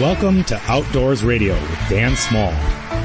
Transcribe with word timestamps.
Welcome 0.00 0.42
to 0.46 0.60
Outdoors 0.66 1.22
Radio 1.22 1.54
with 1.54 1.88
Dan 1.88 2.16
Small, 2.16 2.52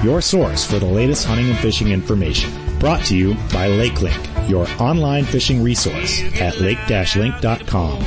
your 0.03 0.21
source 0.21 0.65
for 0.65 0.79
the 0.79 0.87
latest 0.87 1.23
hunting 1.23 1.47
and 1.47 1.59
fishing 1.59 1.89
information. 1.89 2.51
Brought 2.79 3.05
to 3.05 3.15
you 3.15 3.35
by 3.53 3.69
LakeLink, 3.69 4.49
your 4.49 4.67
online 4.81 5.23
fishing 5.25 5.61
resource 5.61 6.23
at 6.41 6.59
lake-link.com. 6.59 8.01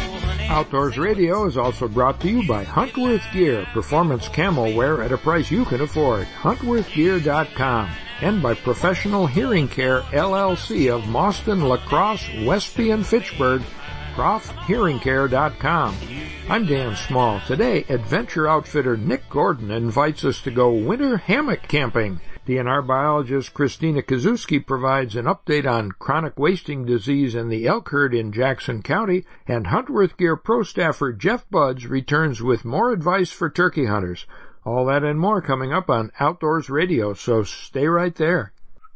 Outdoors 0.51 0.99
Radio 0.99 1.47
is 1.47 1.57
also 1.57 1.87
brought 1.87 2.19
to 2.23 2.29
you 2.29 2.45
by 2.49 2.65
Huntworth 2.65 3.33
Gear, 3.33 3.65
performance 3.73 4.27
camo 4.27 4.75
wear 4.75 5.01
at 5.01 5.13
a 5.13 5.17
price 5.17 5.49
you 5.49 5.65
can 5.65 5.81
afford. 5.81 6.27
HuntworthGear.com. 6.41 7.89
And 8.21 8.43
by 8.43 8.55
Professional 8.55 9.29
Hearing 9.29 9.69
Care 9.69 10.01
LLC 10.11 10.93
of 10.93 11.03
Mauston, 11.03 11.69
La 11.69 11.77
Crosse, 11.77 12.29
Westby, 12.45 12.91
and 12.91 13.07
Fitchburg, 13.07 13.63
ProfHearingCare.com. 14.15 15.97
I'm 16.49 16.67
Dan 16.67 16.97
Small. 16.97 17.41
Today, 17.47 17.85
adventure 17.89 18.47
outfitter 18.47 18.97
Nick 18.97 19.29
Gordon 19.31 19.71
invites 19.71 20.25
us 20.25 20.41
to 20.43 20.51
go 20.51 20.73
winter 20.73 21.17
hammock 21.17 21.63
camping. 21.69 22.21
DNR 22.47 22.87
biologist 22.87 23.55
Christina 23.55 24.03
Kisewski 24.03 24.67
provides 24.67 25.17
an 25.17 25.27
update 25.27 25.71
on 25.71 25.93
chronic 25.93 26.39
wasting 26.39 26.85
disease 26.85 27.35
in 27.35 27.49
the 27.49 27.67
elk 27.67 27.89
herd 27.91 28.15
in 28.15 28.33
Jackson 28.33 28.83
County, 28.83 29.25
and 29.47 29.67
Huntworth 29.67 30.17
Gear 30.17 30.37
Pro 30.37 30.63
staffer 30.63 31.13
Jeff 31.13 31.49
Budz 31.49 31.89
returns 31.89 32.43
with 32.43 32.65
more 32.65 32.93
advice 32.93 33.31
for 33.31 33.49
turkey 33.49 33.87
hunters. 33.87 34.27
All 34.65 34.85
that 34.87 35.05
and 35.05 35.19
more 35.19 35.41
coming 35.41 35.73
up 35.73 35.89
on 35.89 36.13
Outdoors 36.21 36.69
Radio, 36.69 37.15
so 37.15 37.45
stay 37.45 37.87
right 37.87 38.15
there. 38.15 38.53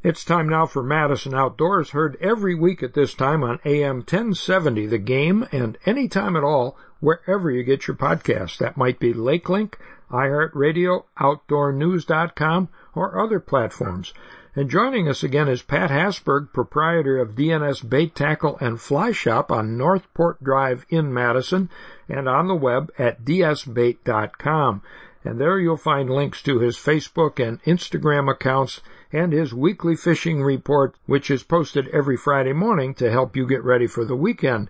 It's 0.07 0.25
time 0.25 0.49
now 0.49 0.67
for 0.67 0.85
Madison 0.85 1.35
Outdoors, 1.35 1.91
heard 1.91 2.17
every 2.21 2.55
week 2.55 2.81
at 2.81 2.95
this 2.95 3.13
time 3.13 3.43
on 3.43 3.59
AM 3.65 3.97
1070, 3.97 4.87
The 4.87 4.99
Game, 4.99 5.49
and 5.51 5.77
anytime 5.85 6.37
at 6.37 6.45
all, 6.45 6.79
wherever 7.01 7.51
you 7.51 7.65
get 7.65 7.89
your 7.89 7.97
podcasts. 7.97 8.57
That 8.57 8.77
might 8.77 9.01
be 9.01 9.13
LakeLink, 9.13 9.75
iHeartRadio, 10.13 11.07
OutdoorNews.com, 11.19 12.69
or 12.95 13.19
other 13.19 13.41
platforms. 13.41 14.15
And 14.55 14.71
joining 14.71 15.09
us 15.09 15.25
again 15.25 15.49
is 15.49 15.63
Pat 15.63 15.91
Hasburgh, 15.91 16.53
proprietor 16.53 17.19
of 17.19 17.35
D 17.35 17.51
and 17.51 17.65
S 17.65 17.81
Bait 17.81 18.15
Tackle 18.15 18.59
and 18.61 18.81
Fly 18.81 19.11
Shop 19.11 19.51
on 19.51 19.77
Northport 19.77 20.41
Drive 20.41 20.87
in 20.89 21.13
Madison, 21.13 21.69
and 22.09 22.29
on 22.29 22.47
the 22.47 22.55
web 22.55 22.93
at 22.97 23.25
dsbait.com. 23.25 24.83
And 25.25 25.41
there 25.41 25.59
you'll 25.59 25.77
find 25.77 26.09
links 26.09 26.43
to 26.43 26.61
his 26.61 26.77
Facebook 26.77 27.45
and 27.45 27.61
Instagram 27.65 28.31
accounts 28.31 28.81
and 29.17 29.33
his 29.33 29.55
weekly 29.55 29.97
fishing 29.97 30.43
report, 30.43 30.95
which 31.07 31.31
is 31.31 31.43
posted 31.43 31.89
every 31.89 32.19
Friday 32.19 32.53
morning 32.53 32.93
to 32.93 33.11
help 33.11 33.35
you 33.35 33.47
get 33.49 33.65
ready 33.65 33.87
for 33.87 34.05
the 34.05 34.15
weekend. 34.15 34.69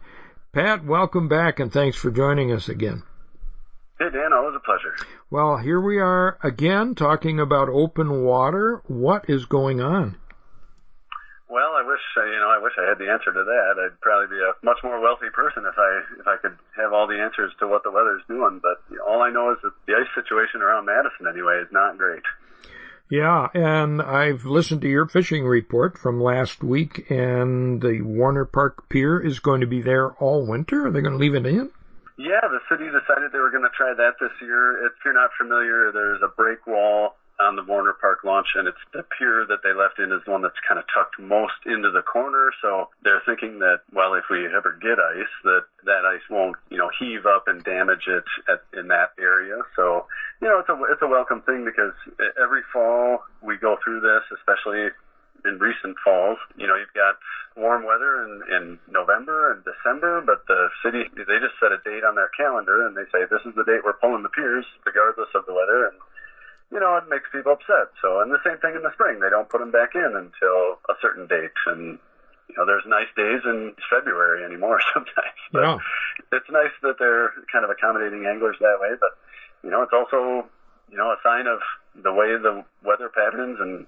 Pat, 0.52 0.84
welcome 0.84 1.26
back 1.26 1.58
and 1.58 1.72
thanks 1.72 1.96
for 1.96 2.12
joining 2.12 2.52
us 2.52 2.68
again. 2.68 3.02
Hey, 3.98 4.06
Dan, 4.10 4.32
always 4.32 4.54
a 4.54 4.60
pleasure. 4.60 4.94
Well, 5.30 5.56
here 5.56 5.80
we 5.80 5.98
are 5.98 6.38
again 6.44 6.94
talking 6.94 7.40
about 7.40 7.68
open 7.68 8.22
water. 8.22 8.82
What 8.86 9.28
is 9.28 9.46
going 9.46 9.80
on? 9.80 10.16
Well, 11.48 11.74
I 11.74 11.82
wish 11.82 12.02
uh, 12.16 12.24
you 12.26 12.38
know. 12.38 12.50
I 12.50 12.62
wish 12.62 12.74
I 12.78 12.88
had 12.88 12.98
the 12.98 13.10
answer 13.10 13.32
to 13.32 13.42
that. 13.42 13.74
I'd 13.82 14.00
probably 14.00 14.28
be 14.28 14.42
a 14.42 14.54
much 14.62 14.78
more 14.84 15.00
wealthy 15.00 15.30
person 15.32 15.64
if 15.66 15.74
I 15.78 15.90
if 16.20 16.26
I 16.26 16.36
could 16.42 16.58
have 16.76 16.92
all 16.92 17.06
the 17.06 17.18
answers 17.18 17.52
to 17.60 17.66
what 17.66 17.82
the 17.82 17.90
weather's 17.90 18.22
doing. 18.28 18.60
But 18.62 18.82
all 19.06 19.22
I 19.22 19.30
know 19.30 19.50
is 19.52 19.58
that 19.62 19.72
the 19.86 19.94
ice 19.94 20.10
situation 20.14 20.60
around 20.60 20.86
Madison, 20.86 21.26
anyway, 21.26 21.62
is 21.62 21.70
not 21.72 21.98
great. 21.98 22.22
Yeah, 23.08 23.48
and 23.54 24.02
I've 24.02 24.44
listened 24.44 24.80
to 24.82 24.88
your 24.88 25.06
fishing 25.06 25.44
report 25.44 25.96
from 25.96 26.20
last 26.20 26.64
week, 26.64 27.08
and 27.08 27.80
the 27.80 28.00
Warner 28.02 28.44
Park 28.44 28.88
Pier 28.88 29.20
is 29.20 29.38
going 29.38 29.60
to 29.60 29.66
be 29.66 29.80
there 29.80 30.10
all 30.14 30.44
winter. 30.44 30.86
Are 30.86 30.90
they 30.90 31.00
going 31.00 31.12
to 31.12 31.18
leave 31.18 31.36
it 31.36 31.46
in? 31.46 31.70
Yeah, 32.18 32.40
the 32.42 32.60
city 32.68 32.86
decided 32.86 33.30
they 33.30 33.38
were 33.38 33.50
going 33.50 33.62
to 33.62 33.76
try 33.76 33.94
that 33.94 34.14
this 34.18 34.32
year. 34.40 34.86
If 34.86 34.92
you're 35.04 35.14
not 35.14 35.30
familiar, 35.38 35.92
there's 35.92 36.22
a 36.22 36.28
break 36.28 36.66
wall 36.66 37.14
on 37.38 37.56
the 37.56 37.62
Warner 37.62 37.92
Park 37.92 38.24
launch, 38.24 38.46
and 38.54 38.66
it's 38.66 38.80
the 38.92 39.04
pier 39.18 39.44
that 39.48 39.62
they 39.62 39.72
left 39.72 39.98
in 39.98 40.10
is 40.10 40.24
the 40.24 40.30
one 40.30 40.42
that's 40.42 40.58
kind 40.66 40.78
of 40.78 40.86
tucked 40.92 41.20
most 41.20 41.60
into 41.66 41.90
the 41.90 42.02
corner. 42.02 42.50
So 42.62 42.88
they're 43.04 43.22
thinking 43.26 43.58
that, 43.60 43.82
well, 43.92 44.14
if 44.14 44.24
we 44.30 44.46
ever 44.46 44.72
get 44.80 44.98
ice, 44.98 45.34
that 45.44 45.64
that 45.84 46.04
ice 46.06 46.24
won't, 46.30 46.56
you 46.70 46.78
know, 46.78 46.90
heave 46.98 47.26
up 47.26 47.48
and 47.48 47.62
damage 47.62 48.08
it 48.08 48.24
at, 48.48 48.64
in 48.78 48.88
that 48.88 49.12
area. 49.20 49.60
So, 49.76 50.06
you 50.40 50.48
know, 50.48 50.58
it's 50.60 50.68
a 50.68 50.76
it's 50.92 51.02
a 51.02 51.08
welcome 51.08 51.40
thing 51.42 51.64
because 51.64 51.94
every 52.40 52.62
fall 52.72 53.24
we 53.42 53.56
go 53.56 53.76
through 53.82 54.00
this, 54.00 54.22
especially 54.36 54.90
in 55.44 55.58
recent 55.58 55.96
falls. 56.04 56.38
You 56.56 56.66
know, 56.66 56.76
you've 56.76 56.92
got 56.94 57.16
warm 57.56 57.84
weather 57.84 58.22
in, 58.24 58.42
in 58.52 58.78
November 58.90 59.52
and 59.52 59.64
December, 59.64 60.20
but 60.20 60.46
the 60.46 60.68
city, 60.84 61.08
they 61.16 61.38
just 61.38 61.56
set 61.60 61.72
a 61.72 61.78
date 61.84 62.04
on 62.04 62.14
their 62.14 62.28
calendar 62.36 62.86
and 62.86 62.96
they 62.96 63.04
say, 63.12 63.24
this 63.30 63.40
is 63.46 63.54
the 63.54 63.64
date 63.64 63.80
we're 63.84 63.94
pulling 63.96 64.22
the 64.22 64.28
piers, 64.28 64.66
regardless 64.84 65.28
of 65.34 65.46
the 65.46 65.54
weather. 65.54 65.86
And 65.86 65.96
you 66.72 66.80
know, 66.80 66.96
it 66.96 67.08
makes 67.08 67.30
people 67.30 67.52
upset. 67.52 67.94
So, 68.02 68.20
and 68.20 68.32
the 68.32 68.42
same 68.44 68.58
thing 68.58 68.74
in 68.74 68.82
the 68.82 68.92
spring. 68.92 69.20
They 69.20 69.30
don't 69.30 69.48
put 69.48 69.60
them 69.60 69.70
back 69.70 69.94
in 69.94 70.12
until 70.16 70.82
a 70.90 70.94
certain 71.00 71.26
date. 71.28 71.54
And, 71.66 71.98
you 72.48 72.54
know, 72.58 72.66
there's 72.66 72.82
nice 72.86 73.06
days 73.16 73.40
in 73.44 73.72
February 73.88 74.44
anymore 74.44 74.80
sometimes. 74.94 75.40
But 75.52 75.62
Yeah. 75.62 75.78
it's 76.32 76.50
nice 76.50 76.74
that 76.82 76.98
they're 76.98 77.32
kind 77.52 77.64
of 77.64 77.70
accommodating 77.70 78.26
anglers 78.26 78.56
that 78.60 78.78
way. 78.80 78.90
But, 78.98 79.16
you 79.62 79.70
know, 79.70 79.82
it's 79.82 79.92
also, 79.92 80.46
you 80.90 80.96
know, 80.96 81.10
a 81.10 81.16
sign 81.22 81.46
of 81.46 81.58
the 82.02 82.12
way 82.12 82.36
the 82.40 82.64
weather 82.84 83.08
patterns 83.08 83.58
and 83.60 83.86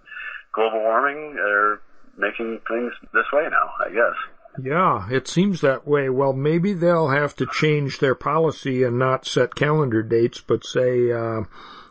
global 0.52 0.80
warming 0.80 1.36
are 1.38 1.80
making 2.16 2.60
things 2.68 2.92
this 3.12 3.26
way 3.32 3.46
now, 3.50 3.70
I 3.84 3.90
guess. 3.90 4.16
Yeah, 4.64 5.08
it 5.10 5.28
seems 5.28 5.60
that 5.60 5.86
way. 5.86 6.08
Well, 6.08 6.32
maybe 6.32 6.72
they'll 6.72 7.10
have 7.10 7.36
to 7.36 7.46
change 7.46 7.98
their 7.98 8.14
policy 8.16 8.82
and 8.82 8.98
not 8.98 9.24
set 9.26 9.54
calendar 9.54 10.02
dates, 10.02 10.40
but 10.40 10.64
say, 10.66 11.12
uh, 11.12 11.42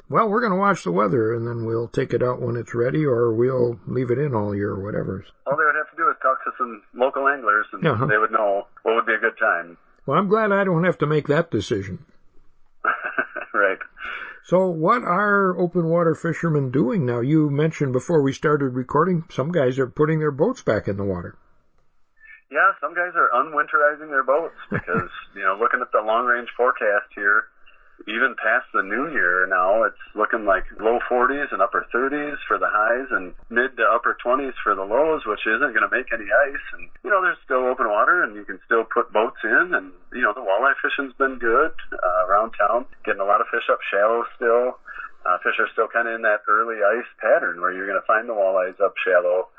well, 0.10 0.28
we're 0.28 0.42
going 0.42 0.52
to 0.52 0.58
watch 0.58 0.84
the 0.84 0.92
weather 0.92 1.34
and 1.34 1.48
then 1.48 1.66
we'll 1.66 1.88
take 1.88 2.14
it 2.14 2.22
out 2.24 2.42
when 2.42 2.58
it's 2.58 2.74
ready 2.76 3.06
or 3.06 3.32
we'll 3.34 3.80
leave 3.88 4.12
it 4.12 4.18
in 4.18 4.34
all 4.36 4.54
year 4.54 4.72
or 4.72 4.84
whatever. 4.84 5.24
All 5.46 5.56
they 5.56 5.64
would 5.64 5.76
have 5.76 5.90
to 5.92 5.96
do 5.98 6.10
is 6.10 6.16
talk 6.22 6.44
to 6.44 6.52
some 6.58 6.82
local 6.94 7.28
anglers 7.30 7.68
and 7.72 7.86
Uh-huh. 7.88 8.06
they 8.06 8.18
would 8.18 8.32
know 8.32 8.68
what 8.84 8.96
would 8.96 9.06
be 9.06 9.14
a 9.14 9.20
good 9.20 9.38
time. 9.40 9.78
Well, 10.06 10.18
I'm 10.18 10.28
glad 10.28 10.52
I 10.52 10.64
don't 10.66 10.84
have 10.84 10.98
to 11.00 11.06
make 11.06 11.28
that 11.28 11.52
decision. 11.52 12.06
Right. 13.58 13.80
So 14.44 14.68
what 14.68 15.04
are 15.04 15.60
open 15.60 15.88
water 15.90 16.16
fishermen 16.16 16.72
doing 16.72 17.06
now? 17.06 17.20
You 17.20 17.50
mentioned 17.50 17.92
before 17.92 18.22
we 18.22 18.32
started 18.32 18.70
recording, 18.70 19.26
some 19.30 19.52
guys 19.52 19.78
are 19.78 19.88
putting 19.88 20.20
their 20.20 20.32
boats 20.32 20.62
back 20.62 20.88
in 20.88 20.96
the 20.96 21.04
water. 21.04 21.38
Yeah, 22.50 22.72
some 22.80 22.96
guys 22.96 23.12
are 23.16 23.30
unwinterizing 23.36 24.08
their 24.10 24.24
boats 24.24 24.56
because, 24.72 25.10
you 25.36 25.44
know, 25.44 25.58
looking 25.60 25.82
at 25.82 25.92
the 25.92 26.00
long 26.00 26.26
range 26.26 26.48
forecast 26.56 27.12
here, 27.14 27.46
even 28.06 28.38
past 28.38 28.70
the 28.74 28.86
new 28.86 29.10
year 29.10 29.48
now, 29.50 29.84
it's 29.84 30.00
looking 30.14 30.46
like 30.46 30.64
low 30.80 31.00
40s 31.10 31.50
and 31.52 31.62
upper 31.62 31.86
30s 31.90 32.38
for 32.48 32.58
the 32.62 32.70
highs 32.70 33.10
and 33.10 33.34
mid 33.50 33.76
to 33.78 33.84
upper 33.84 34.16
20s 34.24 34.54
for 34.64 34.76
the 34.76 34.86
lows, 34.86 35.26
which 35.26 35.42
isn't 35.48 35.74
going 35.74 35.88
to 35.88 35.90
make 35.90 36.14
any 36.14 36.30
ice. 36.30 36.66
And, 36.78 36.90
you 37.04 37.10
know, 37.10 37.22
there's 37.22 37.42
still 37.44 37.66
open 37.66 37.90
water 37.90 38.22
and 38.22 38.36
you 38.36 38.46
can 38.46 38.60
still 38.66 38.86
put 38.86 39.12
boats 39.12 39.42
in. 39.44 39.74
And, 39.74 39.92
you 40.14 40.22
know, 40.22 40.34
the 40.34 40.46
walleye 40.46 40.78
fishing's 40.78 41.18
been 41.18 41.40
good 41.42 41.74
uh, 41.92 42.30
around 42.30 42.54
town, 42.54 42.86
getting 43.04 43.22
a 43.22 43.26
lot 43.26 43.42
of 43.42 43.48
fish 43.50 43.66
up 43.72 43.80
shallow 43.90 44.24
still. 44.38 44.78
Uh, 45.26 45.38
fish 45.44 45.58
are 45.60 45.68
still 45.74 45.90
kind 45.90 46.08
of 46.08 46.16
in 46.16 46.22
that 46.22 46.46
early 46.48 46.78
ice 46.86 47.10
pattern 47.20 47.60
where 47.60 47.74
you're 47.74 47.90
going 47.90 48.00
to 48.00 48.08
find 48.08 48.30
the 48.30 48.38
walleyes 48.38 48.80
up 48.80 48.94
shallow. 49.02 49.50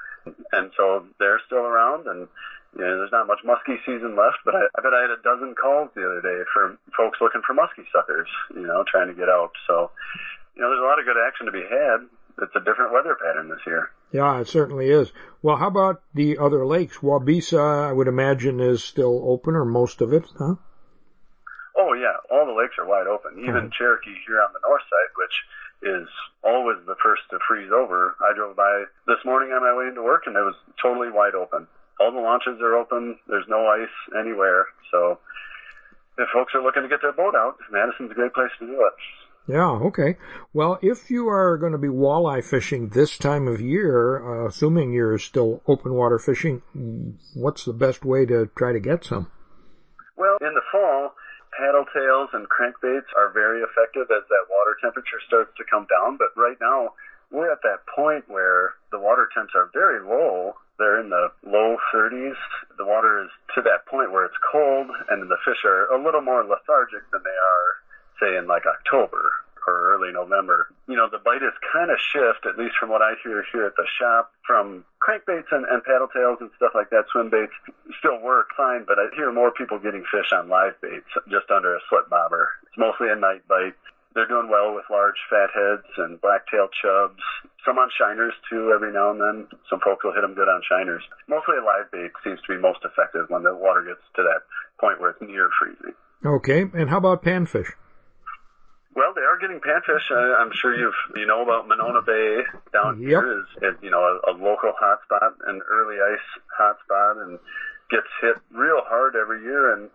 And 0.53 0.71
so 0.77 1.05
they're 1.19 1.41
still 1.47 1.67
around 1.67 2.07
and 2.07 2.29
know, 2.85 2.99
there's 2.99 3.13
not 3.13 3.27
much 3.27 3.43
muskie 3.43 3.79
season 3.85 4.15
left, 4.15 4.39
but 4.45 4.55
I, 4.55 4.63
I 4.77 4.79
bet 4.83 4.95
I 4.95 5.03
had 5.03 5.11
a 5.11 5.23
dozen 5.23 5.55
calls 5.55 5.91
the 5.95 6.07
other 6.07 6.23
day 6.23 6.47
for 6.55 6.79
folks 6.97 7.19
looking 7.21 7.43
for 7.47 7.55
muskie 7.55 7.87
suckers, 7.91 8.29
you 8.55 8.67
know, 8.67 8.85
trying 8.87 9.09
to 9.09 9.15
get 9.15 9.29
out. 9.29 9.51
So, 9.67 9.91
you 10.55 10.63
know, 10.63 10.71
there's 10.71 10.83
a 10.83 10.87
lot 10.87 10.99
of 10.99 11.07
good 11.07 11.19
action 11.19 11.47
to 11.47 11.53
be 11.53 11.67
had. 11.67 12.07
It's 12.41 12.55
a 12.55 12.63
different 12.63 12.93
weather 12.93 13.19
pattern 13.19 13.49
this 13.49 13.67
year. 13.67 13.91
Yeah, 14.13 14.41
it 14.41 14.49
certainly 14.49 14.91
is. 14.91 15.13
Well, 15.43 15.57
how 15.57 15.67
about 15.67 16.03
the 16.15 16.39
other 16.39 16.65
lakes? 16.65 16.99
Waubesa, 16.99 17.91
I 17.91 17.93
would 17.93 18.07
imagine, 18.07 18.61
is 18.61 18.85
still 18.85 19.23
open, 19.27 19.57
or 19.57 19.65
most 19.65 20.01
of 20.01 20.13
it, 20.13 20.25
huh? 20.39 20.55
Oh 21.77 21.93
yeah, 21.95 22.15
all 22.31 22.47
the 22.47 22.55
lakes 22.55 22.79
are 22.79 22.87
wide 22.87 23.07
open. 23.07 23.39
Even 23.43 23.71
Cherokee 23.77 24.15
here 24.27 24.41
on 24.41 24.53
the 24.53 24.63
north 24.63 24.83
side, 24.83 25.13
which 25.19 25.35
is 25.83 26.09
always 26.43 26.79
the 26.87 26.97
first 27.03 27.23
to 27.31 27.39
freeze 27.47 27.71
over. 27.71 28.17
I 28.21 28.35
drove 28.35 28.57
by 28.57 28.85
this 29.07 29.23
morning 29.25 29.51
on 29.51 29.63
my 29.63 29.79
way 29.79 29.89
into 29.89 30.03
work 30.03 30.25
and 30.27 30.35
it 30.35 30.43
was 30.43 30.57
totally 30.83 31.11
wide 31.11 31.35
open. 31.35 31.69
All 32.01 32.13
the 32.13 32.21
launches 32.21 32.61
are 32.61 32.77
open. 32.77 33.19
There's 33.27 33.47
no 33.49 33.67
ice 33.67 33.89
anywhere. 34.19 34.67
So 34.91 35.19
if 36.19 36.29
folks 36.33 36.55
are 36.55 36.63
looking 36.63 36.83
to 36.83 36.89
get 36.89 37.03
their 37.03 37.13
boat 37.13 37.35
out, 37.35 37.57
Madison's 37.71 38.11
a 38.11 38.15
great 38.15 38.35
place 38.35 38.51
to 38.61 38.67
do 38.67 38.73
it. 38.73 38.95
Yeah, 39.49 39.81
okay. 39.89 40.17
Well, 40.53 40.79
if 40.83 41.11
you 41.11 41.29
are 41.29 41.57
going 41.57 41.73
to 41.73 41.79
be 41.79 41.89
walleye 41.89 42.45
fishing 42.45 42.91
this 42.91 43.17
time 43.17 43.49
of 43.49 43.63
year, 43.63 44.21
uh, 44.21 44.49
assuming 44.49 44.93
you're 44.93 45.19
still 45.19 45.63
open 45.67 45.95
water 45.95 46.19
fishing, 46.19 46.61
what's 47.35 47.65
the 47.65 47.73
best 47.73 48.05
way 48.05 48.27
to 48.27 48.51
try 48.57 48.73
to 48.73 48.81
get 48.81 49.05
some? 49.05 49.31
Well, 50.19 50.37
in 50.43 50.53
the 50.53 50.61
fall, 50.71 51.15
paddle 51.57 51.87
tails 51.95 52.29
and 52.35 52.45
crankbaits 52.45 53.09
are 53.17 53.33
very 53.33 53.63
effective 53.63 54.11
as 54.13 54.29
that 54.29 54.45
water 54.51 54.77
temperature 54.83 55.21
starts 55.27 55.51
to 55.57 55.65
come 55.65 55.87
down. 55.89 56.19
But 56.19 56.37
right 56.37 56.59
now, 56.61 56.93
we're 57.31 57.53
at 57.53 57.63
that 57.63 57.85
point 57.95 58.25
where 58.29 58.75
the 58.91 58.99
water 58.99 59.29
temps 59.35 59.53
are 59.55 59.71
very 59.73 60.01
low. 60.01 60.55
They're 60.79 61.01
in 61.01 61.11
the 61.11 61.29
low 61.45 61.77
30s. 61.95 62.39
The 62.77 62.85
water 62.85 63.25
is 63.25 63.31
to 63.55 63.63
that 63.63 63.87
point 63.87 64.13
where 64.13 64.25
it's 64.25 64.39
cold, 64.51 64.89
and 65.11 65.29
the 65.29 65.39
fish 65.45 65.65
are 65.65 65.93
a 65.93 66.03
little 66.03 66.23
more 66.23 66.45
lethargic 66.45 67.03
than 67.11 67.23
they 67.25 67.31
are, 67.31 67.69
say, 68.21 68.37
in 68.39 68.47
like 68.47 68.65
October 68.65 69.33
or 69.69 69.95
early 69.95 70.13
November. 70.13 70.73
You 70.89 70.97
know, 70.97 71.09
the 71.11 71.19
bite 71.19 71.45
is 71.45 71.53
kind 71.73 71.91
of 71.91 71.99
shift, 72.01 72.47
at 72.49 72.57
least 72.57 72.77
from 72.81 72.89
what 72.89 73.03
I 73.03 73.15
hear 73.23 73.45
here 73.53 73.67
at 73.67 73.77
the 73.77 73.87
shop, 74.01 74.33
from 74.47 74.85
crankbaits 75.05 75.53
and, 75.53 75.67
and 75.69 75.85
paddle 75.85 76.09
tails 76.09 76.39
and 76.41 76.51
stuff 76.57 76.73
like 76.75 76.89
that. 76.91 77.05
Swim 77.13 77.29
baits 77.29 77.53
still 77.99 78.19
work 78.21 78.49
fine, 78.57 78.85
but 78.89 78.99
I 78.99 79.13
hear 79.15 79.31
more 79.31 79.53
people 79.53 79.79
getting 79.79 80.05
fish 80.09 80.33
on 80.33 80.49
live 80.49 80.81
baits 80.81 81.11
just 81.29 81.51
under 81.51 81.77
a 81.77 81.81
slip 81.91 82.09
bobber. 82.09 82.49
It's 82.65 82.79
mostly 82.79 83.11
a 83.11 83.17
night 83.17 83.47
bite. 83.47 83.77
They're 84.19 84.27
doing 84.27 84.51
well 84.51 84.75
with 84.75 84.83
large 84.91 85.15
fatheads 85.31 85.87
and 85.97 86.19
black-tailed 86.21 86.75
chubs. 86.83 87.23
Some 87.65 87.79
on 87.79 87.87
shiners 87.95 88.35
too. 88.51 88.73
Every 88.75 88.91
now 88.91 89.15
and 89.15 89.21
then, 89.23 89.47
some 89.71 89.79
folks 89.79 90.03
will 90.03 90.11
hit 90.11 90.23
them 90.23 90.35
good 90.35 90.49
on 90.51 90.61
shiners. 90.67 91.07
Mostly 91.31 91.55
a 91.55 91.63
live 91.63 91.87
bait 91.95 92.11
seems 92.27 92.43
to 92.43 92.49
be 92.51 92.59
most 92.61 92.81
effective 92.83 93.31
when 93.31 93.45
the 93.47 93.55
water 93.55 93.87
gets 93.87 94.03
to 94.19 94.27
that 94.27 94.43
point 94.81 94.99
where 95.01 95.11
it's 95.11 95.23
near 95.23 95.49
freezing. 95.55 95.95
Okay, 96.27 96.67
and 96.75 96.91
how 96.91 96.99
about 96.99 97.23
panfish? 97.23 97.71
Well, 98.99 99.15
they 99.15 99.23
are 99.23 99.39
getting 99.39 99.61
panfish. 99.61 100.11
I, 100.11 100.43
I'm 100.43 100.51
sure 100.51 100.75
you've 100.75 100.99
you 101.15 101.27
know 101.27 101.43
about 101.47 101.69
Monona 101.69 102.03
Bay 102.03 102.43
down 102.73 102.99
Yep. 102.99 103.07
here 103.07 103.39
is, 103.39 103.47
is 103.63 103.79
you 103.87 103.91
know 103.95 104.03
a, 104.03 104.33
a 104.33 104.35
local 104.35 104.73
hotspot, 104.75 105.31
an 105.47 105.61
early 105.71 106.03
ice 106.03 106.43
hotspot, 106.59 107.23
and 107.23 107.39
gets 107.89 108.11
hit 108.21 108.35
real 108.51 108.83
hard 108.83 109.15
every 109.15 109.43
year. 109.43 109.75
And 109.75 109.91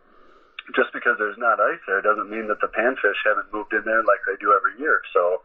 just 0.71 0.95
because 0.95 1.19
there's 1.19 1.37
not 1.37 1.59
ice 1.59 1.83
there 1.87 1.99
doesn't 1.99 2.31
mean 2.31 2.47
that 2.47 2.61
the 2.63 2.71
panfish 2.71 3.19
haven't 3.27 3.51
moved 3.51 3.75
in 3.75 3.83
there 3.83 4.03
like 4.07 4.23
they 4.23 4.39
do 4.39 4.55
every 4.55 4.79
year. 4.79 5.03
So 5.11 5.43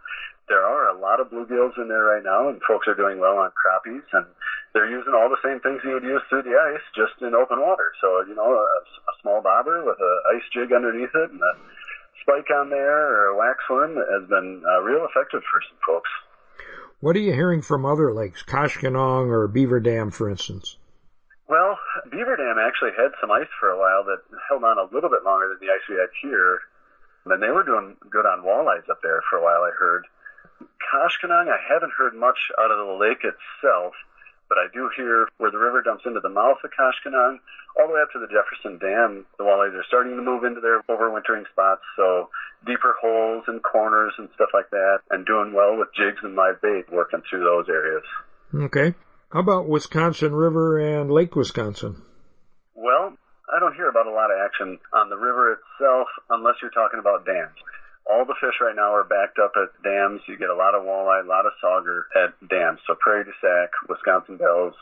there 0.48 0.64
are 0.64 0.88
a 0.88 0.98
lot 0.98 1.20
of 1.20 1.28
bluegills 1.28 1.76
in 1.76 1.88
there 1.88 2.04
right 2.04 2.22
now, 2.22 2.48
and 2.48 2.60
folks 2.66 2.88
are 2.88 2.94
doing 2.94 3.18
well 3.18 3.36
on 3.36 3.50
crappies, 3.52 4.06
and 4.12 4.26
they're 4.72 4.90
using 4.90 5.12
all 5.12 5.28
the 5.28 5.42
same 5.44 5.60
things 5.60 5.82
you 5.84 5.92
would 5.92 6.06
use 6.06 6.22
through 6.28 6.42
the 6.42 6.56
ice, 6.56 6.84
just 6.96 7.20
in 7.20 7.34
open 7.34 7.60
water. 7.60 7.92
So 8.00 8.24
you 8.26 8.34
know, 8.34 8.48
a, 8.48 8.64
a 8.64 9.14
small 9.20 9.42
bobber 9.42 9.84
with 9.84 9.98
a 10.00 10.14
ice 10.34 10.46
jig 10.54 10.72
underneath 10.72 11.14
it, 11.14 11.30
and 11.30 11.42
a 11.42 11.52
spike 12.22 12.48
on 12.54 12.70
there 12.70 12.96
or 13.10 13.34
a 13.34 13.36
wax 13.36 13.58
worm 13.68 13.96
has 13.96 14.28
been 14.28 14.62
uh, 14.64 14.80
real 14.82 15.06
effective 15.06 15.42
for 15.50 15.60
some 15.68 15.78
folks. 15.86 16.10
What 17.00 17.14
are 17.14 17.20
you 17.20 17.32
hearing 17.32 17.62
from 17.62 17.86
other 17.86 18.12
lakes, 18.12 18.42
Koshkonong 18.42 19.28
or 19.28 19.46
Beaver 19.46 19.80
Dam, 19.80 20.10
for 20.10 20.28
instance? 20.28 20.76
Well, 21.48 21.78
Beaver 22.12 22.36
Dam 22.36 22.60
actually 22.60 22.92
had 22.92 23.16
some 23.20 23.32
ice 23.32 23.48
for 23.58 23.72
a 23.72 23.78
while 23.80 24.04
that 24.04 24.20
held 24.48 24.64
on 24.64 24.76
a 24.76 24.92
little 24.92 25.08
bit 25.08 25.24
longer 25.24 25.48
than 25.48 25.64
the 25.64 25.72
ice 25.72 25.84
we 25.88 25.96
had 25.96 26.12
here. 26.20 26.60
And 27.24 27.42
they 27.42 27.50
were 27.50 27.64
doing 27.64 27.96
good 28.08 28.24
on 28.24 28.44
walleyes 28.44 28.88
up 28.88 29.00
there 29.02 29.20
for 29.28 29.40
a 29.40 29.42
while, 29.42 29.64
I 29.64 29.72
heard. 29.72 30.04
Koshkonong, 30.60 31.48
I 31.48 31.60
haven't 31.60 31.92
heard 31.96 32.14
much 32.14 32.38
out 32.60 32.70
of 32.70 32.78
the 32.78 32.96
lake 33.00 33.24
itself, 33.24 33.92
but 34.48 34.56
I 34.56 34.68
do 34.72 34.88
hear 34.96 35.28
where 35.36 35.50
the 35.50 35.58
river 35.58 35.82
dumps 35.82 36.04
into 36.06 36.20
the 36.20 36.32
mouth 36.32 36.56
of 36.64 36.70
Koshkonong, 36.70 37.40
all 37.78 37.86
the 37.86 37.94
way 37.94 38.00
up 38.00 38.10
to 38.12 38.18
the 38.18 38.28
Jefferson 38.32 38.78
Dam, 38.78 39.24
the 39.36 39.44
walleyes 39.44 39.76
are 39.76 39.84
starting 39.86 40.16
to 40.16 40.22
move 40.22 40.44
into 40.44 40.60
their 40.60 40.82
overwintering 40.88 41.48
spots, 41.52 41.82
so 41.96 42.28
deeper 42.66 42.96
holes 43.00 43.44
and 43.46 43.62
corners 43.62 44.12
and 44.18 44.28
stuff 44.34 44.50
like 44.52 44.70
that, 44.70 45.00
and 45.10 45.24
doing 45.24 45.52
well 45.52 45.76
with 45.76 45.88
jigs 45.94 46.18
and 46.22 46.34
live 46.34 46.60
bait 46.60 46.90
working 46.90 47.22
through 47.28 47.44
those 47.44 47.68
areas. 47.68 48.02
Okay. 48.54 48.94
How 49.30 49.40
about 49.40 49.68
Wisconsin 49.68 50.34
River 50.34 50.80
and 50.80 51.10
Lake 51.12 51.36
Wisconsin? 51.36 52.00
Well, 52.74 53.12
I 53.52 53.60
don't 53.60 53.76
hear 53.76 53.90
about 53.90 54.06
a 54.06 54.16
lot 54.16 54.32
of 54.32 54.40
action 54.40 54.78
on 54.94 55.10
the 55.10 55.20
river 55.20 55.52
itself 55.52 56.08
unless 56.30 56.56
you're 56.62 56.72
talking 56.72 56.98
about 56.98 57.26
dams. 57.26 57.60
All 58.08 58.24
the 58.24 58.40
fish 58.40 58.56
right 58.64 58.74
now 58.74 58.96
are 58.96 59.04
backed 59.04 59.36
up 59.36 59.52
at 59.60 59.76
dams. 59.84 60.22
You 60.28 60.38
get 60.38 60.48
a 60.48 60.56
lot 60.56 60.74
of 60.74 60.80
walleye, 60.80 61.24
a 61.24 61.28
lot 61.28 61.44
of 61.44 61.52
sauger 61.60 62.08
at 62.16 62.32
dams. 62.48 62.80
So 62.86 62.96
Prairie 62.96 63.24
du 63.24 63.36
Sac, 63.36 63.68
Wisconsin 63.86 64.38
Dells, 64.38 64.72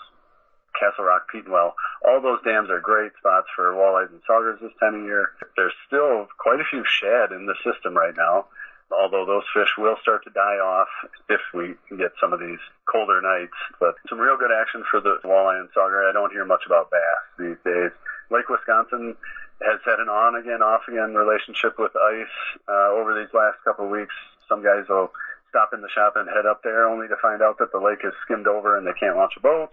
Castle 0.79 1.11
Rock, 1.11 1.27
Petenwell, 1.27 1.75
all 2.07 2.21
those 2.23 2.39
dams 2.45 2.71
are 2.71 2.79
great 2.79 3.11
spots 3.19 3.49
for 3.57 3.75
walleyes 3.75 4.15
and 4.15 4.23
saugers 4.31 4.61
this 4.61 4.71
time 4.79 4.95
of 4.95 5.03
year. 5.03 5.35
There's 5.57 5.75
still 5.89 6.29
quite 6.39 6.61
a 6.61 6.71
few 6.71 6.85
shad 6.87 7.33
in 7.33 7.47
the 7.51 7.59
system 7.67 7.97
right 7.97 8.15
now, 8.15 8.47
although 8.91 9.27
those 9.27 9.45
fish 9.55 9.71
will 9.79 9.97
start 10.03 10.25
to 10.25 10.31
die 10.31 10.59
off 10.63 10.89
if 11.29 11.41
we 11.55 11.75
get 11.97 12.13
some 12.21 12.33
of 12.33 12.41
these 12.41 12.61
colder 12.91 13.21
nights. 13.21 13.57
But 13.81 13.97
some 14.09 14.19
real 14.19 14.37
good 14.37 14.53
action 14.55 14.85
for 14.91 15.01
the 15.01 15.19
walleye 15.25 15.61
and 15.61 15.69
sauger. 15.77 16.09
I 16.09 16.13
don't 16.13 16.33
hear 16.33 16.45
much 16.45 16.63
about 16.67 16.91
bass 16.91 17.23
these 17.39 17.59
days. 17.65 17.91
Lake 18.31 18.49
Wisconsin 18.49 19.17
has 19.63 19.81
had 19.85 19.99
an 20.01 20.09
on 20.09 20.37
again, 20.37 20.61
off 20.63 20.83
again 20.89 21.15
relationship 21.15 21.79
with 21.79 21.93
ice 21.97 22.37
uh, 22.69 22.93
over 22.93 23.15
these 23.17 23.33
last 23.33 23.57
couple 23.65 23.87
of 23.87 23.91
weeks. 23.91 24.15
Some 24.49 24.63
guys 24.63 24.85
will 24.89 25.11
stop 25.49 25.71
in 25.73 25.81
the 25.81 25.89
shop 25.89 26.15
and 26.17 26.29
head 26.29 26.47
up 26.47 26.63
there 26.63 26.87
only 26.87 27.09
to 27.09 27.17
find 27.23 27.41
out 27.41 27.59
that 27.59 27.73
the 27.73 27.81
lake 27.81 28.05
is 28.05 28.13
skimmed 28.25 28.47
over 28.47 28.77
and 28.77 28.87
they 28.87 28.93
can't 28.99 29.17
launch 29.17 29.33
a 29.37 29.41
boat. 29.41 29.71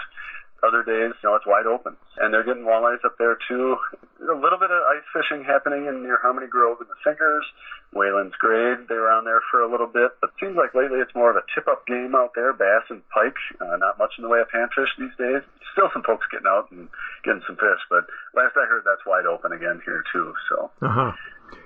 Other 0.63 0.81
days, 0.81 1.12
you 1.19 1.27
know, 1.27 1.36
it's 1.36 1.45
wide 1.45 1.68
open. 1.68 1.98
And 2.18 2.33
they're 2.33 2.48
getting 2.48 2.63
walleyes 2.63 3.04
up 3.04 3.18
there 3.19 3.38
too. 3.48 3.75
A 4.24 4.39
little 4.39 4.57
bit 4.57 4.71
of 4.71 4.80
ice 4.95 5.04
fishing 5.12 5.44
happening 5.44 5.88
in 5.92 6.04
near 6.04 6.18
Harmony 6.21 6.48
Grove 6.48 6.80
in 6.80 6.88
the 6.88 6.95
Sinkers. 7.04 7.44
Wayland's 7.92 8.36
Grade, 8.39 8.88
they 8.88 8.95
were 8.95 9.12
on 9.12 9.25
there 9.25 9.42
for 9.51 9.62
a 9.62 9.69
little 9.69 9.92
bit. 9.92 10.15
But 10.21 10.31
it 10.31 10.39
seems 10.39 10.56
like 10.56 10.74
lately 10.74 11.00
it's 11.04 11.13
more 11.13 11.30
of 11.30 11.36
a 11.36 11.44
tip-up 11.54 11.86
game 11.86 12.15
out 12.15 12.31
there, 12.33 12.54
bass 12.54 12.88
and 12.89 13.04
pike. 13.10 13.36
Uh, 13.60 13.75
not 13.77 14.00
much 14.00 14.15
in 14.18 14.24
the 14.24 14.30
way 14.30 14.39
of 14.39 14.48
panfish 14.48 14.89
these 14.98 15.13
days. 15.19 15.44
Still 15.74 15.92
some 15.92 16.04
folks 16.04 16.25
getting 16.31 16.48
out 16.48 16.71
and 16.71 16.88
getting 17.27 17.44
some 17.45 17.57
fish. 17.57 17.83
But 17.89 18.07
last 18.33 18.56
I 18.56 18.66
heard, 18.66 18.83
that's 18.86 19.06
wide 19.06 19.25
open 19.27 19.51
again 19.51 19.81
here 19.86 20.04
too. 20.13 20.33
So 20.50 20.71
Uh 20.81 20.89
huh. 20.89 21.12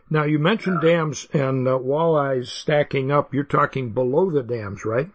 Now 0.09 0.23
you 0.23 0.39
mentioned 0.39 0.81
dams 0.81 1.27
and 1.33 1.67
uh, 1.67 1.77
walleyes 1.77 2.47
stacking 2.47 3.11
up. 3.11 3.33
You're 3.33 3.43
talking 3.43 3.91
below 3.91 4.31
the 4.31 4.43
dams, 4.43 4.85
right? 4.85 5.09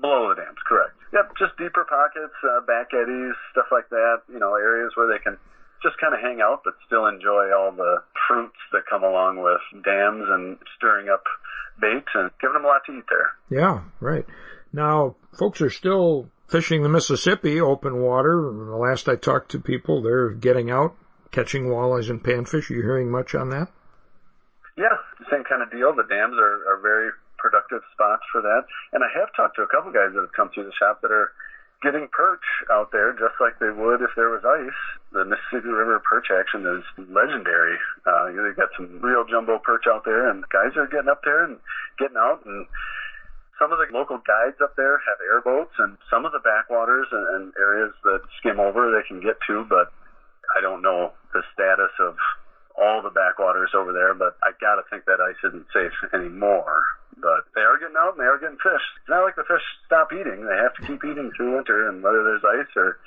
Below 0.00 0.28
the 0.30 0.42
dams, 0.42 0.58
correct. 0.68 0.94
Yep, 1.12 1.36
just 1.38 1.56
deeper 1.58 1.84
pockets, 1.84 2.34
uh, 2.42 2.64
back 2.64 2.88
eddies, 2.96 3.36
stuff 3.52 3.66
like 3.70 3.88
that. 3.90 4.22
You 4.32 4.38
know, 4.38 4.54
areas 4.56 4.92
where 4.96 5.06
they 5.06 5.22
can 5.22 5.36
just 5.82 5.98
kind 6.00 6.14
of 6.14 6.20
hang 6.20 6.40
out, 6.40 6.62
but 6.64 6.74
still 6.86 7.06
enjoy 7.06 7.52
all 7.52 7.72
the 7.72 8.02
fruits 8.28 8.58
that 8.72 8.82
come 8.88 9.02
along 9.02 9.42
with 9.42 9.60
dams 9.84 10.24
and 10.28 10.56
stirring 10.76 11.08
up 11.08 11.24
bait 11.80 12.04
and 12.14 12.30
giving 12.40 12.54
them 12.54 12.64
a 12.64 12.68
lot 12.68 12.82
to 12.86 12.92
eat 12.92 13.04
there. 13.10 13.30
Yeah, 13.50 13.82
right. 14.00 14.24
Now, 14.72 15.16
folks 15.38 15.60
are 15.60 15.70
still 15.70 16.30
fishing 16.48 16.82
the 16.82 16.88
Mississippi, 16.88 17.60
open 17.60 18.00
water. 18.00 18.50
The 18.52 18.76
last 18.76 19.08
I 19.08 19.16
talked 19.16 19.50
to 19.52 19.60
people, 19.60 20.02
they're 20.02 20.30
getting 20.30 20.70
out, 20.70 20.96
catching 21.30 21.64
walleyes 21.64 22.08
and 22.08 22.22
panfish. 22.22 22.70
Are 22.70 22.74
you 22.74 22.82
hearing 22.82 23.10
much 23.10 23.34
on 23.34 23.50
that? 23.50 23.68
Yeah, 24.76 24.96
same 25.30 25.44
kind 25.44 25.62
of 25.62 25.70
deal. 25.70 25.92
The 25.94 26.08
dams 26.08 26.36
are, 26.38 26.72
are 26.72 26.80
very 26.80 27.10
productive 27.42 27.82
spots 27.90 28.22
for 28.30 28.40
that. 28.40 28.62
And 28.94 29.02
I 29.02 29.10
have 29.18 29.34
talked 29.34 29.58
to 29.58 29.66
a 29.66 29.70
couple 29.70 29.90
guys 29.90 30.14
that 30.14 30.22
have 30.22 30.32
come 30.32 30.54
through 30.54 30.70
the 30.70 30.78
shop 30.78 31.02
that 31.02 31.10
are 31.10 31.34
getting 31.82 32.06
perch 32.14 32.46
out 32.70 32.94
there 32.94 33.10
just 33.12 33.34
like 33.42 33.58
they 33.58 33.74
would 33.74 34.00
if 34.00 34.14
there 34.14 34.30
was 34.30 34.46
ice. 34.46 34.80
The 35.10 35.26
Mississippi 35.26 35.68
River 35.68 35.98
perch 35.98 36.30
action 36.30 36.62
is 36.62 36.86
legendary. 37.10 37.76
Uh, 38.06 38.30
they've 38.30 38.56
got 38.56 38.70
some 38.78 39.02
real 39.02 39.26
jumbo 39.26 39.58
perch 39.58 39.90
out 39.90 40.06
there, 40.06 40.30
and 40.30 40.46
guys 40.48 40.78
are 40.78 40.86
getting 40.86 41.10
up 41.10 41.20
there 41.26 41.44
and 41.44 41.58
getting 41.98 42.16
out. 42.16 42.46
And 42.46 42.70
some 43.58 43.74
of 43.74 43.82
the 43.82 43.90
local 43.90 44.22
guides 44.22 44.62
up 44.62 44.78
there 44.78 45.02
have 45.02 45.18
airboats, 45.26 45.74
and 45.82 45.98
some 46.08 46.24
of 46.24 46.30
the 46.30 46.40
backwaters 46.40 47.10
and, 47.10 47.26
and 47.34 47.44
areas 47.58 47.92
that 48.06 48.22
skim 48.38 48.62
over 48.62 48.94
they 48.94 49.06
can 49.06 49.20
get 49.20 49.36
to, 49.50 49.66
but 49.68 49.90
I 50.56 50.62
don't 50.62 50.82
know 50.82 51.12
the 51.34 51.42
status 51.52 51.92
of 51.98 52.14
all 52.78 53.02
the 53.02 53.10
backwaters 53.10 53.70
over 53.76 53.92
there, 53.92 54.14
but 54.14 54.36
I 54.42 54.52
gotta 54.60 54.82
think 54.90 55.04
that 55.06 55.20
ice 55.20 55.38
isn't 55.44 55.66
safe 55.72 55.92
anymore. 56.12 56.82
But 57.16 57.46
they 57.54 57.60
are 57.60 57.78
getting 57.78 57.96
out 57.96 58.16
and 58.16 58.20
they 58.20 58.28
are 58.30 58.38
getting 58.38 58.58
fish. 58.58 58.82
It's 59.00 59.08
not 59.08 59.22
like 59.22 59.36
the 59.36 59.44
fish 59.44 59.62
stop 59.86 60.12
eating. 60.12 60.44
They 60.44 60.56
have 60.56 60.74
to 60.80 60.82
keep 60.86 61.04
eating 61.04 61.30
through 61.36 61.56
winter, 61.56 61.88
and 61.88 62.02
whether 62.02 62.24
there's 62.24 62.44
ice 62.44 62.72
or 62.76 62.98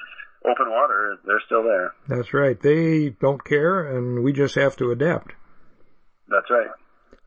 open 0.45 0.69
water, 0.69 1.17
they're 1.25 1.41
still 1.45 1.63
there. 1.63 1.93
That's 2.07 2.33
right. 2.33 2.59
They 2.59 3.09
don't 3.19 3.43
care, 3.43 3.85
and 3.97 4.23
we 4.23 4.31
just 4.31 4.55
have 4.55 4.75
to 4.77 4.91
adapt. 4.91 5.33
That's 6.29 6.49
right. 6.49 6.69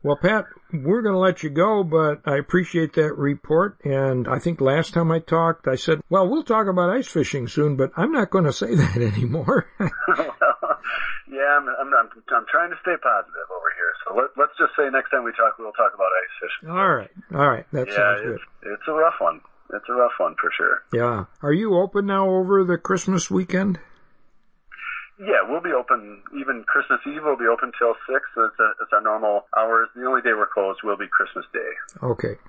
Well, 0.01 0.15
Pat, 0.15 0.45
we're 0.71 1.01
going 1.01 1.15
to 1.15 1.19
let 1.19 1.43
you 1.43 1.49
go, 1.49 1.83
but 1.83 2.21
I 2.25 2.37
appreciate 2.37 2.93
that 2.93 3.17
report. 3.17 3.77
And 3.83 4.29
I 4.29 4.39
think 4.39 4.61
last 4.61 4.93
time 4.93 5.11
I 5.11 5.19
talked, 5.19 5.67
I 5.67 5.75
said, 5.75 5.99
well, 6.09 6.29
we'll 6.29 6.43
talk 6.43 6.67
about 6.67 6.89
ice 6.89 7.07
fishing 7.07 7.49
soon, 7.49 7.75
but 7.75 7.91
I'm 7.97 8.13
not 8.13 8.29
going 8.29 8.45
to 8.45 8.53
say 8.53 8.75
that 8.75 8.97
anymore. 8.97 9.67
yeah, 11.29 11.57
I'm, 11.57 11.67
I'm, 11.67 11.91
I'm, 11.93 12.09
I'm 12.33 12.47
trying 12.49 12.71
to 12.71 12.79
stay 12.81 12.97
positive 12.97 13.47
over 13.51 13.69
here. 13.77 13.91
So 14.03 14.15
let, 14.15 14.29
let's 14.37 14.55
just 14.57 14.73
say 14.77 14.89
next 14.89 15.09
time 15.11 15.23
we 15.23 15.31
talk, 15.33 15.57
we'll 15.59 15.75
talk 15.77 15.93
about 15.93 16.09
ice 16.09 16.33
fishing. 16.41 16.69
All 16.71 16.89
right. 16.89 17.11
All 17.33 17.47
right. 17.47 17.65
That 17.71 17.87
yeah, 17.87 17.95
sounds 17.95 18.21
good. 18.21 18.35
it's, 18.35 18.79
it's 18.79 18.87
a 18.87 18.93
rough 18.93 19.19
one. 19.19 19.41
It's 19.73 19.85
a 19.87 19.93
rough 19.93 20.17
one 20.17 20.35
for 20.41 20.49
sure. 20.55 20.81
Yeah. 20.93 21.25
Are 21.41 21.53
you 21.53 21.77
open 21.77 22.07
now 22.07 22.29
over 22.29 22.63
the 22.63 22.77
Christmas 22.77 23.29
weekend? 23.29 23.79
Yeah, 25.19 25.43
we'll 25.47 25.61
be 25.61 25.75
open. 25.75 26.23
Even 26.39 26.63
Christmas 26.63 26.99
Eve, 27.05 27.21
we'll 27.23 27.37
be 27.37 27.51
open 27.51 27.71
till 27.77 27.93
six. 28.07 28.23
So 28.33 28.45
it's, 28.45 28.59
a, 28.59 28.69
it's 28.81 28.93
our 28.93 29.01
normal 29.01 29.45
hours. 29.55 29.89
The 29.95 30.05
only 30.05 30.21
day 30.21 30.31
we're 30.33 30.47
closed 30.47 30.79
will 30.83 30.97
be 30.97 31.07
Christmas 31.11 31.45
Day. 31.51 31.99
Okay. 32.01 32.39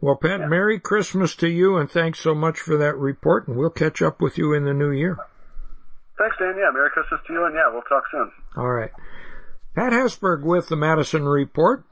Well, 0.00 0.16
Pat, 0.16 0.48
Merry 0.48 0.78
Christmas 0.78 1.34
to 1.36 1.48
you, 1.48 1.76
and 1.76 1.90
thanks 1.90 2.20
so 2.20 2.34
much 2.34 2.60
for 2.60 2.76
that 2.76 2.96
report, 2.96 3.48
and 3.48 3.56
we'll 3.56 3.70
catch 3.70 4.00
up 4.00 4.20
with 4.20 4.38
you 4.38 4.52
in 4.52 4.64
the 4.64 4.74
new 4.74 4.90
year. 4.90 5.16
Thanks, 6.18 6.36
Dan. 6.38 6.54
Yeah, 6.58 6.70
Merry 6.72 6.90
Christmas 6.90 7.20
to 7.26 7.32
you, 7.32 7.44
and 7.46 7.54
yeah, 7.54 7.70
we'll 7.72 7.82
talk 7.82 8.04
soon. 8.10 8.30
All 8.56 8.70
right. 8.70 8.90
Pat 9.74 9.92
Hasburgh 9.92 10.42
with 10.42 10.68
the 10.68 10.76
Madison 10.76 11.24
Report. 11.24 11.84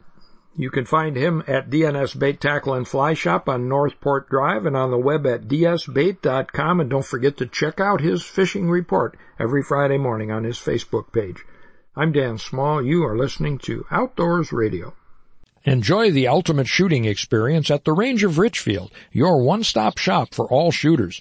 You 0.59 0.71
can 0.71 0.87
find 0.87 1.17
him 1.17 1.45
at 1.47 1.69
D 1.69 1.85
and 1.85 1.97
S 1.97 2.15
Bait 2.15 2.41
Tackle 2.41 2.75
and 2.75 2.89
Fly 2.89 3.13
Shop 3.15 3.49
on 3.49 3.69
Northport 3.69 4.31
Drive 4.31 4.65
and 4.65 4.75
on 4.75 4.91
the 4.91 4.99
web 4.99 5.27
at 5.27 5.43
dsbait.com. 5.43 6.81
And 6.81 6.91
don't 6.91 7.05
forget 7.05 7.37
to 7.37 7.47
check 7.47 7.79
out 7.79 8.01
his 8.01 8.23
fishing 8.23 8.71
report 8.71 9.19
every 9.39 9.63
Friday 9.63 9.99
morning 9.99 10.31
on 10.31 10.45
his 10.45 10.59
Facebook 10.59 11.13
page. 11.13 11.45
I'm 11.95 12.11
Dan 12.13 12.39
Small. 12.39 12.83
You 12.83 13.05
are 13.05 13.17
listening 13.17 13.59
to 13.61 13.85
Outdoors 13.91 14.51
Radio. 14.51 14.95
Enjoy 15.65 16.11
the 16.11 16.29
ultimate 16.29 16.69
shooting 16.69 17.05
experience 17.05 17.71
at 17.71 17.85
the 17.85 17.93
Range 17.93 18.25
of 18.25 18.39
Richfield, 18.39 18.93
your 19.13 19.43
one-stop 19.43 19.99
shop 19.99 20.33
for 20.33 20.47
all 20.47 20.71
shooters. 20.71 21.21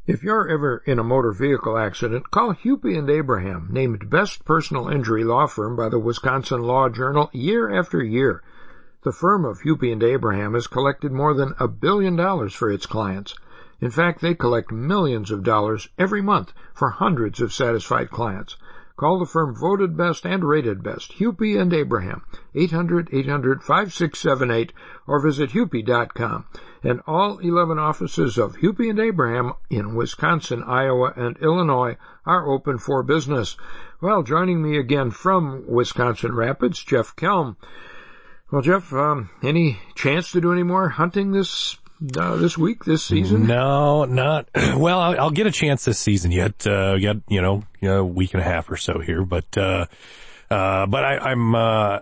If 0.07 0.23
you're 0.23 0.49
ever 0.49 0.83
in 0.85 0.99
a 0.99 1.03
motor 1.03 1.31
vehicle 1.31 1.77
accident, 1.77 2.31
call 2.31 2.53
Hupy 2.53 2.97
and 2.97 3.09
Abraham, 3.09 3.69
named 3.71 4.09
best 4.09 4.45
personal 4.45 4.89
injury 4.89 5.23
law 5.23 5.47
firm 5.47 5.75
by 5.75 5.89
the 5.89 5.99
Wisconsin 5.99 6.61
Law 6.61 6.89
Journal 6.89 7.29
year 7.33 7.69
after 7.69 8.03
year. 8.03 8.43
The 9.03 9.11
firm 9.11 9.45
of 9.45 9.61
Hupy 9.61 9.91
and 9.91 10.03
Abraham 10.03 10.53
has 10.53 10.67
collected 10.67 11.11
more 11.11 11.33
than 11.33 11.55
a 11.59 11.67
billion 11.67 12.15
dollars 12.15 12.53
for 12.53 12.69
its 12.69 12.85
clients. 12.85 13.35
In 13.79 13.89
fact, 13.89 14.21
they 14.21 14.35
collect 14.35 14.71
millions 14.71 15.31
of 15.31 15.43
dollars 15.43 15.89
every 15.97 16.21
month 16.21 16.53
for 16.73 16.89
hundreds 16.89 17.41
of 17.41 17.53
satisfied 17.53 18.11
clients. 18.11 18.57
Call 19.01 19.17
the 19.17 19.25
firm 19.25 19.55
voted 19.55 19.97
best 19.97 20.27
and 20.27 20.43
rated 20.43 20.83
best, 20.83 21.13
Hupy 21.13 21.59
and 21.59 21.73
Abraham, 21.73 22.21
800-800-5678 22.53 24.69
or 25.07 25.19
visit 25.19 25.53
hupy.com. 25.53 26.45
And 26.83 27.01
all 27.07 27.39
11 27.39 27.79
offices 27.79 28.37
of 28.37 28.57
Hupy 28.57 28.91
and 28.91 28.99
Abraham 28.99 29.53
in 29.71 29.95
Wisconsin, 29.95 30.61
Iowa, 30.61 31.13
and 31.15 31.35
Illinois 31.37 31.97
are 32.27 32.47
open 32.47 32.77
for 32.77 33.01
business. 33.01 33.57
Well, 34.01 34.21
joining 34.21 34.61
me 34.61 34.77
again 34.77 35.09
from 35.09 35.63
Wisconsin 35.65 36.35
Rapids, 36.35 36.83
Jeff 36.83 37.15
Kelm. 37.15 37.55
Well, 38.51 38.61
Jeff, 38.61 38.93
um, 38.93 39.31
any 39.41 39.79
chance 39.95 40.31
to 40.33 40.41
do 40.41 40.53
any 40.53 40.61
more 40.61 40.89
hunting 40.89 41.31
this 41.31 41.75
uh, 42.17 42.35
this 42.35 42.57
week, 42.57 42.83
this 42.85 43.03
season? 43.03 43.47
No, 43.47 44.05
not 44.05 44.49
well. 44.55 44.99
I'll, 44.99 45.19
I'll 45.19 45.31
get 45.31 45.47
a 45.47 45.51
chance 45.51 45.85
this 45.85 45.99
season 45.99 46.31
yet. 46.31 46.65
Uh, 46.65 46.95
yet 46.95 47.17
you 47.27 47.41
know, 47.41 47.63
a 47.83 48.03
week 48.03 48.33
and 48.33 48.41
a 48.41 48.45
half 48.45 48.69
or 48.69 48.77
so 48.77 48.99
here, 48.99 49.23
but 49.23 49.57
uh, 49.57 49.85
uh, 50.49 50.85
but 50.85 51.03
I, 51.03 51.17
I'm. 51.17 51.55
Uh, 51.55 51.99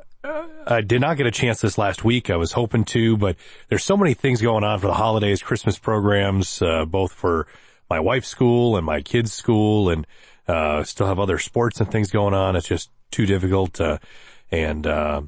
I 0.68 0.82
did 0.82 1.00
not 1.00 1.16
get 1.16 1.28
a 1.28 1.32
chance 1.32 1.62
this 1.62 1.78
last 1.78 2.04
week. 2.04 2.30
I 2.30 2.36
was 2.36 2.52
hoping 2.52 2.84
to, 2.86 3.16
but 3.16 3.38
there's 3.70 3.86
so 3.86 3.96
many 3.96 4.14
things 4.14 4.42
going 4.42 4.66
on 4.66 4.80
for 4.80 4.88
the 4.88 4.94
holidays, 4.94 5.42
Christmas 5.42 5.80
programs, 5.80 6.62
uh, 6.62 6.84
both 6.86 7.14
for 7.14 7.48
my 7.90 8.02
wife's 8.02 8.28
school 8.28 8.76
and 8.76 8.86
my 8.86 9.02
kids' 9.02 9.32
school, 9.32 9.90
and 9.90 10.06
uh, 10.48 10.84
still 10.84 11.08
have 11.08 11.20
other 11.20 11.40
sports 11.40 11.80
and 11.80 11.90
things 11.90 12.12
going 12.12 12.34
on. 12.34 12.58
It's 12.58 12.68
just 12.68 12.92
too 13.12 13.26
difficult. 13.26 13.80
Uh, 13.80 14.00
and 14.52 14.86
uh, 14.86 15.22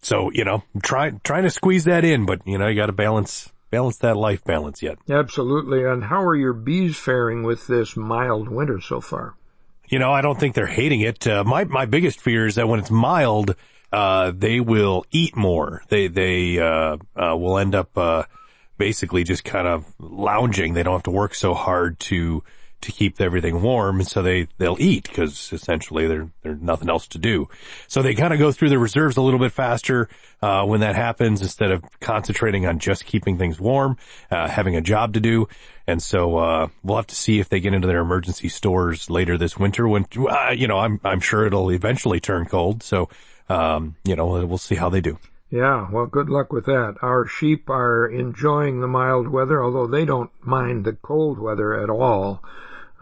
so, 0.00 0.30
you 0.32 0.44
know, 0.44 0.62
trying 0.82 1.20
trying 1.22 1.42
to 1.44 1.50
squeeze 1.50 1.84
that 1.84 2.04
in, 2.04 2.24
but 2.26 2.40
you 2.46 2.58
know, 2.58 2.68
you 2.68 2.76
got 2.76 2.86
to 2.86 2.92
balance 2.92 3.52
balance 3.72 3.96
that 3.96 4.16
life 4.16 4.44
balance 4.44 4.82
yet. 4.82 4.98
Absolutely. 5.08 5.82
And 5.84 6.04
how 6.04 6.22
are 6.22 6.36
your 6.36 6.52
bees 6.52 6.96
faring 6.96 7.42
with 7.42 7.66
this 7.66 7.96
mild 7.96 8.48
winter 8.48 8.80
so 8.80 9.00
far? 9.00 9.34
You 9.88 9.98
know, 9.98 10.12
I 10.12 10.20
don't 10.20 10.38
think 10.38 10.54
they're 10.54 10.66
hating 10.66 11.00
it. 11.00 11.26
Uh, 11.26 11.42
my 11.42 11.64
my 11.64 11.86
biggest 11.86 12.20
fear 12.20 12.46
is 12.46 12.54
that 12.54 12.68
when 12.68 12.78
it's 12.78 12.90
mild, 12.90 13.56
uh, 13.90 14.32
they 14.34 14.60
will 14.60 15.04
eat 15.10 15.34
more. 15.34 15.82
They 15.88 16.06
they 16.06 16.60
uh, 16.60 16.98
uh 17.16 17.36
will 17.36 17.58
end 17.58 17.74
up 17.74 17.96
uh, 17.98 18.24
basically 18.78 19.24
just 19.24 19.42
kind 19.42 19.66
of 19.66 19.86
lounging. 19.98 20.74
They 20.74 20.82
don't 20.82 20.94
have 20.94 21.02
to 21.04 21.10
work 21.10 21.34
so 21.34 21.54
hard 21.54 21.98
to 22.00 22.44
to 22.82 22.92
keep 22.92 23.20
everything 23.20 23.62
warm. 23.62 24.02
So 24.02 24.22
they, 24.22 24.48
they'll 24.58 24.76
eat 24.80 25.04
because 25.04 25.52
essentially 25.52 26.06
there, 26.06 26.28
there's 26.42 26.60
nothing 26.60 26.88
else 26.88 27.06
to 27.08 27.18
do. 27.18 27.48
So 27.88 28.02
they 28.02 28.14
kind 28.14 28.32
of 28.32 28.38
go 28.38 28.52
through 28.52 28.68
the 28.70 28.78
reserves 28.78 29.16
a 29.16 29.22
little 29.22 29.40
bit 29.40 29.52
faster, 29.52 30.08
uh, 30.40 30.64
when 30.64 30.80
that 30.80 30.94
happens 30.94 31.42
instead 31.42 31.70
of 31.70 31.84
concentrating 32.00 32.66
on 32.66 32.78
just 32.78 33.04
keeping 33.04 33.38
things 33.38 33.60
warm, 33.60 33.96
uh, 34.30 34.48
having 34.48 34.76
a 34.76 34.80
job 34.80 35.14
to 35.14 35.20
do. 35.20 35.48
And 35.86 36.02
so, 36.02 36.36
uh, 36.36 36.68
we'll 36.82 36.96
have 36.96 37.06
to 37.08 37.16
see 37.16 37.40
if 37.40 37.48
they 37.48 37.60
get 37.60 37.74
into 37.74 37.88
their 37.88 38.00
emergency 38.00 38.48
stores 38.48 39.10
later 39.10 39.36
this 39.38 39.58
winter 39.58 39.88
when, 39.88 40.06
uh, 40.28 40.50
you 40.50 40.68
know, 40.68 40.78
I'm, 40.78 41.00
I'm 41.04 41.20
sure 41.20 41.46
it'll 41.46 41.70
eventually 41.70 42.20
turn 42.20 42.46
cold. 42.46 42.82
So, 42.82 43.08
um, 43.48 43.96
you 44.04 44.16
know, 44.16 44.44
we'll 44.46 44.58
see 44.58 44.76
how 44.76 44.88
they 44.88 45.00
do. 45.00 45.18
Yeah, 45.50 45.90
well, 45.92 46.06
good 46.06 46.30
luck 46.30 46.50
with 46.50 46.64
that. 46.64 46.96
Our 47.02 47.26
sheep 47.26 47.68
are 47.68 48.06
enjoying 48.06 48.80
the 48.80 48.88
mild 48.88 49.28
weather, 49.28 49.62
although 49.62 49.86
they 49.86 50.06
don't 50.06 50.30
mind 50.40 50.86
the 50.86 50.94
cold 50.94 51.38
weather 51.38 51.74
at 51.74 51.90
all. 51.90 52.42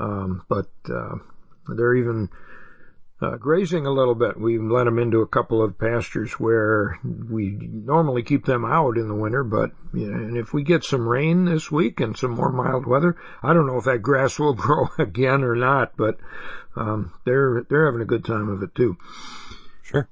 Um, 0.01 0.45
but 0.49 0.71
uh, 0.89 1.17
they're 1.69 1.95
even 1.95 2.31
uh, 3.21 3.37
grazing 3.37 3.87
a 3.87 3.93
little 3.93 4.15
bit. 4.15 4.41
We've 4.41 4.63
let 4.63 4.85
them 4.85 4.99
into 4.99 5.21
a 5.21 5.27
couple 5.27 5.63
of 5.63 5.79
pastures 5.79 6.33
where 6.33 6.99
we 7.05 7.51
normally 7.51 8.23
keep 8.23 8.47
them 8.47 8.65
out 8.65 8.97
in 8.97 9.09
the 9.09 9.15
winter, 9.15 9.45
but 9.45 9.73
you 9.93 10.11
know, 10.11 10.17
and 10.17 10.37
if 10.37 10.55
we 10.55 10.63
get 10.63 10.85
some 10.85 11.07
rain 11.07 11.45
this 11.45 11.71
week 11.71 12.01
and 12.01 12.17
some 12.17 12.33
more 12.33 12.51
mild 12.51 12.87
weather, 12.87 13.17
I 13.43 13.53
don't 13.53 13.67
know 13.67 13.77
if 13.77 13.85
that 13.85 14.03
grass 14.03 14.39
will 14.39 14.55
grow 14.55 14.89
again 14.99 15.45
or 15.45 15.55
not, 15.55 15.97
but 15.97 16.19
um, 16.77 17.13
they're 17.27 17.67
they're 17.69 17.87
having 17.87 18.01
a 18.01 18.07
good 18.07 18.25
time 18.25 18.49
of 18.49 18.63
it 18.63 18.75
too. 18.75 18.97
Sure. 19.83 20.09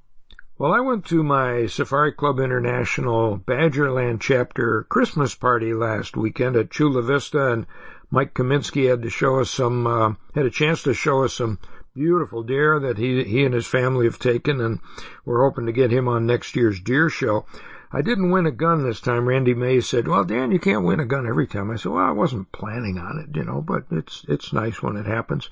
Well, 0.58 0.72
I 0.72 0.80
went 0.80 1.06
to 1.06 1.22
my 1.22 1.66
Safari 1.66 2.12
Club 2.12 2.40
International 2.40 3.38
Badgerland 3.38 4.20
chapter 4.20 4.84
Christmas 4.88 5.34
party 5.34 5.72
last 5.72 6.16
weekend 6.16 6.56
at 6.56 6.70
Chula 6.70 7.00
Vista, 7.00 7.52
and 7.52 7.66
Mike 8.10 8.34
Kaminsky 8.34 8.88
had 8.88 9.02
to 9.02 9.10
show 9.10 9.38
us 9.40 9.50
some, 9.50 9.86
uh, 9.86 10.14
had 10.34 10.46
a 10.46 10.50
chance 10.50 10.82
to 10.82 10.94
show 10.94 11.24
us 11.24 11.34
some 11.34 11.58
beautiful 11.94 12.42
deer 12.42 12.78
that 12.78 12.96
he, 12.96 13.24
he 13.24 13.44
and 13.44 13.54
his 13.54 13.66
family 13.66 14.06
have 14.06 14.18
taken, 14.18 14.60
and 14.60 14.80
we're 15.24 15.44
hoping 15.44 15.66
to 15.66 15.72
get 15.72 15.90
him 15.90 16.08
on 16.08 16.26
next 16.26 16.56
year's 16.56 16.80
deer 16.80 17.10
show. 17.10 17.44
I 17.90 18.02
didn't 18.02 18.30
win 18.30 18.46
a 18.46 18.50
gun 18.50 18.84
this 18.84 19.00
time. 19.00 19.26
Randy 19.26 19.54
Mays 19.54 19.88
said, 19.88 20.06
well, 20.06 20.24
Dan, 20.24 20.52
you 20.52 20.58
can't 20.58 20.84
win 20.84 21.00
a 21.00 21.06
gun 21.06 21.26
every 21.26 21.46
time. 21.46 21.70
I 21.70 21.76
said, 21.76 21.92
well, 21.92 22.04
I 22.04 22.10
wasn't 22.10 22.52
planning 22.52 22.98
on 22.98 23.18
it, 23.18 23.36
you 23.36 23.44
know, 23.44 23.62
but 23.62 23.84
it's, 23.90 24.24
it's 24.28 24.52
nice 24.52 24.82
when 24.82 24.96
it 24.96 25.06
happens. 25.06 25.48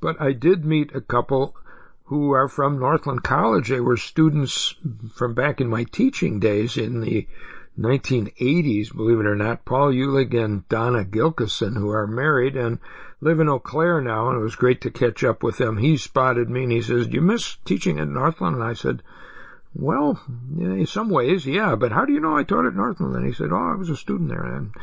But 0.00 0.20
I 0.20 0.32
did 0.32 0.64
meet 0.64 0.94
a 0.94 1.00
couple 1.00 1.56
who 2.04 2.32
are 2.32 2.48
from 2.48 2.78
Northland 2.78 3.24
College. 3.24 3.70
They 3.70 3.80
were 3.80 3.96
students 3.96 4.74
from 5.14 5.32
back 5.34 5.60
in 5.62 5.68
my 5.68 5.84
teaching 5.84 6.40
days 6.40 6.76
in 6.76 7.00
the 7.00 7.26
1980s, 7.78 8.94
believe 8.94 9.20
it 9.20 9.26
or 9.26 9.34
not, 9.34 9.64
Paul 9.64 9.92
Eulig 9.92 10.34
and 10.34 10.68
Donna 10.68 11.04
Gilkison, 11.04 11.76
who 11.76 11.90
are 11.90 12.06
married 12.06 12.56
and 12.56 12.78
live 13.20 13.40
in 13.40 13.48
Eau 13.48 13.58
Claire 13.58 14.00
now, 14.00 14.28
and 14.28 14.38
it 14.38 14.42
was 14.42 14.56
great 14.56 14.80
to 14.82 14.90
catch 14.90 15.24
up 15.24 15.42
with 15.42 15.58
them. 15.58 15.78
He 15.78 15.96
spotted 15.96 16.50
me 16.50 16.64
and 16.64 16.72
he 16.72 16.82
says, 16.82 17.06
do 17.06 17.14
you 17.14 17.20
miss 17.20 17.56
teaching 17.64 17.98
at 17.98 18.08
Northland? 18.08 18.56
And 18.56 18.64
I 18.64 18.74
said, 18.74 19.02
well, 19.74 20.20
in 20.58 20.86
some 20.86 21.08
ways, 21.08 21.46
yeah, 21.46 21.74
but 21.76 21.92
how 21.92 22.04
do 22.04 22.12
you 22.12 22.20
know 22.20 22.36
I 22.36 22.42
taught 22.42 22.66
at 22.66 22.74
Northland? 22.74 23.16
And 23.16 23.26
he 23.26 23.32
said, 23.32 23.52
oh, 23.52 23.72
I 23.72 23.74
was 23.74 23.88
a 23.88 23.96
student 23.96 24.28
there, 24.28 24.44
and, 24.44 24.74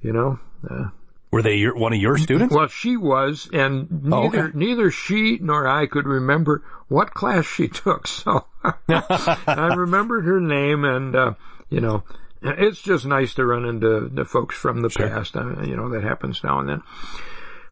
you 0.00 0.12
know, 0.12 0.40
uh, 0.68 0.88
were 1.34 1.42
they 1.42 1.56
your, 1.56 1.76
one 1.76 1.92
of 1.92 2.00
your 2.00 2.16
students? 2.16 2.54
Well, 2.54 2.68
she 2.68 2.96
was, 2.96 3.48
and 3.52 4.04
neither 4.04 4.16
oh, 4.16 4.26
okay. 4.26 4.50
neither 4.54 4.92
she 4.92 5.38
nor 5.40 5.66
I 5.66 5.86
could 5.86 6.06
remember 6.06 6.62
what 6.86 7.12
class 7.12 7.44
she 7.44 7.66
took. 7.82 8.06
So 8.06 8.46
I 8.88 9.74
remembered 9.76 10.26
her 10.26 10.40
name, 10.40 10.84
and 10.84 11.16
uh, 11.16 11.34
you 11.70 11.80
know, 11.80 12.04
it's 12.44 12.80
just 12.80 13.06
nice 13.06 13.34
to 13.34 13.44
run 13.44 13.64
into 13.64 14.08
the 14.12 14.24
folks 14.24 14.54
from 14.54 14.82
the 14.82 14.90
sure. 14.90 15.08
past. 15.08 15.36
Uh, 15.36 15.62
you 15.62 15.76
know, 15.76 15.88
that 15.90 16.02
happens 16.02 16.42
now 16.44 16.60
and 16.60 16.68
then. 16.68 16.82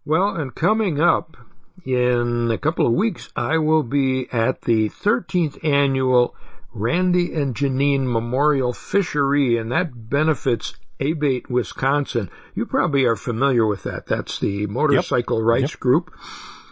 Well, 0.05 0.31
and 0.31 0.55
coming 0.55 1.01
up 1.01 1.37
in 1.85 2.51
a 2.51 2.59
couple 2.59 2.87
of 2.87 2.93
weeks, 2.93 3.29
I 3.37 3.59
will 3.59 3.83
be 3.83 4.29
at 4.33 4.63
the 4.63 4.89
13th 4.89 5.65
annual 5.65 6.35
Randy 6.73 7.35
and 7.35 7.55
Janine 7.55 8.11
Memorial 8.11 8.73
Fishery, 8.73 9.59
and 9.59 9.71
that 9.73 10.09
benefits 10.09 10.75
Abate, 11.01 11.51
Wisconsin. 11.51 12.31
You 12.55 12.67
probably 12.67 13.05
are 13.05 13.17
familiar 13.17 13.67
with 13.67 13.83
that. 13.83 14.07
That's 14.07 14.39
the 14.39 14.67
Motorcycle 14.67 15.39
yep. 15.39 15.47
Rights 15.47 15.73
yep. 15.73 15.81
Group. 15.81 16.13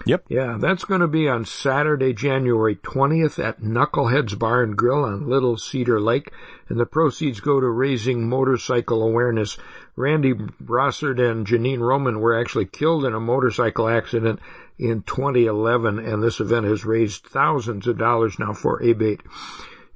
Yep. 0.07 0.25
Yeah, 0.29 0.57
that's 0.59 0.85
going 0.85 1.03
to 1.03 1.09
be 1.09 1.29
on 1.29 1.45
Saturday, 1.45 2.15
January 2.15 2.77
20th 2.77 3.43
at 3.43 3.61
Knuckleheads 3.61 4.39
Bar 4.39 4.63
and 4.63 4.77
Grill 4.77 5.05
on 5.05 5.29
Little 5.29 5.59
Cedar 5.59 6.01
Lake, 6.01 6.33
and 6.69 6.81
the 6.81 6.87
proceeds 6.87 7.41
go 7.41 7.61
to 7.61 7.69
raising 7.69 8.29
motorcycle 8.29 9.03
awareness. 9.03 9.59
Randy 9.97 10.33
Brossard 10.33 11.21
and 11.21 11.47
Janine 11.47 11.81
Roman 11.81 12.21
were 12.21 12.39
actually 12.39 12.65
killed 12.65 13.05
in 13.05 13.15
a 13.15 13.21
motorcycle 13.21 13.89
accident 13.89 14.41
in 14.79 15.03
2011, 15.03 15.99
and 15.99 16.23
this 16.23 16.41
event 16.41 16.65
has 16.65 16.87
raised 16.87 17.27
thousands 17.27 17.87
of 17.87 17.99
dollars 17.99 18.39
now 18.39 18.55
for 18.55 18.83
Abate. 18.83 19.21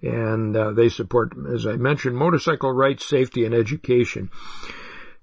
And 0.02 0.54
uh, 0.54 0.72
they 0.72 0.90
support, 0.90 1.32
as 1.50 1.66
I 1.66 1.76
mentioned, 1.76 2.16
motorcycle 2.16 2.72
rights, 2.72 3.06
safety, 3.06 3.46
and 3.46 3.54
education. 3.54 4.30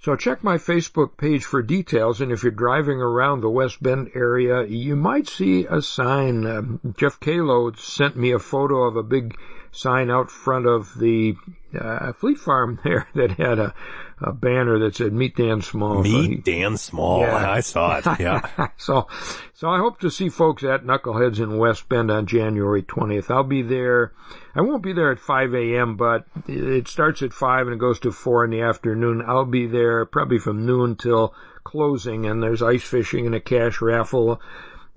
So 0.01 0.15
check 0.15 0.43
my 0.43 0.57
Facebook 0.57 1.15
page 1.15 1.45
for 1.45 1.61
details, 1.61 2.21
and 2.21 2.31
if 2.31 2.41
you're 2.41 2.51
driving 2.51 2.99
around 2.99 3.41
the 3.41 3.51
West 3.51 3.83
Bend 3.83 4.09
area, 4.15 4.65
you 4.65 4.95
might 4.95 5.27
see 5.27 5.67
a 5.69 5.79
sign. 5.79 6.47
Uh, 6.47 6.63
Jeff 6.97 7.19
Kalo 7.19 7.71
sent 7.73 8.17
me 8.17 8.31
a 8.31 8.39
photo 8.39 8.81
of 8.85 8.95
a 8.95 9.03
big 9.03 9.37
sign 9.71 10.09
out 10.09 10.31
front 10.31 10.65
of 10.65 10.97
the 10.97 11.35
uh, 11.79 12.13
Fleet 12.13 12.39
Farm 12.39 12.79
there 12.83 13.07
that 13.13 13.33
had 13.33 13.59
a, 13.59 13.75
a 14.21 14.33
banner 14.33 14.79
that 14.79 14.95
said 14.95 15.13
"Meet 15.13 15.35
Dan 15.35 15.61
Small." 15.61 16.01
Meet 16.01 16.45
so 16.45 16.51
Dan 16.51 16.77
Small. 16.77 17.21
Yeah. 17.21 17.51
I 17.51 17.59
saw 17.61 17.97
it. 17.97 18.05
Yeah. 18.19 18.67
so, 18.77 19.07
so 19.53 19.69
I 19.69 19.79
hope 19.79 19.99
to 20.01 20.11
see 20.11 20.29
folks 20.29 20.63
at 20.63 20.83
Knuckleheads 20.83 21.39
in 21.39 21.57
West 21.57 21.89
Bend 21.89 22.11
on 22.11 22.27
January 22.27 22.83
20th. 22.83 23.31
I'll 23.31 23.43
be 23.43 23.61
there. 23.61 24.13
I 24.53 24.61
won't 24.61 24.83
be 24.83 24.93
there 24.93 25.11
at 25.11 25.19
5 25.19 25.55
a.m., 25.55 25.97
but 25.97 26.25
it 26.47 26.87
starts 26.87 27.21
at 27.21 27.33
5 27.33 27.67
and 27.67 27.75
it 27.75 27.79
goes 27.79 27.99
to 28.01 28.11
4 28.11 28.45
in 28.45 28.51
the 28.51 28.61
afternoon. 28.61 29.23
I'll 29.25 29.45
be 29.45 29.65
there 29.65 30.05
probably 30.05 30.39
from 30.39 30.65
noon 30.65 30.95
till 30.97 31.33
closing, 31.63 32.25
and 32.25 32.43
there's 32.43 32.61
ice 32.61 32.83
fishing 32.83 33.25
and 33.25 33.35
a 33.35 33.39
cash 33.39 33.81
raffle 33.81 34.41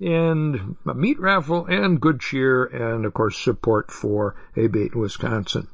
and 0.00 0.76
a 0.86 0.94
meat 0.94 1.20
raffle 1.20 1.66
and 1.66 2.00
good 2.00 2.20
cheer 2.20 2.64
and 2.64 3.06
of 3.06 3.14
course 3.14 3.38
support 3.38 3.90
for 3.90 4.34
Abate 4.56 4.94
Wisconsin. 4.94 5.68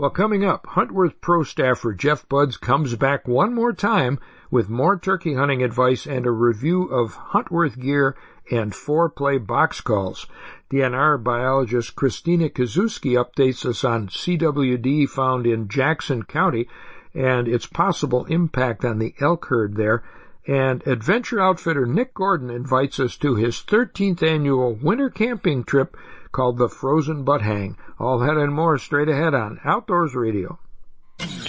Well, 0.00 0.08
coming 0.08 0.46
up, 0.46 0.64
Huntworth 0.66 1.20
Pro 1.20 1.42
staffer 1.42 1.92
Jeff 1.92 2.26
Budz 2.26 2.58
comes 2.58 2.94
back 2.94 3.28
one 3.28 3.52
more 3.54 3.74
time 3.74 4.18
with 4.50 4.70
more 4.70 4.98
turkey 4.98 5.34
hunting 5.34 5.62
advice 5.62 6.06
and 6.06 6.24
a 6.24 6.30
review 6.30 6.84
of 6.84 7.18
Huntworth 7.32 7.78
gear 7.78 8.16
and 8.50 8.74
four-play 8.74 9.36
box 9.36 9.82
calls. 9.82 10.26
DNR 10.70 11.22
biologist 11.22 11.96
Christina 11.96 12.48
Kisewski 12.48 13.12
updates 13.12 13.66
us 13.66 13.84
on 13.84 14.08
CWD 14.08 15.06
found 15.06 15.46
in 15.46 15.68
Jackson 15.68 16.22
County 16.22 16.66
and 17.12 17.46
its 17.46 17.66
possible 17.66 18.24
impact 18.24 18.86
on 18.86 19.00
the 19.00 19.14
elk 19.20 19.48
herd 19.50 19.76
there. 19.76 20.02
And 20.46 20.82
adventure 20.86 21.40
outfitter 21.40 21.84
Nick 21.84 22.14
Gordon 22.14 22.48
invites 22.48 22.98
us 22.98 23.18
to 23.18 23.34
his 23.34 23.56
13th 23.56 24.22
annual 24.22 24.72
winter 24.72 25.10
camping 25.10 25.62
trip 25.62 25.94
called 26.32 26.58
the 26.58 26.68
Frozen 26.68 27.24
Butt 27.24 27.42
Hang. 27.42 27.76
All 27.98 28.18
that 28.18 28.36
and 28.36 28.54
more 28.54 28.78
straight 28.78 29.08
ahead 29.08 29.34
on 29.34 29.60
Outdoors 29.64 30.14
Radio. 30.14 30.58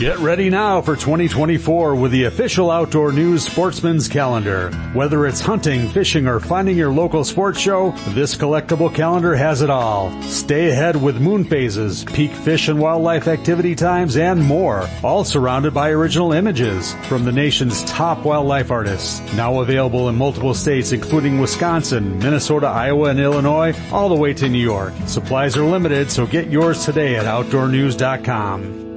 Get 0.01 0.17
ready 0.17 0.49
now 0.49 0.81
for 0.81 0.95
2024 0.95 1.93
with 1.93 2.11
the 2.11 2.23
official 2.23 2.71
Outdoor 2.71 3.11
News 3.11 3.45
Sportsman's 3.45 4.07
Calendar. 4.07 4.71
Whether 4.93 5.27
it's 5.27 5.41
hunting, 5.41 5.87
fishing, 5.89 6.25
or 6.25 6.39
finding 6.39 6.75
your 6.75 6.91
local 6.91 7.23
sports 7.23 7.59
show, 7.59 7.91
this 8.07 8.35
collectible 8.35 8.91
calendar 8.91 9.35
has 9.35 9.61
it 9.61 9.69
all. 9.69 10.11
Stay 10.23 10.71
ahead 10.71 10.99
with 10.99 11.21
moon 11.21 11.45
phases, 11.45 12.03
peak 12.03 12.31
fish 12.31 12.67
and 12.67 12.79
wildlife 12.79 13.27
activity 13.27 13.75
times, 13.75 14.17
and 14.17 14.41
more. 14.41 14.89
All 15.03 15.23
surrounded 15.23 15.71
by 15.71 15.91
original 15.91 16.33
images 16.33 16.95
from 17.03 17.23
the 17.23 17.31
nation's 17.31 17.83
top 17.83 18.25
wildlife 18.25 18.71
artists. 18.71 19.21
Now 19.35 19.59
available 19.59 20.09
in 20.09 20.15
multiple 20.15 20.55
states 20.55 20.93
including 20.93 21.39
Wisconsin, 21.39 22.17
Minnesota, 22.17 22.65
Iowa, 22.65 23.09
and 23.09 23.19
Illinois, 23.19 23.75
all 23.91 24.09
the 24.09 24.15
way 24.15 24.33
to 24.33 24.49
New 24.49 24.57
York. 24.57 24.93
Supplies 25.05 25.55
are 25.57 25.63
limited, 25.63 26.09
so 26.09 26.25
get 26.25 26.49
yours 26.49 26.85
today 26.85 27.17
at 27.17 27.25
OutdoorNews.com. 27.25 28.90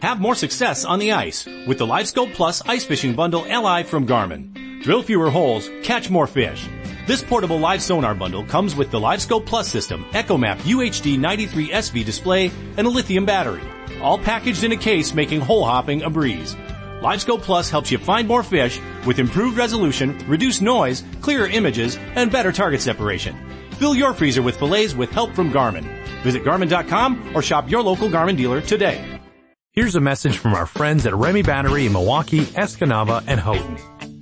Have 0.00 0.20
more 0.20 0.36
success 0.36 0.84
on 0.84 1.00
the 1.00 1.10
ice 1.10 1.44
with 1.66 1.78
the 1.78 1.86
LiveScope 1.86 2.32
Plus 2.32 2.62
Ice 2.68 2.84
Fishing 2.84 3.16
Bundle 3.16 3.42
LI 3.42 3.82
from 3.82 4.06
Garmin. 4.06 4.80
Drill 4.80 5.02
fewer 5.02 5.28
holes, 5.28 5.68
catch 5.82 6.08
more 6.08 6.28
fish. 6.28 6.68
This 7.08 7.24
portable 7.24 7.58
live 7.58 7.82
sonar 7.82 8.14
bundle 8.14 8.44
comes 8.44 8.76
with 8.76 8.92
the 8.92 9.00
LiveScope 9.00 9.44
Plus 9.44 9.68
system, 9.68 10.04
EchoMap 10.12 10.58
UHD 10.58 11.18
93 11.18 11.70
SV 11.70 12.04
display, 12.04 12.52
and 12.76 12.86
a 12.86 12.90
lithium 12.90 13.26
battery. 13.26 13.62
All 14.00 14.18
packaged 14.18 14.62
in 14.62 14.70
a 14.70 14.76
case 14.76 15.14
making 15.14 15.40
hole 15.40 15.64
hopping 15.64 16.02
a 16.02 16.10
breeze. 16.10 16.54
LiveScope 17.00 17.42
Plus 17.42 17.68
helps 17.68 17.90
you 17.90 17.98
find 17.98 18.28
more 18.28 18.44
fish 18.44 18.80
with 19.04 19.18
improved 19.18 19.56
resolution, 19.58 20.16
reduced 20.28 20.62
noise, 20.62 21.02
clearer 21.20 21.48
images, 21.48 21.96
and 22.14 22.30
better 22.30 22.52
target 22.52 22.80
separation. 22.80 23.36
Fill 23.72 23.96
your 23.96 24.14
freezer 24.14 24.42
with 24.42 24.58
fillets 24.58 24.94
with 24.94 25.10
help 25.10 25.34
from 25.34 25.50
Garmin. 25.52 25.84
Visit 26.22 26.44
Garmin.com 26.44 27.32
or 27.34 27.42
shop 27.42 27.68
your 27.68 27.82
local 27.82 28.08
Garmin 28.08 28.36
dealer 28.36 28.60
today. 28.60 29.17
Here's 29.78 29.94
a 29.94 30.00
message 30.00 30.38
from 30.38 30.54
our 30.54 30.66
friends 30.66 31.06
at 31.06 31.14
Remy 31.14 31.42
Battery 31.42 31.86
in 31.86 31.92
Milwaukee, 31.92 32.40
Escanaba, 32.40 33.22
and 33.28 33.38
Houghton. 33.38 33.78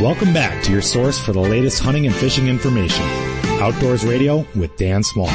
Welcome 0.00 0.32
back 0.32 0.62
to 0.64 0.72
your 0.72 0.80
source 0.80 1.18
for 1.18 1.34
the 1.34 1.40
latest 1.40 1.82
hunting 1.82 2.06
and 2.06 2.14
fishing 2.14 2.46
information. 2.48 3.04
Outdoors 3.60 4.02
Radio 4.02 4.46
with 4.56 4.74
Dan 4.78 5.02
Small. 5.02 5.26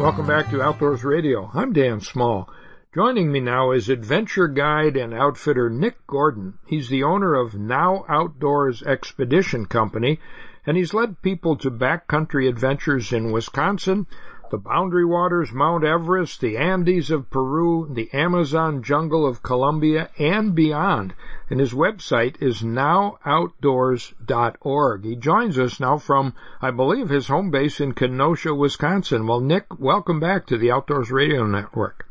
Welcome 0.00 0.26
back 0.26 0.48
to 0.50 0.62
Outdoors 0.62 1.04
Radio. 1.04 1.50
I'm 1.52 1.74
Dan 1.74 2.00
Small. 2.00 2.48
Joining 2.94 3.30
me 3.30 3.40
now 3.40 3.72
is 3.72 3.90
adventure 3.90 4.48
guide 4.48 4.96
and 4.96 5.12
outfitter 5.12 5.68
Nick 5.68 6.06
Gordon. 6.06 6.54
He's 6.66 6.88
the 6.88 7.02
owner 7.02 7.34
of 7.34 7.54
Now 7.54 8.06
Outdoors 8.08 8.82
Expedition 8.82 9.66
Company, 9.66 10.20
and 10.64 10.78
he's 10.78 10.94
led 10.94 11.20
people 11.20 11.56
to 11.56 11.70
backcountry 11.70 12.48
adventures 12.48 13.12
in 13.12 13.30
Wisconsin, 13.30 14.06
the 14.50 14.58
boundary 14.58 15.04
waters, 15.04 15.52
Mount 15.52 15.84
Everest, 15.84 16.40
the 16.40 16.56
Andes 16.56 17.10
of 17.10 17.30
Peru, 17.30 17.88
the 17.92 18.08
Amazon 18.12 18.82
jungle 18.82 19.26
of 19.26 19.42
Colombia, 19.42 20.10
and 20.18 20.54
beyond. 20.54 21.14
And 21.50 21.60
his 21.60 21.72
website 21.72 22.40
is 22.40 22.62
nowoutdoors.org. 22.62 25.04
He 25.04 25.16
joins 25.16 25.58
us 25.58 25.80
now 25.80 25.98
from, 25.98 26.34
I 26.60 26.70
believe, 26.70 27.08
his 27.08 27.26
home 27.28 27.50
base 27.50 27.80
in 27.80 27.94
Kenosha, 27.94 28.54
Wisconsin. 28.54 29.26
Well, 29.26 29.40
Nick, 29.40 29.78
welcome 29.78 30.20
back 30.20 30.46
to 30.46 30.56
the 30.56 30.70
Outdoors 30.70 31.10
Radio 31.10 31.46
Network. 31.46 32.06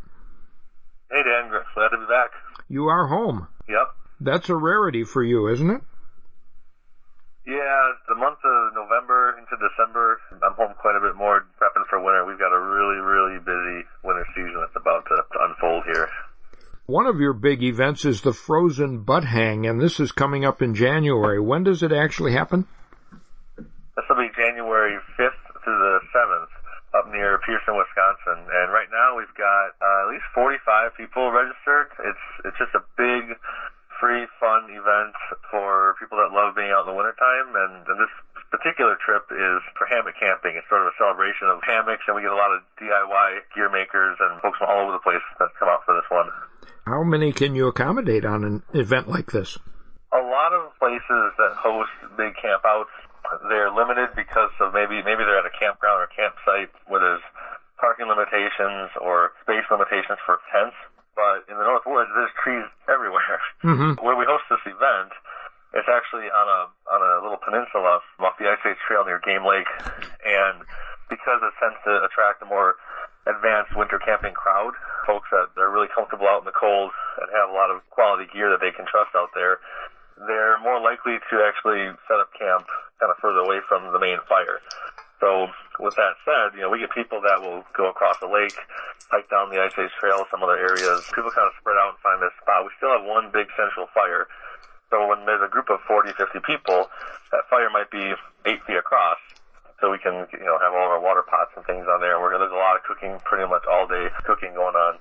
Hey, 1.12 1.24
Dan. 1.24 1.50
Glad 1.50 1.90
to 1.90 1.98
be 1.98 2.06
back. 2.06 2.32
You 2.68 2.88
are 2.88 3.08
home. 3.08 3.48
Yep. 3.68 3.96
That's 4.20 4.50
a 4.50 4.56
rarity 4.56 5.04
for 5.04 5.24
you, 5.24 5.48
isn't 5.48 5.70
it? 5.70 5.82
Yeah, 7.46 7.94
the 8.10 8.16
month 8.16 8.42
of 8.42 8.74
November 8.74 9.38
into 9.38 9.54
December, 9.62 10.18
I'm 10.42 10.54
home 10.58 10.74
quite 10.82 10.98
a 10.98 11.00
bit 11.00 11.16
more 11.16 11.46
prepping 11.62 11.86
for 11.88 12.02
winter. 12.02 12.26
We've 12.26 12.40
got 12.40 12.50
a 12.50 12.60
really, 12.60 12.98
really 12.98 13.38
busy 13.38 13.86
winter 14.04 14.26
season 14.34 14.58
that's 14.66 14.76
about 14.76 15.06
to, 15.06 15.22
unfold 15.46 15.84
here. 15.86 16.10
One 16.88 17.06
of 17.06 17.20
your 17.20 17.34
big 17.34 17.62
events 17.62 18.04
is 18.04 18.22
the 18.22 18.34
Frozen 18.34 19.04
Butt 19.04 19.26
Hang, 19.26 19.68
and 19.68 19.80
this 19.80 20.00
is 20.00 20.12
coming 20.12 20.44
up 20.44 20.62
in 20.62 20.74
January. 20.74 21.40
When 21.40 21.64
does 21.64 21.84
it 21.84 21.92
actually 21.92 22.34
happen? 22.34 22.66
This 23.58 24.06
will 24.10 24.18
be 24.18 24.34
January 24.36 24.98
5th 25.18 25.46
through 25.64 25.78
the 25.78 26.00
7th 26.18 26.50
up 26.98 27.12
near 27.12 27.38
Pearson, 27.46 27.76
Wisconsin. 27.78 28.48
And 28.48 28.72
right 28.72 28.88
now 28.90 29.18
we've 29.18 29.36
got 29.38 29.76
uh, 29.78 30.08
at 30.08 30.14
least 30.16 30.26
45 30.34 30.96
people 30.98 31.30
registered. 31.30 31.92
It's 32.00 32.26
it's 32.48 32.58
just 32.58 32.74
a 32.74 32.84
big 32.98 33.36
free, 34.00 34.28
fun 34.40 34.70
event 34.70 35.16
for 35.52 35.96
people 36.00 36.18
that 36.18 36.36
love 36.36 36.56
being 36.56 36.72
out 36.72 36.88
in 36.88 36.94
the 36.94 36.98
wintertime. 36.98 37.56
And, 37.56 37.88
and 37.88 37.98
this 38.00 38.14
particular 38.52 38.98
trip 39.00 39.28
is 39.32 39.60
for 39.78 39.86
hammock 39.88 40.16
camping. 40.20 40.56
It's 40.56 40.68
sort 40.70 40.82
of 40.86 40.94
a 40.94 40.96
celebration 40.98 41.48
of 41.48 41.64
hammocks, 41.64 42.04
and 42.08 42.16
we 42.16 42.22
get 42.22 42.32
a 42.32 42.40
lot 42.40 42.54
of 42.54 42.62
DIY 42.80 43.28
gear 43.56 43.70
makers 43.70 44.18
and 44.20 44.40
folks 44.42 44.58
from 44.58 44.70
all 44.70 44.88
over 44.88 44.94
the 44.94 45.04
place 45.04 45.24
that 45.40 45.50
come 45.60 45.68
out 45.68 45.84
for 45.86 45.96
this 45.96 46.08
one. 46.10 46.30
How 46.86 47.04
many 47.04 47.34
can 47.34 47.56
you 47.56 47.68
accommodate 47.68 48.26
on 48.26 48.44
an 48.44 48.64
event 48.74 49.10
like 49.10 49.32
this? 49.32 49.58
A 50.14 50.22
lot 50.22 50.54
of 50.54 50.72
places 50.80 51.34
that 51.42 51.58
host 51.58 51.92
big 52.16 52.36
campouts 52.38 52.94
they're 53.50 53.74
limited 53.74 54.10
because 54.16 54.54
of 54.60 54.74
maybe 54.74 55.02
maybe 55.02 55.26
they're 55.26 55.40
at 55.40 55.50
a 55.50 55.58
campground 55.58 56.06
or 56.06 56.10
campsite 56.14 56.70
where 56.88 57.02
there's 57.02 57.26
parking 57.78 58.08
limitations 58.08 58.90
or 59.02 59.34
space 59.42 59.66
limitations 59.70 60.20
for 60.26 60.40
tents. 60.52 60.78
In 61.50 61.58
the 61.58 61.64
North 61.64 61.86
Woods, 61.86 62.10
there's 62.16 62.34
trees 62.42 62.66
everywhere. 62.90 63.42
Mm-hmm. 63.64 64.02
Where 64.06 64.18
we 64.18 64.26
host 64.26 64.46
this 64.50 64.64
event, 64.66 65.14
it's 65.74 65.90
actually 65.92 66.32
on 66.32 66.48
a 66.48 66.62
on 66.90 67.00
a 67.04 67.22
little 67.22 67.38
peninsula 67.38 68.02
off 68.20 68.36
the 68.40 68.48
Ice 68.48 68.64
Age 68.66 68.80
Trail 68.88 69.06
near 69.06 69.22
Game 69.22 69.46
Lake, 69.46 69.70
and 70.26 70.64
because 71.10 71.44
it 71.44 71.54
tends 71.62 71.78
to 71.86 72.02
attract 72.02 72.42
a 72.42 72.48
more 72.50 72.76
advanced 73.28 73.76
winter 73.76 74.00
camping 74.00 74.34
crowd, 74.34 74.74
folks 75.06 75.30
that 75.32 75.54
they're 75.56 75.70
really 75.70 75.90
comfortable 75.90 76.26
out 76.30 76.42
in 76.42 76.48
the 76.50 76.56
cold 76.56 76.92
and 77.22 77.30
have 77.34 77.50
a 77.50 77.54
lot 77.54 77.70
of 77.70 77.82
quality 77.90 78.30
gear 78.30 78.50
that 78.50 78.62
they 78.62 78.72
can 78.72 78.86
trust 78.86 79.14
out 79.18 79.30
there, 79.34 79.60
they're 80.30 80.58
more 80.62 80.80
likely 80.80 81.18
to 81.30 81.36
actually 81.44 81.90
set 82.08 82.18
up 82.22 82.32
camp 82.38 82.66
kind 83.00 83.12
of 83.12 83.18
further 83.20 83.44
away 83.44 83.60
from 83.68 83.92
the 83.92 84.00
main 84.00 84.18
fire. 84.30 84.62
So 85.20 85.48
with 85.80 85.96
that 85.96 86.20
said, 86.24 86.56
you 86.56 86.62
know, 86.62 86.70
we 86.70 86.80
get 86.80 86.92
people 86.92 87.22
that 87.24 87.40
will 87.40 87.64
go 87.76 87.90
across 87.90 88.20
the 88.20 88.28
lake, 88.28 88.56
hike 89.12 89.30
down 89.30 89.50
the 89.50 89.62
Ice 89.64 89.76
Age 89.80 89.92
Trail, 90.00 90.28
some 90.30 90.44
other 90.44 90.58
areas. 90.60 91.08
People 91.16 91.32
kind 91.32 91.48
of 91.48 91.56
spread 91.60 91.80
out 91.80 91.96
and 91.96 92.02
find 92.04 92.20
this 92.20 92.36
spot. 92.42 92.68
We 92.68 92.72
still 92.78 92.92
have 92.92 93.08
one 93.08 93.32
big 93.32 93.48
central 93.56 93.88
fire. 93.96 94.28
So 94.92 95.08
when 95.08 95.26
there's 95.26 95.44
a 95.44 95.52
group 95.52 95.72
of 95.72 95.82
40, 95.88 96.14
50 96.14 96.40
people, 96.46 96.88
that 97.32 97.48
fire 97.50 97.72
might 97.72 97.90
be 97.90 98.14
eight 98.46 98.62
feet 98.68 98.78
across. 98.78 99.20
So 99.84 99.92
we 99.92 100.00
can, 100.00 100.28
you 100.32 100.48
know, 100.48 100.56
have 100.60 100.72
all 100.72 100.88
our 100.88 101.04
water 101.04 101.24
pots 101.24 101.52
and 101.56 101.66
things 101.68 101.84
on 101.88 102.00
there. 102.00 102.16
And 102.16 102.22
we're 102.24 102.32
gonna, 102.32 102.48
there's 102.48 102.56
a 102.56 102.64
lot 102.64 102.80
of 102.80 102.84
cooking, 102.88 103.20
pretty 103.28 103.44
much 103.48 103.68
all 103.68 103.88
day 103.88 104.08
cooking 104.24 104.56
going 104.56 104.76
on. 104.76 105.00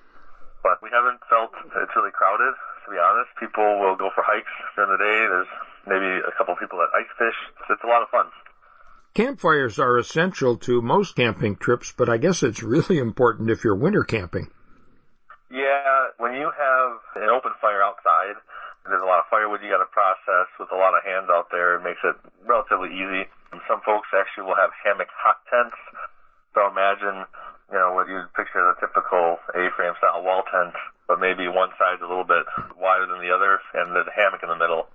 But 0.67 0.83
we 0.83 0.91
haven't 0.91 1.21
felt 1.29 1.53
it's 1.63 1.95
really 1.95 2.11
crowded, 2.11 2.57
to 2.57 2.89
be 2.91 2.99
honest. 2.99 3.31
People 3.39 3.63
will 3.79 3.95
go 3.95 4.11
for 4.17 4.25
hikes 4.25 4.51
during 4.75 4.91
the 4.91 4.99
day. 4.99 5.19
There's 5.29 5.53
maybe 5.87 6.11
a 6.25 6.33
couple 6.35 6.57
people 6.57 6.81
that 6.81 6.91
ice 6.97 7.13
fish. 7.21 7.37
It's 7.69 7.85
a 7.85 7.91
lot 7.91 8.03
of 8.03 8.09
fun. 8.09 8.33
Campfires 9.15 9.79
are 9.79 9.95
essential 9.95 10.59
to 10.59 10.83
most 10.83 11.15
camping 11.15 11.55
trips, 11.55 11.95
but 11.95 12.11
I 12.11 12.19
guess 12.19 12.43
it's 12.43 12.67
really 12.67 12.99
important 12.99 13.47
if 13.47 13.63
you're 13.63 13.79
winter 13.79 14.03
camping. 14.03 14.51
Yeah, 15.55 16.11
when 16.19 16.35
you 16.35 16.51
have 16.51 17.23
an 17.23 17.31
open 17.31 17.55
fire 17.63 17.79
outside, 17.79 18.35
there's 18.83 18.99
a 18.99 19.07
lot 19.07 19.23
of 19.23 19.31
firewood 19.31 19.63
you 19.63 19.71
got 19.71 19.87
to 19.87 19.91
process 19.95 20.51
with 20.59 20.67
a 20.75 20.75
lot 20.75 20.99
of 20.99 21.07
hands 21.07 21.31
out 21.31 21.47
there. 21.55 21.79
It 21.79 21.87
makes 21.87 22.03
it 22.03 22.19
relatively 22.43 22.91
easy. 22.91 23.31
Some 23.71 23.87
folks 23.87 24.11
actually 24.11 24.51
will 24.51 24.59
have 24.59 24.75
hammock 24.83 25.15
hot 25.15 25.39
tents. 25.47 25.79
So 26.59 26.67
imagine, 26.67 27.23
you 27.71 27.79
know, 27.79 27.95
what 27.95 28.11
you'd 28.11 28.27
picture 28.35 28.67
a 28.67 28.75
typical 28.83 29.39
A-frame 29.55 29.95
style 30.03 30.27
wall 30.27 30.43
tent, 30.51 30.75
but 31.07 31.23
maybe 31.23 31.47
one 31.47 31.71
side's 31.79 32.03
a 32.03 32.11
little 32.11 32.27
bit 32.27 32.51
wider 32.75 33.07
than 33.07 33.23
the 33.23 33.31
other, 33.31 33.63
and 33.79 33.95
there's 33.95 34.11
a 34.11 34.17
hammock 34.19 34.43
in 34.43 34.51
the 34.51 34.59
middle. 34.59 34.91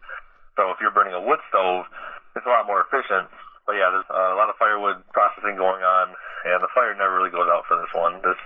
So 0.59 0.75
if 0.75 0.83
you're 0.83 0.91
burning 0.91 1.15
a 1.15 1.23
wood 1.23 1.39
stove, 1.47 1.87
it's 2.35 2.43
a 2.43 2.51
lot 2.51 2.67
more 2.67 2.83
efficient. 2.83 3.31
But 3.69 3.77
yeah, 3.77 3.93
there's 3.93 4.09
a 4.09 4.33
lot 4.33 4.49
of 4.49 4.57
firewood 4.57 4.97
processing 5.13 5.53
going 5.53 5.85
on, 5.85 6.17
and 6.41 6.57
the 6.57 6.73
fire 6.73 6.97
never 6.97 7.21
really 7.21 7.29
goes 7.29 7.45
out 7.53 7.69
for 7.69 7.77
this 7.77 7.93
one. 7.93 8.17
There's 8.25 8.41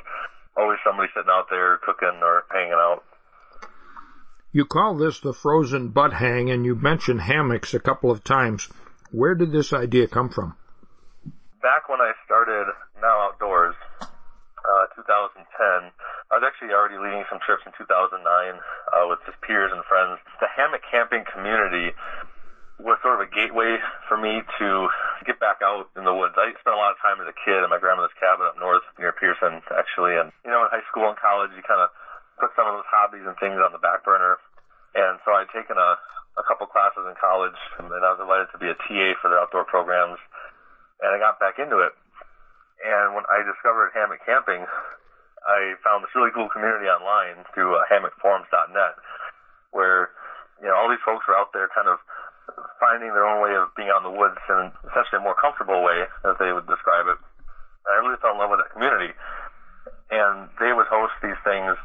always 0.59 0.83
somebody 0.83 1.07
sitting 1.15 1.31
out 1.31 1.47
there 1.49 1.79
cooking 1.79 2.19
or 2.19 2.43
hanging 2.51 2.75
out. 2.75 3.07
You 4.51 4.65
call 4.65 4.99
this 4.99 5.23
the 5.23 5.31
frozen 5.31 5.95
butt 5.95 6.12
hang, 6.12 6.51
and 6.51 6.65
you 6.65 6.75
mentioned 6.75 7.21
hammocks 7.21 7.73
a 7.73 7.79
couple 7.79 8.12
of 8.12 8.25
times. 8.25 8.67
Where 9.15 9.33
did 9.33 9.53
this 9.53 9.71
idea 9.71 10.12
come 10.12 10.27
from? 10.27 10.59
Back 11.63 11.88
when 11.88 12.01
I 12.01 12.12
started 12.27 12.67
Now 12.99 13.31
Outdoors, 13.31 13.75
uh, 14.03 14.86
2010, 14.91 15.39
I 15.39 16.36
was 16.36 16.43
actually 16.43 16.75
already 16.75 16.99
leading 16.99 17.23
some 17.31 17.39
trips 17.39 17.63
in 17.65 17.71
2009 17.79 18.19
uh, 18.19 19.07
with 19.07 19.23
just 19.25 19.39
peers 19.39 19.71
and 19.71 19.88
friends. 19.88 20.19
The 20.43 20.51
hammock 20.51 20.83
camping 20.91 21.23
community 21.31 21.95
was 22.79 22.99
sort 23.01 23.21
of 23.21 23.27
a 23.27 23.31
gateway 23.31 23.79
for 24.09 24.17
me 24.17 24.43
to 24.59 24.88
get 25.23 25.39
back 25.39 25.63
out 25.63 25.89
in 25.95 26.03
the 26.03 26.13
woods. 26.13 26.36
I 26.36 26.51
spent 26.59 26.75
a 26.75 26.79
lot 26.79 26.95
of 26.95 27.01
time 27.01 27.19
as 27.23 27.27
a 27.27 27.38
kid 27.43 27.63
in 27.63 27.71
my 27.71 27.79
grandmother's 27.79 28.15
cabin 28.19 28.47
up 28.47 28.59
north 28.59 28.86
near 28.99 29.15
Pearson, 29.15 29.63
actually. 29.73 30.15
And, 30.19 30.31
you 30.43 30.51
know, 30.51 30.67
in 30.67 30.71
high 30.71 30.86
school 30.91 31.07
and 31.07 31.17
college, 31.19 31.51
you 31.55 31.63
kind 31.63 31.81
of 31.81 31.89
put 32.38 32.51
some 32.55 32.67
of 32.67 32.75
those 32.75 32.89
hobbies 32.89 33.25
and 33.25 33.36
things 33.39 33.59
on 33.59 33.71
the 33.71 33.81
back 33.81 34.03
burner. 34.03 34.38
And 34.93 35.17
so 35.25 35.33
I'd 35.33 35.49
taken 35.49 35.79
a, 35.79 35.97
a 36.38 36.43
couple 36.45 36.69
classes 36.69 37.05
in 37.07 37.15
college, 37.17 37.57
and 37.81 37.89
I 37.89 38.13
was 38.13 38.21
invited 38.21 38.49
to 38.53 38.62
be 38.62 38.69
a 38.69 38.77
TA 38.77 39.17
for 39.21 39.33
their 39.33 39.41
outdoor 39.41 39.65
programs. 39.65 40.21
And 41.01 41.09
I 41.09 41.17
got 41.17 41.41
back 41.41 41.57
into 41.57 41.81
it. 41.81 41.93
And 42.83 43.15
when 43.15 43.25
I 43.31 43.41
discovered 43.47 43.95
hammock 43.95 44.21
camping, 44.27 44.67
I 45.43 45.75
found 45.83 46.03
this 46.03 46.15
really 46.15 46.31
cool 46.31 46.47
community 46.47 46.88
online 46.88 47.43
through 47.51 47.75
uh, 47.75 47.83
hammockforums.net, 47.91 48.95
where 49.71 50.12
you 50.63 50.67
know 50.67 50.75
all 50.75 50.88
these 50.88 51.03
folks 51.03 51.27
are 51.27 51.36
out 51.36 51.51
there 51.51 51.67
kind 51.75 51.88
of 51.88 51.99
finding 52.79 53.12
their 53.15 53.25
own 53.25 53.39
way 53.41 53.56
of 53.56 53.71
being 53.75 53.89
out 53.89 54.03
in 54.03 54.12
the 54.12 54.17
woods 54.17 54.39
in 54.49 54.71
essentially 54.89 55.19
a 55.19 55.25
more 55.25 55.38
comfortable 55.39 55.84
way, 55.84 56.03
as 56.27 56.36
they 56.39 56.51
would 56.51 56.67
describe 56.67 57.08
it. 57.08 57.17
I 57.88 57.99
really 58.03 58.19
fell 58.19 58.36
in 58.36 58.39
love 58.39 58.51
with 58.51 58.63
that 58.63 58.71
community. 58.71 59.12
And 60.12 60.51
they 60.60 60.71
would 60.71 60.88
host 60.88 61.15
these 61.23 61.39
things 61.43 61.75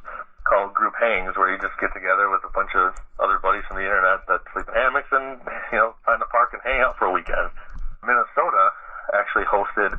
called 0.49 0.73
group 0.73 0.97
hangs, 0.97 1.37
where 1.37 1.53
you 1.53 1.59
just 1.61 1.77
get 1.81 1.92
together 1.92 2.33
with 2.33 2.40
a 2.44 2.53
bunch 2.57 2.73
of 2.73 2.97
other 3.21 3.37
buddies 3.38 3.64
from 3.68 3.77
the 3.77 3.85
internet 3.85 4.25
that 4.27 4.40
sleep 4.53 4.68
in 4.68 4.75
hammocks 4.75 5.12
and 5.12 5.37
you 5.73 5.79
know 5.79 5.92
find 6.09 6.21
a 6.25 6.29
park 6.33 6.57
and 6.57 6.62
hang 6.64 6.81
out 6.81 6.97
for 6.97 7.07
a 7.07 7.12
weekend. 7.12 7.53
Minnesota 8.01 8.73
actually 9.12 9.44
hosted 9.44 9.92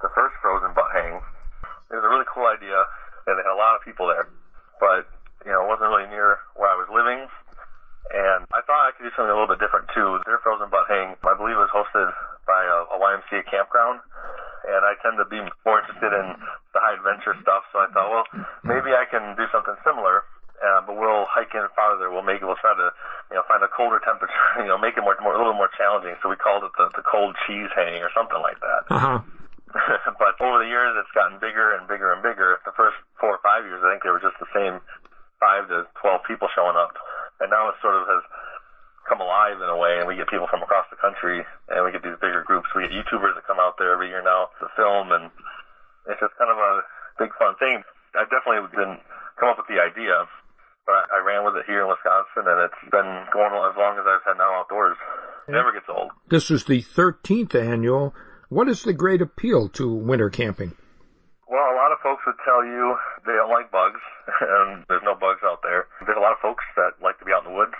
the 0.00 0.10
first 0.16 0.34
frozen 0.40 0.72
butt 0.72 0.88
hang. 0.92 1.20
It 1.92 1.98
was 1.98 2.04
a 2.06 2.12
really 2.12 2.28
cool 2.32 2.48
idea, 2.48 2.80
and 3.28 3.36
they 3.36 3.44
had 3.44 3.52
a 3.52 3.60
lot 3.60 3.76
of 3.76 3.84
people 3.84 4.08
there. 4.08 4.28
But 4.80 5.04
you 5.44 5.52
know, 5.52 5.64
it 5.64 5.68
wasn't 5.68 5.92
really 5.92 6.08
near 6.08 6.40
where 6.56 6.68
I 6.68 6.76
was 6.76 6.88
living, 6.88 7.28
and 8.08 8.48
I 8.50 8.64
thought 8.64 8.88
I 8.88 8.90
could 8.96 9.04
do 9.04 9.12
something 9.14 9.30
a 9.30 9.36
little 9.36 9.50
bit 9.50 9.60
different 9.60 9.92
too. 9.92 10.18
Their 10.24 10.40
frozen 10.40 10.72
butt 10.72 10.88
hang, 10.88 11.14
I 11.20 11.34
believe, 11.36 11.60
was 11.60 11.70
hosted 11.70 12.08
by 12.48 12.64
a, 12.64 12.78
a 12.90 12.96
YMCA 12.96 13.46
campground, 13.46 14.00
and 14.66 14.82
I 14.82 14.96
tend 15.04 15.20
to 15.20 15.28
be 15.28 15.38
more 15.62 15.84
interested 15.84 16.10
in 16.10 16.26
the 16.72 16.80
high 16.80 16.96
adventure 16.96 17.36
stuff. 17.44 17.68
So 17.70 17.84
I 17.84 17.88
thought, 17.92 18.08
well, 18.10 18.26
maybe 18.64 18.96
I 18.96 19.04
can 19.06 19.36
do 19.36 19.46
something 19.52 19.76
similar. 19.84 20.24
Uh, 20.60 20.84
but 20.84 20.92
we'll 20.92 21.24
hike 21.24 21.56
in 21.56 21.64
farther. 21.72 22.12
We'll 22.12 22.20
make. 22.20 22.44
We'll 22.44 22.60
try 22.60 22.76
to, 22.76 22.92
you 23.32 23.36
know, 23.40 23.44
find 23.48 23.64
a 23.64 23.70
colder 23.72 23.96
temperature. 24.04 24.36
You 24.60 24.68
know, 24.68 24.76
make 24.76 24.92
it 24.92 25.00
more, 25.00 25.16
more 25.24 25.32
a 25.32 25.40
little 25.40 25.56
more 25.56 25.72
challenging. 25.72 26.12
So 26.20 26.28
we 26.28 26.36
called 26.36 26.68
it 26.68 26.72
the, 26.76 26.92
the 27.00 27.04
cold 27.08 27.32
cheese 27.48 27.72
hang 27.72 28.04
or 28.04 28.12
something 28.12 28.36
like 28.44 28.60
that. 28.60 28.82
Uh-huh. 28.92 29.24
but 30.20 30.36
over 30.36 30.60
the 30.60 30.68
years, 30.68 30.92
it's 31.00 31.10
gotten 31.16 31.40
bigger 31.40 31.72
and 31.78 31.88
bigger 31.88 32.12
and 32.12 32.20
bigger. 32.20 32.60
The 32.68 32.76
first 32.76 33.00
four 33.16 33.32
or 33.32 33.40
five 33.40 33.64
years, 33.64 33.80
I 33.80 33.94
think 33.94 34.04
they 34.04 34.12
were 34.12 34.20
just 34.20 34.36
the 34.36 34.50
same 34.52 34.84
five 35.40 35.70
to 35.72 35.88
twelve 35.96 36.26
people 36.28 36.52
showing 36.52 36.76
up, 36.76 36.92
and 37.40 37.48
now 37.50 37.68
it 37.72 37.76
sort 37.80 37.96
of 37.96 38.04
has 38.06 38.22
come 39.08 39.20
alive 39.20 39.58
in 39.58 39.66
a 39.66 39.74
way, 39.74 39.98
and 39.98 40.06
we 40.06 40.14
get 40.14 40.30
people 40.30 40.46
from 40.46 40.62
across 40.62 40.86
the 40.92 41.00
country, 41.00 41.42
and 41.72 41.78
we 41.82 41.90
get 41.90 42.04
these 42.06 42.16
bigger 42.20 42.46
groups. 42.46 42.70
We 42.76 42.86
get 42.86 42.94
YouTubers 42.94 43.34
that 43.34 43.48
come 43.48 43.58
out 43.58 43.74
there 43.80 43.90
every 43.90 44.08
year 44.12 44.22
now 44.22 44.54
to 44.60 44.70
film, 44.76 45.10
and 45.10 45.32
it's 46.06 46.20
just 46.20 46.36
kind 46.38 46.52
of 46.52 46.58
a 46.60 46.84
big 47.18 47.34
fun 47.34 47.58
thing. 47.58 47.82
I 48.14 48.28
definitely 48.30 48.70
didn't 48.70 49.02
come 49.40 49.50
up 49.50 49.58
with 49.58 49.66
the 49.66 49.82
idea, 49.82 50.28
but 50.86 50.94
I, 51.10 51.18
I 51.18 51.26
ran 51.26 51.42
with 51.42 51.58
it 51.58 51.66
here 51.66 51.82
in 51.82 51.88
Wisconsin, 51.90 52.46
and 52.46 52.70
it's 52.70 52.82
been 52.92 53.10
going 53.34 53.50
on 53.50 53.72
as 53.72 53.76
long 53.76 53.98
as 53.98 54.06
I've 54.06 54.22
had 54.22 54.38
now 54.38 54.62
outdoors. 54.62 54.96
It 55.48 55.58
never 55.58 55.72
gets 55.72 55.90
old. 55.90 56.14
This 56.30 56.50
is 56.50 56.64
the 56.64 56.82
13th 56.82 57.58
annual. 57.58 58.14
What 58.48 58.68
is 58.68 58.82
the 58.82 58.92
great 58.94 59.22
appeal 59.22 59.68
to 59.78 59.90
winter 59.90 60.30
camping? 60.30 60.78
Well, 61.50 61.66
a 61.66 61.74
lot 61.74 61.90
of 61.90 61.98
folks 61.98 62.22
would 62.26 62.38
tell 62.46 62.62
you 62.62 62.94
they 63.26 63.34
don't 63.34 63.50
like 63.50 63.74
bugs, 63.74 63.98
and 64.40 64.86
there's 64.86 65.02
no 65.02 65.18
bugs 65.18 65.42
out 65.42 65.66
there. 65.66 65.90
There's 66.06 66.18
a 66.18 66.22
lot 66.22 66.30
of 66.30 66.38
folks 66.38 66.62
that 66.78 66.94
like 67.02 67.18
to 67.18 67.26
be 67.26 67.34
out 67.34 67.42
in 67.42 67.50
the 67.50 67.58
woods 67.58 67.74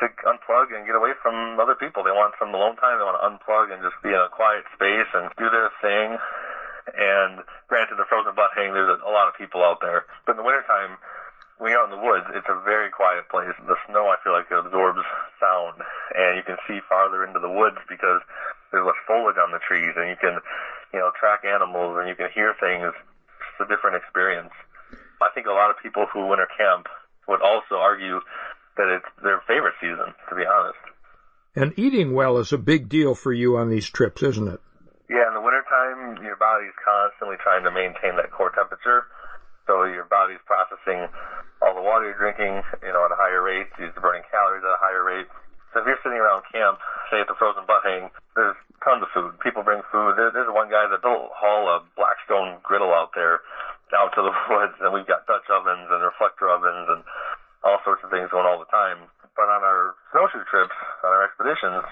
to 0.00 0.12
unplug 0.28 0.68
and 0.76 0.84
get 0.84 0.96
away 0.96 1.16
from 1.24 1.56
other 1.56 1.74
people. 1.74 1.95
They 2.06 2.14
want 2.14 2.38
some 2.38 2.54
alone 2.54 2.78
time. 2.78 3.02
They 3.02 3.04
want 3.04 3.18
to 3.18 3.26
unplug 3.26 3.74
and 3.74 3.82
just 3.82 3.98
be 4.00 4.14
in 4.14 4.22
a 4.22 4.30
quiet 4.30 4.62
space 4.78 5.10
and 5.10 5.26
do 5.34 5.50
their 5.50 5.74
thing. 5.82 6.14
And 6.94 7.42
granted, 7.66 7.98
the 7.98 8.06
frozen 8.06 8.38
butt 8.38 8.54
hang, 8.54 8.70
there's 8.70 9.02
a 9.02 9.10
lot 9.10 9.26
of 9.26 9.34
people 9.34 9.66
out 9.66 9.82
there. 9.82 10.06
But 10.22 10.38
in 10.38 10.40
the 10.40 10.46
wintertime, 10.46 11.02
when 11.58 11.74
you're 11.74 11.82
out 11.82 11.90
in 11.90 11.98
the 11.98 12.04
woods, 12.04 12.30
it's 12.30 12.46
a 12.46 12.62
very 12.62 12.94
quiet 12.94 13.26
place. 13.26 13.50
The 13.66 13.74
snow, 13.90 14.06
I 14.06 14.22
feel 14.22 14.30
like, 14.32 14.46
absorbs 14.54 15.02
sound, 15.42 15.82
and 16.14 16.38
you 16.38 16.44
can 16.46 16.60
see 16.68 16.78
farther 16.86 17.26
into 17.26 17.42
the 17.42 17.50
woods 17.50 17.82
because 17.90 18.22
there's 18.70 18.86
less 18.86 19.02
foliage 19.08 19.40
on 19.40 19.50
the 19.50 19.62
trees, 19.64 19.96
and 19.96 20.06
you 20.06 20.16
can, 20.20 20.38
you 20.92 21.00
know, 21.00 21.10
track 21.18 21.42
animals 21.42 21.98
and 21.98 22.06
you 22.06 22.14
can 22.14 22.30
hear 22.30 22.54
things. 22.60 22.92
It's 22.94 23.66
a 23.66 23.68
different 23.72 23.96
experience. 23.96 24.52
I 25.18 25.32
think 25.34 25.48
a 25.48 25.56
lot 25.56 25.72
of 25.72 25.80
people 25.82 26.06
who 26.06 26.28
winter 26.28 26.48
camp 26.54 26.86
would 27.26 27.40
also 27.40 27.80
argue 27.80 28.20
that 28.76 28.88
it's 28.92 29.08
their 29.24 29.40
favorite 29.48 29.74
season, 29.80 30.12
to 30.28 30.34
be 30.36 30.44
honest. 30.44 30.78
And 31.56 31.72
eating 31.80 32.12
well 32.12 32.36
is 32.36 32.52
a 32.52 32.60
big 32.60 32.92
deal 32.92 33.16
for 33.16 33.32
you 33.32 33.56
on 33.56 33.72
these 33.72 33.88
trips, 33.88 34.22
isn't 34.22 34.44
it? 34.44 34.60
Yeah, 35.08 35.24
in 35.24 35.32
the 35.32 35.40
wintertime, 35.40 36.20
your 36.20 36.36
body's 36.36 36.76
constantly 36.84 37.40
trying 37.40 37.64
to 37.64 37.72
maintain 37.72 38.12
that 38.20 38.28
core 38.28 38.52
temperature. 38.52 39.08
So 39.64 39.88
your 39.88 40.04
body's 40.04 40.44
processing 40.44 41.08
all 41.64 41.72
the 41.72 41.80
water 41.80 42.12
you're 42.12 42.20
drinking, 42.20 42.60
you 42.84 42.92
know, 42.92 43.08
at 43.08 43.10
a 43.10 43.16
higher 43.16 43.40
rate. 43.40 43.72
You're 43.80 43.96
burning 43.96 44.28
calories 44.28 44.68
at 44.68 44.76
a 44.76 44.82
higher 44.84 45.00
rate. 45.00 45.32
So 45.72 45.80
if 45.80 45.88
you're 45.88 45.98
sitting 46.04 46.20
around 46.20 46.44
camp, 46.52 46.76
say 47.08 47.24
at 47.24 47.26
the 47.26 47.38
frozen 47.40 47.64
butt 47.64 47.80
hang, 47.88 48.12
there's 48.36 48.54
tons 48.84 49.00
of 49.00 49.08
food. 49.16 49.40
People 49.40 49.64
bring 49.64 49.80
food. 49.88 50.20
There, 50.20 50.28
there's 50.36 50.52
one 50.52 50.68
guy 50.68 50.84
that 50.92 51.00
will 51.00 51.32
haul 51.32 51.72
a 51.72 51.80
Blackstone 51.96 52.60
griddle 52.60 52.92
out 52.92 53.16
there 53.16 53.40
out 53.96 54.12
to 54.12 54.20
the 54.20 54.34
woods, 54.52 54.76
and 54.84 54.92
we've 54.92 55.08
got 55.08 55.24
Dutch 55.24 55.48
ovens 55.48 55.88
and 55.88 56.04
reflector 56.04 56.52
ovens 56.52 56.84
and 56.92 57.00
all 57.64 57.80
sorts 57.86 58.04
of 58.04 58.10
things 58.12 58.28
going 58.28 58.44
all 58.44 58.60
the 58.60 58.68
time. 58.68 59.08
But 59.36 59.52
on 59.52 59.60
our 59.62 59.94
snowshoe 60.10 60.48
trips, 60.48 60.74
on 61.04 61.10
our 61.12 61.28
expeditions, 61.28 61.84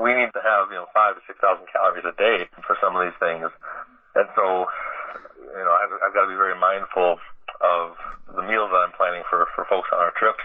we 0.00 0.16
need 0.16 0.32
to 0.32 0.40
have 0.40 0.72
you 0.72 0.80
know 0.80 0.88
five 0.96 1.14
to 1.14 1.22
six 1.28 1.36
thousand 1.38 1.68
calories 1.68 2.08
a 2.08 2.16
day 2.16 2.48
for 2.64 2.74
some 2.80 2.96
of 2.96 3.04
these 3.04 3.18
things, 3.20 3.52
and 4.16 4.26
so 4.32 4.64
you 5.44 5.64
know 5.64 5.74
I've, 5.76 5.92
I've 6.00 6.14
got 6.16 6.24
to 6.24 6.32
be 6.32 6.40
very 6.40 6.56
mindful 6.56 7.20
of 7.60 7.94
the 8.32 8.42
meals 8.42 8.72
that 8.72 8.80
I'm 8.80 8.96
planning 8.96 9.22
for 9.28 9.44
for 9.52 9.68
folks 9.68 9.92
on 9.92 10.00
our 10.00 10.16
trips, 10.16 10.42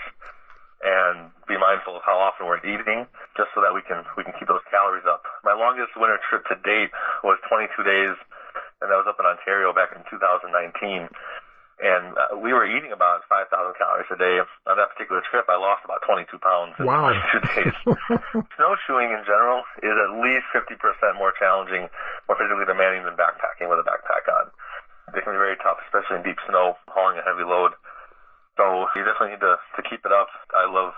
and 0.83 1.31
be 1.47 1.55
mindful 1.55 1.95
of 1.95 2.03
how 2.03 2.19
often 2.19 2.51
we're 2.51 2.61
eating, 2.67 3.07
just 3.39 3.55
so 3.55 3.63
that 3.63 3.71
we 3.71 3.79
can 3.87 4.03
we 4.19 4.27
can 4.27 4.35
keep 4.35 4.51
those 4.51 4.65
calories 4.67 5.07
up. 5.07 5.23
My 5.47 5.55
longest 5.55 5.95
winter 5.95 6.19
trip 6.27 6.43
to 6.51 6.59
date 6.67 6.91
was 7.23 7.39
22 7.47 7.79
days, 7.87 8.13
and 8.83 8.91
that 8.91 8.99
was 8.99 9.07
up 9.07 9.23
in 9.23 9.25
Ontario 9.25 9.71
back 9.71 9.95
in 9.95 10.03
2019 10.11 11.07
and 11.79 12.11
uh, 12.19 12.35
we 12.35 12.51
were 12.51 12.67
eating 12.67 12.91
about 12.91 13.23
5,000 13.31 13.47
calories 13.79 14.11
a 14.11 14.19
day. 14.19 14.43
On 14.67 14.75
that 14.75 14.91
particular 14.91 15.23
trip, 15.23 15.47
I 15.47 15.55
lost 15.55 15.87
about 15.87 16.03
22 16.03 16.27
pounds 16.43 16.75
in 16.75 16.83
wow. 16.83 17.07
22 17.07 17.55
days. 17.55 17.75
Snowshoeing 18.59 19.15
in 19.15 19.23
general 19.23 19.63
is 19.79 19.95
at 19.95 20.11
least 20.19 20.43
50% 20.51 20.75
more 21.15 21.31
challenging, 21.39 21.87
more 22.27 22.35
physically 22.35 22.67
demanding 22.67 23.07
than 23.07 23.15
backpacking 23.15 23.71
with 23.71 23.79
a 23.79 23.87
backpack 23.87 24.27
on. 24.27 24.51
It 25.15 25.23
can 25.23 25.31
be 25.31 25.39
very 25.39 25.55
tough, 25.63 25.79
especially 25.87 26.19
in 26.19 26.23
deep 26.27 26.37
snow, 26.51 26.75
hauling 26.91 27.17
a 27.17 27.23
heavy 27.23 27.47
load. 27.47 27.71
So 28.59 28.91
you 28.99 29.07
definitely 29.07 29.39
need 29.39 29.45
to, 29.47 29.55
to 29.55 29.81
keep 29.87 30.03
it 30.03 30.11
up. 30.11 30.27
I 30.51 30.67
love 30.67 30.91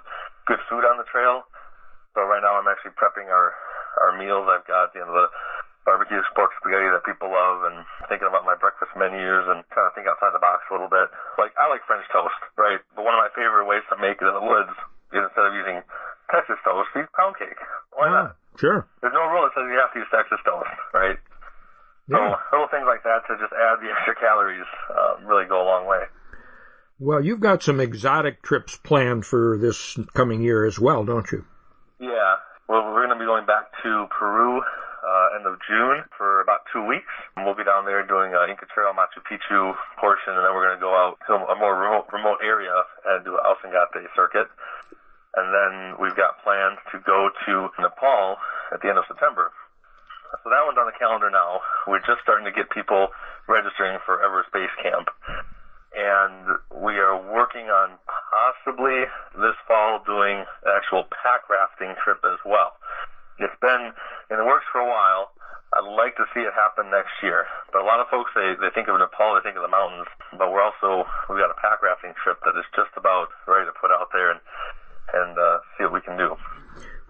good 0.50 0.60
food 0.66 0.82
on 0.82 0.98
the 0.98 1.06
trail. 1.14 1.46
So 2.18 2.26
right 2.26 2.42
now 2.42 2.58
I'm 2.58 2.66
actually 2.66 2.98
prepping 2.98 3.30
our, 3.30 3.54
our 4.02 4.18
meals. 4.18 4.50
I've 4.50 4.66
got, 4.66 4.98
you 4.98 5.06
know, 5.06 5.14
the 5.14 5.30
barbecue 5.86 6.21
pork 6.36 6.52
spaghetti 6.60 6.88
that 6.92 7.04
people 7.04 7.32
love 7.32 7.68
and 7.68 7.84
thinking 8.08 8.28
about 8.28 8.48
my 8.48 8.56
breakfast 8.56 8.92
menus 8.96 9.46
and 9.50 9.64
trying 9.72 9.88
to 9.90 9.94
think 9.96 10.08
outside 10.08 10.32
the 10.36 10.44
box 10.44 10.66
a 10.68 10.74
little 10.74 10.92
bit. 10.92 11.08
Like 11.38 11.56
I 11.60 11.68
like 11.68 11.84
French 11.88 12.06
toast, 12.12 12.38
right? 12.56 12.80
But 12.96 13.04
one 13.04 13.16
of 13.16 13.22
my 13.22 13.32
favorite 13.34 13.68
ways 13.68 13.86
to 13.92 13.98
make 14.00 14.20
it 14.20 14.28
in 14.28 14.36
the 14.36 14.44
woods 14.44 14.74
is 15.16 15.24
instead 15.24 15.48
of 15.48 15.54
using 15.56 15.84
Texas 16.32 16.60
toast, 16.64 16.90
use 16.96 17.12
pound 17.16 17.36
cake. 17.36 17.60
Why 17.94 18.08
yeah, 18.08 18.32
not? 18.32 18.40
Sure. 18.58 18.88
There's 19.04 19.16
no 19.16 19.28
rule 19.28 19.44
that 19.48 19.54
says 19.56 19.68
you 19.68 19.80
have 19.80 19.92
to 19.96 20.00
use 20.00 20.12
Texas 20.12 20.40
toast, 20.44 20.72
right? 20.96 21.20
Yeah. 22.08 22.40
So 22.52 22.60
little 22.60 22.72
things 22.72 22.88
like 22.88 23.04
that 23.04 23.28
to 23.28 23.36
just 23.40 23.54
add 23.56 23.80
the 23.84 23.92
extra 23.96 24.16
calories 24.16 24.68
um, 24.92 25.28
really 25.28 25.48
go 25.48 25.62
a 25.62 25.68
long 25.68 25.88
way. 25.88 26.08
Well, 27.02 27.24
you've 27.24 27.40
got 27.40 27.64
some 27.64 27.80
exotic 27.80 28.44
trips 28.44 28.78
planned 28.78 29.26
for 29.26 29.58
this 29.58 29.98
coming 30.14 30.42
year 30.42 30.66
as 30.66 30.80
well, 30.80 31.04
don't 31.04 31.26
you? 31.32 31.46
Yeah. 32.00 32.38
Well, 32.70 32.94
we're 32.94 33.08
going 33.08 33.18
to 33.18 33.20
be 33.20 33.26
going 33.26 33.46
back 33.46 33.72
to 33.84 34.06
Peru 34.18 34.62
uh, 35.12 35.36
end 35.36 35.44
of 35.44 35.60
June 35.68 36.08
for 36.16 36.40
about 36.40 36.64
two 36.72 36.80
weeks. 36.88 37.12
We'll 37.36 37.58
be 37.58 37.68
down 37.68 37.84
there 37.84 38.00
doing 38.08 38.32
uh, 38.32 38.48
Inca 38.48 38.64
Trail 38.72 38.96
Machu 38.96 39.20
Picchu 39.28 39.76
portion, 40.00 40.32
and 40.32 40.44
then 40.48 40.56
we're 40.56 40.72
going 40.72 40.80
to 40.80 40.84
go 40.84 40.96
out 40.96 41.20
to 41.28 41.36
a 41.36 41.56
more 41.60 41.76
remote, 41.76 42.08
remote 42.16 42.40
area 42.40 42.72
and 43.12 43.26
do 43.28 43.36
an 43.36 43.44
Ausangate 43.44 44.08
circuit. 44.16 44.48
And 45.36 45.48
then 45.52 45.74
we've 46.00 46.16
got 46.16 46.40
plans 46.44 46.80
to 46.92 47.00
go 47.04 47.28
to 47.28 47.54
Nepal 47.80 48.40
at 48.72 48.80
the 48.80 48.88
end 48.88 49.00
of 49.00 49.06
September. 49.08 49.52
So 50.44 50.48
that 50.48 50.64
one's 50.64 50.80
on 50.80 50.88
the 50.88 50.96
calendar 50.96 51.28
now. 51.28 51.60
We're 51.88 52.04
just 52.04 52.24
starting 52.24 52.48
to 52.48 52.56
get 52.56 52.72
people 52.72 53.12
registering 53.52 54.00
for 54.08 54.24
Everest 54.24 54.52
Base 54.56 54.72
Camp. 54.80 55.12
And 55.92 56.56
we 56.72 56.96
are 57.04 57.20
working 57.20 57.68
on 57.68 58.00
possibly 58.08 59.04
this 59.36 59.60
fall 59.68 60.00
doing 60.08 60.48
an 60.64 60.72
actual 60.72 61.04
pack 61.12 61.52
rafting 61.52 62.00
trip 62.00 62.24
as 62.24 62.40
well. 62.48 62.80
It's 63.42 63.60
been 63.62 63.94
in 64.30 64.38
the 64.38 64.46
works 64.46 64.66
for 64.72 64.80
a 64.80 64.88
while. 64.88 65.34
I'd 65.74 65.88
like 65.88 66.20
to 66.20 66.28
see 66.36 66.44
it 66.44 66.52
happen 66.52 66.92
next 66.92 67.16
year. 67.24 67.48
But 67.72 67.82
a 67.82 67.88
lot 67.88 68.00
of 68.04 68.08
folks 68.12 68.32
they 68.36 68.56
they 68.60 68.70
think 68.76 68.92
of 68.92 69.00
Nepal, 69.00 69.40
they 69.40 69.44
think 69.44 69.56
of 69.56 69.64
the 69.64 69.72
mountains. 69.72 70.08
But 70.36 70.52
we're 70.52 70.64
also 70.64 71.08
we've 71.30 71.40
got 71.40 71.52
a 71.52 71.60
pack 71.60 71.82
rafting 71.82 72.14
trip 72.20 72.40
that 72.44 72.60
is 72.60 72.68
just 72.76 72.92
about 72.98 73.32
ready 73.48 73.66
to 73.66 73.76
put 73.80 73.92
out 73.92 74.12
there 74.12 74.32
and 74.32 74.40
and 75.14 75.38
uh, 75.38 75.60
see 75.78 75.84
what 75.86 75.94
we 75.94 76.02
can 76.02 76.18
do. 76.18 76.36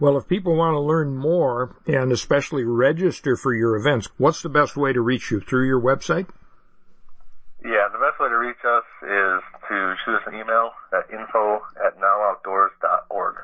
Well, 0.00 0.16
if 0.16 0.26
people 0.26 0.56
want 0.56 0.74
to 0.74 0.80
learn 0.80 1.16
more 1.16 1.76
and 1.86 2.10
especially 2.10 2.64
register 2.64 3.36
for 3.36 3.54
your 3.54 3.76
events, 3.76 4.08
what's 4.16 4.42
the 4.42 4.48
best 4.48 4.76
way 4.76 4.92
to 4.92 5.00
reach 5.00 5.30
you? 5.30 5.40
Through 5.40 5.66
your 5.66 5.80
website? 5.80 6.26
Yeah, 7.64 7.86
the 7.92 7.98
best 7.98 8.18
way 8.18 8.28
to 8.28 8.38
reach 8.38 8.58
us 8.66 8.82
is 9.02 9.42
to 9.68 9.94
shoot 10.04 10.16
us 10.16 10.22
an 10.26 10.34
email 10.34 10.72
at 10.92 11.08
info 11.10 11.62
at 11.78 11.94
nowoutdoors.org. 11.98 13.36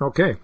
Okay. 0.00 0.36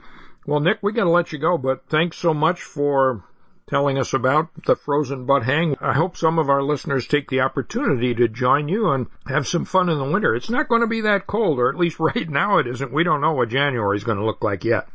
Well, 0.47 0.61
Nick, 0.61 0.79
we 0.83 0.93
got 0.93 1.05
to 1.05 1.11
let 1.11 1.33
you 1.33 1.39
go, 1.39 1.59
but 1.59 1.87
thanks 1.89 2.17
so 2.17 2.33
much 2.33 2.63
for 2.63 3.25
telling 3.71 3.99
us 3.99 4.13
about 4.13 4.51
the 4.67 4.75
frozen 4.75 5.25
butt 5.25 5.45
hang. 5.45 5.77
I 5.81 5.93
hope 5.93 6.17
some 6.17 6.39
of 6.39 6.51
our 6.51 6.63
listeners 6.63 7.07
take 7.07 7.31
the 7.31 7.41
opportunity 7.41 8.15
to 8.15 8.27
join 8.27 8.69
you 8.69 8.91
and 8.91 9.07
have 9.27 9.47
some 9.47 9.65
fun 9.65 9.89
in 9.89 9.99
the 9.99 10.11
winter. 10.11 10.35
It's 10.35 10.51
not 10.51 10.69
going 10.69 10.81
to 10.81 10.89
be 10.89 11.01
that 11.03 11.29
cold, 11.29 11.59
or 11.61 11.71
at 11.71 11.79
least 11.79 12.01
right 12.01 12.29
now 12.29 12.59
it 12.59 12.67
isn't. 12.67 12.93
We 12.93 13.05
don't 13.05 13.21
know 13.21 13.33
what 13.33 13.49
January 13.49 13.97
is 13.97 14.05
going 14.05 14.19
to 14.19 14.25
look 14.25 14.43
like 14.43 14.65
yet. 14.65 14.89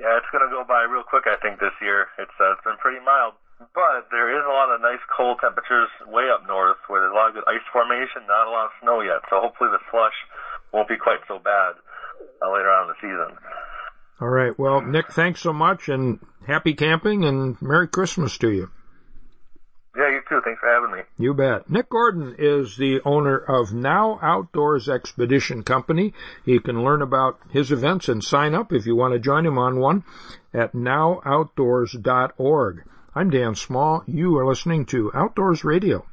Yeah, 0.00 0.16
it's 0.16 0.32
going 0.32 0.48
to 0.48 0.50
go 0.50 0.64
by 0.66 0.88
real 0.88 1.04
quick, 1.04 1.24
I 1.28 1.36
think, 1.44 1.60
this 1.60 1.76
year. 1.82 2.08
It's, 2.18 2.32
uh, 2.40 2.52
it's 2.56 2.64
been 2.64 2.80
pretty 2.80 3.04
mild. 3.04 3.34
But 3.74 4.08
there 4.08 4.32
is 4.32 4.40
a 4.40 4.48
lot 4.48 4.72
of 4.72 4.80
nice 4.80 5.04
cold 5.12 5.36
temperatures 5.44 5.92
way 6.08 6.32
up 6.32 6.48
north 6.48 6.80
where 6.88 7.04
there's 7.04 7.12
a 7.12 7.14
lot 7.14 7.28
of 7.28 7.34
good 7.34 7.44
ice 7.44 7.60
formation, 7.68 8.24
not 8.24 8.48
a 8.48 8.50
lot 8.50 8.72
of 8.72 8.74
snow 8.80 9.04
yet. 9.04 9.20
So 9.28 9.36
hopefully 9.44 9.68
the 9.68 9.84
slush 9.92 10.16
won't 10.72 10.88
be 10.88 10.96
quite 10.96 11.20
so 11.28 11.36
bad 11.36 11.76
uh, 12.40 12.48
later 12.48 12.72
on 12.72 12.88
in 12.88 12.96
the 12.96 13.00
season. 13.04 13.36
All 14.20 14.32
right. 14.32 14.49
Well, 14.60 14.82
Nick, 14.82 15.10
thanks 15.10 15.40
so 15.40 15.54
much 15.54 15.88
and 15.88 16.20
happy 16.46 16.74
camping 16.74 17.24
and 17.24 17.56
Merry 17.62 17.88
Christmas 17.88 18.36
to 18.38 18.50
you. 18.50 18.70
Yeah, 19.96 20.10
you 20.10 20.20
too. 20.28 20.42
Thanks 20.44 20.60
for 20.60 20.68
having 20.68 20.92
me. 20.94 21.02
You 21.16 21.32
bet. 21.32 21.70
Nick 21.70 21.88
Gordon 21.88 22.34
is 22.38 22.76
the 22.76 23.00
owner 23.06 23.38
of 23.38 23.72
Now 23.72 24.18
Outdoors 24.20 24.86
Expedition 24.86 25.62
Company. 25.62 26.12
You 26.44 26.60
can 26.60 26.84
learn 26.84 27.00
about 27.00 27.38
his 27.50 27.72
events 27.72 28.10
and 28.10 28.22
sign 28.22 28.54
up 28.54 28.70
if 28.70 28.84
you 28.84 28.94
want 28.94 29.14
to 29.14 29.18
join 29.18 29.46
him 29.46 29.56
on 29.56 29.80
one 29.80 30.04
at 30.52 30.74
nowoutdoors.org. 30.74 32.84
I'm 33.14 33.30
Dan 33.30 33.54
Small. 33.54 34.04
You 34.06 34.36
are 34.36 34.46
listening 34.46 34.84
to 34.86 35.10
Outdoors 35.14 35.64
Radio. 35.64 36.04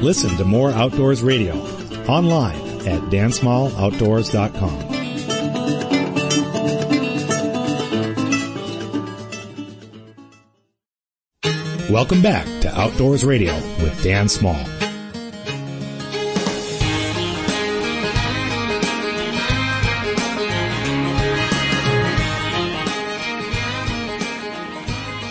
Listen 0.00 0.38
to 0.38 0.44
more 0.46 0.70
Outdoors 0.70 1.22
Radio 1.22 1.54
online 2.08 2.69
at 2.86 3.00
dansmalloutdoors.com. 3.10 5.00
Welcome 11.90 12.22
back 12.22 12.46
to 12.62 12.72
Outdoors 12.72 13.24
Radio 13.24 13.52
with 13.82 14.00
Dan 14.04 14.28
Small. 14.28 14.64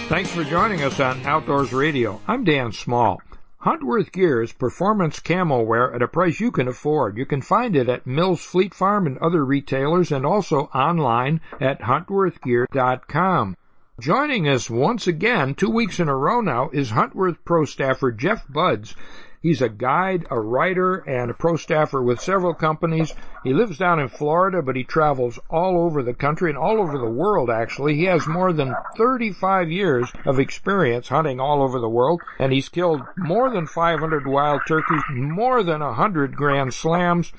Thanks 0.10 0.32
for 0.32 0.44
joining 0.44 0.84
us 0.84 1.00
on 1.00 1.26
Outdoors 1.26 1.72
Radio. 1.72 2.20
I'm 2.28 2.44
Dan 2.44 2.74
Small. 2.74 3.22
Huntworth 3.64 4.14
Gear 4.14 4.42
is 4.42 4.54
performance 4.54 5.20
camo 5.20 5.62
wear 5.62 5.94
at 5.94 6.02
a 6.02 6.08
price 6.08 6.40
you 6.40 6.50
can 6.50 6.70
afford. 6.70 7.18
You 7.18 7.26
can 7.26 7.42
find 7.42 7.76
it 7.76 7.90
at 7.90 8.08
Mills 8.08 8.42
Fleet 8.42 8.74
Farm 8.74 9.06
and 9.06 9.18
other 9.18 9.44
retailers 9.44 10.14
and 10.14 10.26
also 10.26 10.70
online 10.74 11.42
at 11.60 11.82
huntworthgear.com. 11.82 13.58
Joining 14.00 14.48
us 14.48 14.70
once 14.70 15.08
again, 15.08 15.56
two 15.56 15.70
weeks 15.70 16.00
in 16.00 16.08
a 16.08 16.16
row 16.16 16.40
now, 16.40 16.70
is 16.72 16.92
Huntworth 16.92 17.40
Pro 17.44 17.66
staffer 17.66 18.14
Jeff 18.14 18.48
Budz. 18.48 18.96
He's 19.42 19.62
a 19.62 19.70
guide, 19.70 20.28
a 20.30 20.38
writer, 20.38 20.98
and 21.08 21.32
a 21.32 21.34
pro 21.34 21.56
staffer 21.56 22.04
with 22.04 22.20
several 22.20 22.54
companies. 22.54 23.14
He 23.42 23.54
lives 23.54 23.78
down 23.78 23.98
in 23.98 24.10
Florida, 24.10 24.62
but 24.62 24.76
he 24.76 24.84
travels 24.84 25.40
all 25.50 25.80
over 25.82 26.04
the 26.04 26.14
country 26.14 26.50
and 26.50 26.58
all 26.58 26.82
over 26.82 26.98
the 26.98 27.08
world, 27.08 27.50
actually. 27.50 27.96
He 27.96 28.04
has 28.04 28.28
more 28.28 28.52
than 28.52 28.76
35 28.98 29.72
years 29.72 30.14
of 30.26 30.40
experience 30.40 31.08
hunting 31.08 31.40
all 31.40 31.62
over 31.62 31.80
the 31.80 31.88
world, 31.88 32.22
and 32.38 32.52
he's 32.52 32.68
killed 32.68 33.08
more 33.16 33.50
than 33.50 33.66
500 33.66 34.28
wild 34.28 34.66
turkeys, 34.66 35.06
more 35.08 35.64
than 35.64 35.80
100 35.80 36.36
grand 36.36 36.74
slams, 36.74 37.32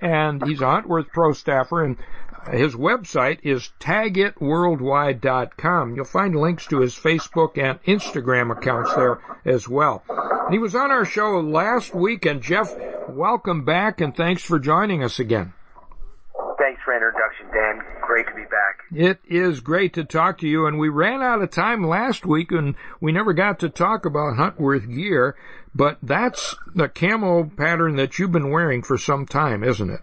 and 0.00 0.42
he's 0.42 0.60
a 0.60 0.66
Huntworth 0.66 1.12
pro 1.12 1.32
staffer, 1.32 1.82
and 1.82 1.96
his 2.50 2.74
website 2.74 3.38
is 3.42 3.70
tagitworldwide.com. 3.80 5.94
You'll 5.94 6.04
find 6.04 6.34
links 6.34 6.66
to 6.66 6.80
his 6.80 6.94
Facebook 6.94 7.56
and 7.58 7.82
Instagram 7.84 8.56
accounts 8.56 8.94
there 8.94 9.18
as 9.44 9.68
well. 9.68 10.02
And 10.08 10.52
he 10.52 10.58
was 10.58 10.74
on 10.74 10.90
our 10.90 11.04
show 11.04 11.38
last 11.40 11.94
week, 11.94 12.26
and 12.26 12.42
Jeff, 12.42 12.74
welcome 13.08 13.64
back 13.64 14.00
and 14.00 14.16
thanks 14.16 14.42
for 14.42 14.58
joining 14.58 15.04
us 15.04 15.18
again. 15.18 15.52
Thanks 16.58 16.80
for 16.84 16.94
introduction, 16.94 17.46
Dan. 17.52 17.80
Great 18.02 18.26
to 18.26 18.34
be 18.34 18.42
back. 18.42 18.80
It 18.92 19.20
is 19.28 19.60
great 19.60 19.94
to 19.94 20.04
talk 20.04 20.38
to 20.38 20.48
you, 20.48 20.66
and 20.66 20.78
we 20.78 20.88
ran 20.88 21.22
out 21.22 21.40
of 21.40 21.50
time 21.50 21.86
last 21.86 22.26
week, 22.26 22.52
and 22.52 22.74
we 23.00 23.12
never 23.12 23.32
got 23.32 23.60
to 23.60 23.68
talk 23.68 24.04
about 24.04 24.36
Huntworth 24.36 24.92
gear, 24.92 25.36
but 25.74 25.98
that's 26.02 26.56
the 26.74 26.88
camo 26.88 27.44
pattern 27.44 27.96
that 27.96 28.18
you've 28.18 28.32
been 28.32 28.50
wearing 28.50 28.82
for 28.82 28.98
some 28.98 29.26
time, 29.26 29.62
isn't 29.62 29.90
it? 29.90 30.00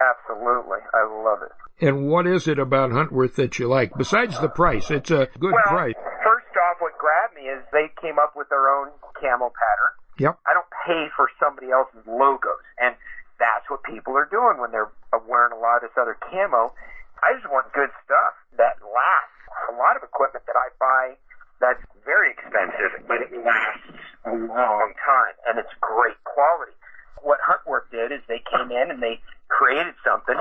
Absolutely. 0.00 0.78
I 0.92 1.02
love 1.24 1.42
it. 1.42 1.52
And 1.80 2.08
what 2.08 2.26
is 2.26 2.48
it 2.48 2.58
about 2.58 2.90
Huntworth 2.90 3.36
that 3.36 3.58
you 3.58 3.68
like? 3.68 3.92
Besides 3.96 4.40
the 4.40 4.48
price, 4.48 4.90
it's 4.90 5.10
a 5.10 5.28
good 5.38 5.52
well, 5.52 5.68
price. 5.68 5.94
First 6.24 6.52
off, 6.56 6.80
what 6.80 6.96
grabbed 6.96 7.36
me 7.36 7.48
is 7.52 7.60
they 7.72 7.92
came 8.00 8.18
up 8.18 8.32
with 8.36 8.48
their 8.48 8.68
own 8.68 8.88
camo 9.20 9.52
pattern. 9.52 9.92
Yep. 10.18 10.40
I 10.48 10.52
don't 10.56 10.72
pay 10.84 11.08
for 11.16 11.28
somebody 11.40 11.70
else's 11.70 12.04
logos. 12.08 12.64
And 12.80 12.96
that's 13.38 13.68
what 13.68 13.84
people 13.84 14.16
are 14.16 14.28
doing 14.28 14.56
when 14.60 14.72
they're 14.72 14.92
wearing 15.28 15.52
a 15.52 15.60
lot 15.60 15.84
of 15.84 15.92
this 15.92 15.96
other 16.00 16.16
camo. 16.16 16.72
I 17.20 17.36
just 17.36 17.48
want 17.52 17.72
good 17.72 17.92
stuff 18.04 18.32
that 18.56 18.80
lasts. 18.80 19.36
A 19.72 19.76
lot 19.76 19.96
of 19.96 20.02
equipment 20.04 20.44
that 20.48 20.56
I 20.56 20.68
buy 20.80 21.16
that's 21.60 21.80
very 22.04 22.32
expensive, 22.32 23.04
but 23.08 23.20
it 23.24 23.32
lasts 23.44 23.88
a 24.24 24.32
long 24.32 24.92
time 25.00 25.34
and 25.48 25.58
it's 25.58 25.72
great 25.80 26.20
quality. 26.24 26.76
What 27.22 27.40
Huntworth 27.40 27.88
did 27.90 28.12
is 28.12 28.20
they 28.28 28.44
came 28.44 28.70
in 28.70 28.92
and 28.92 29.02
they 29.02 29.20
created 29.48 29.94
something. 30.04 30.38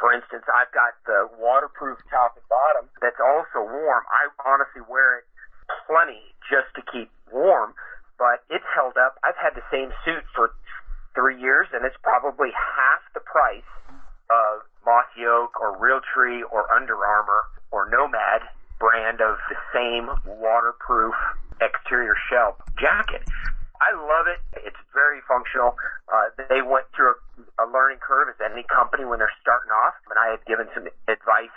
For 0.00 0.12
instance, 0.12 0.44
I've 0.52 0.70
got 0.76 0.92
the 1.08 1.28
waterproof 1.40 1.96
top 2.12 2.36
and 2.36 2.44
bottom 2.52 2.90
that's 3.00 3.20
also 3.20 3.64
warm. 3.64 4.04
I 4.12 4.28
honestly 4.44 4.84
wear 4.84 5.20
it 5.20 5.24
plenty 5.88 6.20
just 6.46 6.68
to 6.76 6.82
keep 6.92 7.08
warm, 7.32 7.72
but 8.20 8.44
it's 8.52 8.66
held 8.76 9.00
up. 9.00 9.16
I've 9.24 9.40
had 9.40 9.56
the 9.56 9.64
same 9.72 9.90
suit 10.04 10.24
for 10.36 10.52
three 11.16 11.40
years, 11.40 11.66
and 11.72 11.84
it's 11.84 11.96
probably 12.04 12.52
half 12.52 13.00
the 13.14 13.24
price 13.24 13.72
of 14.28 14.68
Mossy 14.84 15.24
Oak 15.24 15.56
or 15.60 15.74
Realtree 15.80 16.44
or 16.52 16.70
Under 16.70 16.96
Armour 17.00 17.48
or 17.72 17.88
Nomad 17.88 18.42
brand 18.78 19.20
of 19.20 19.38
the 19.48 19.56
same 19.72 20.12
waterproof 20.38 21.14
exterior 21.60 22.14
shell 22.28 22.56
jacket. 22.78 23.24
I 23.80 23.94
love 23.94 24.26
it. 24.26 24.40
It's 24.64 24.80
very 24.94 25.20
functional. 25.28 25.76
Uh, 26.08 26.32
they 26.48 26.62
went 26.62 26.86
through 26.94 27.14
a, 27.58 27.64
a 27.64 27.66
learning 27.70 27.98
curve 28.00 28.28
as 28.28 28.38
any 28.40 28.64
company 28.64 29.04
when 29.04 29.18
they're 29.18 29.36
starting 29.40 29.70
off, 29.70 29.94
and 30.10 30.18
I 30.18 30.30
had 30.32 30.44
given 30.46 30.68
some 30.74 30.88
advice 31.08 31.54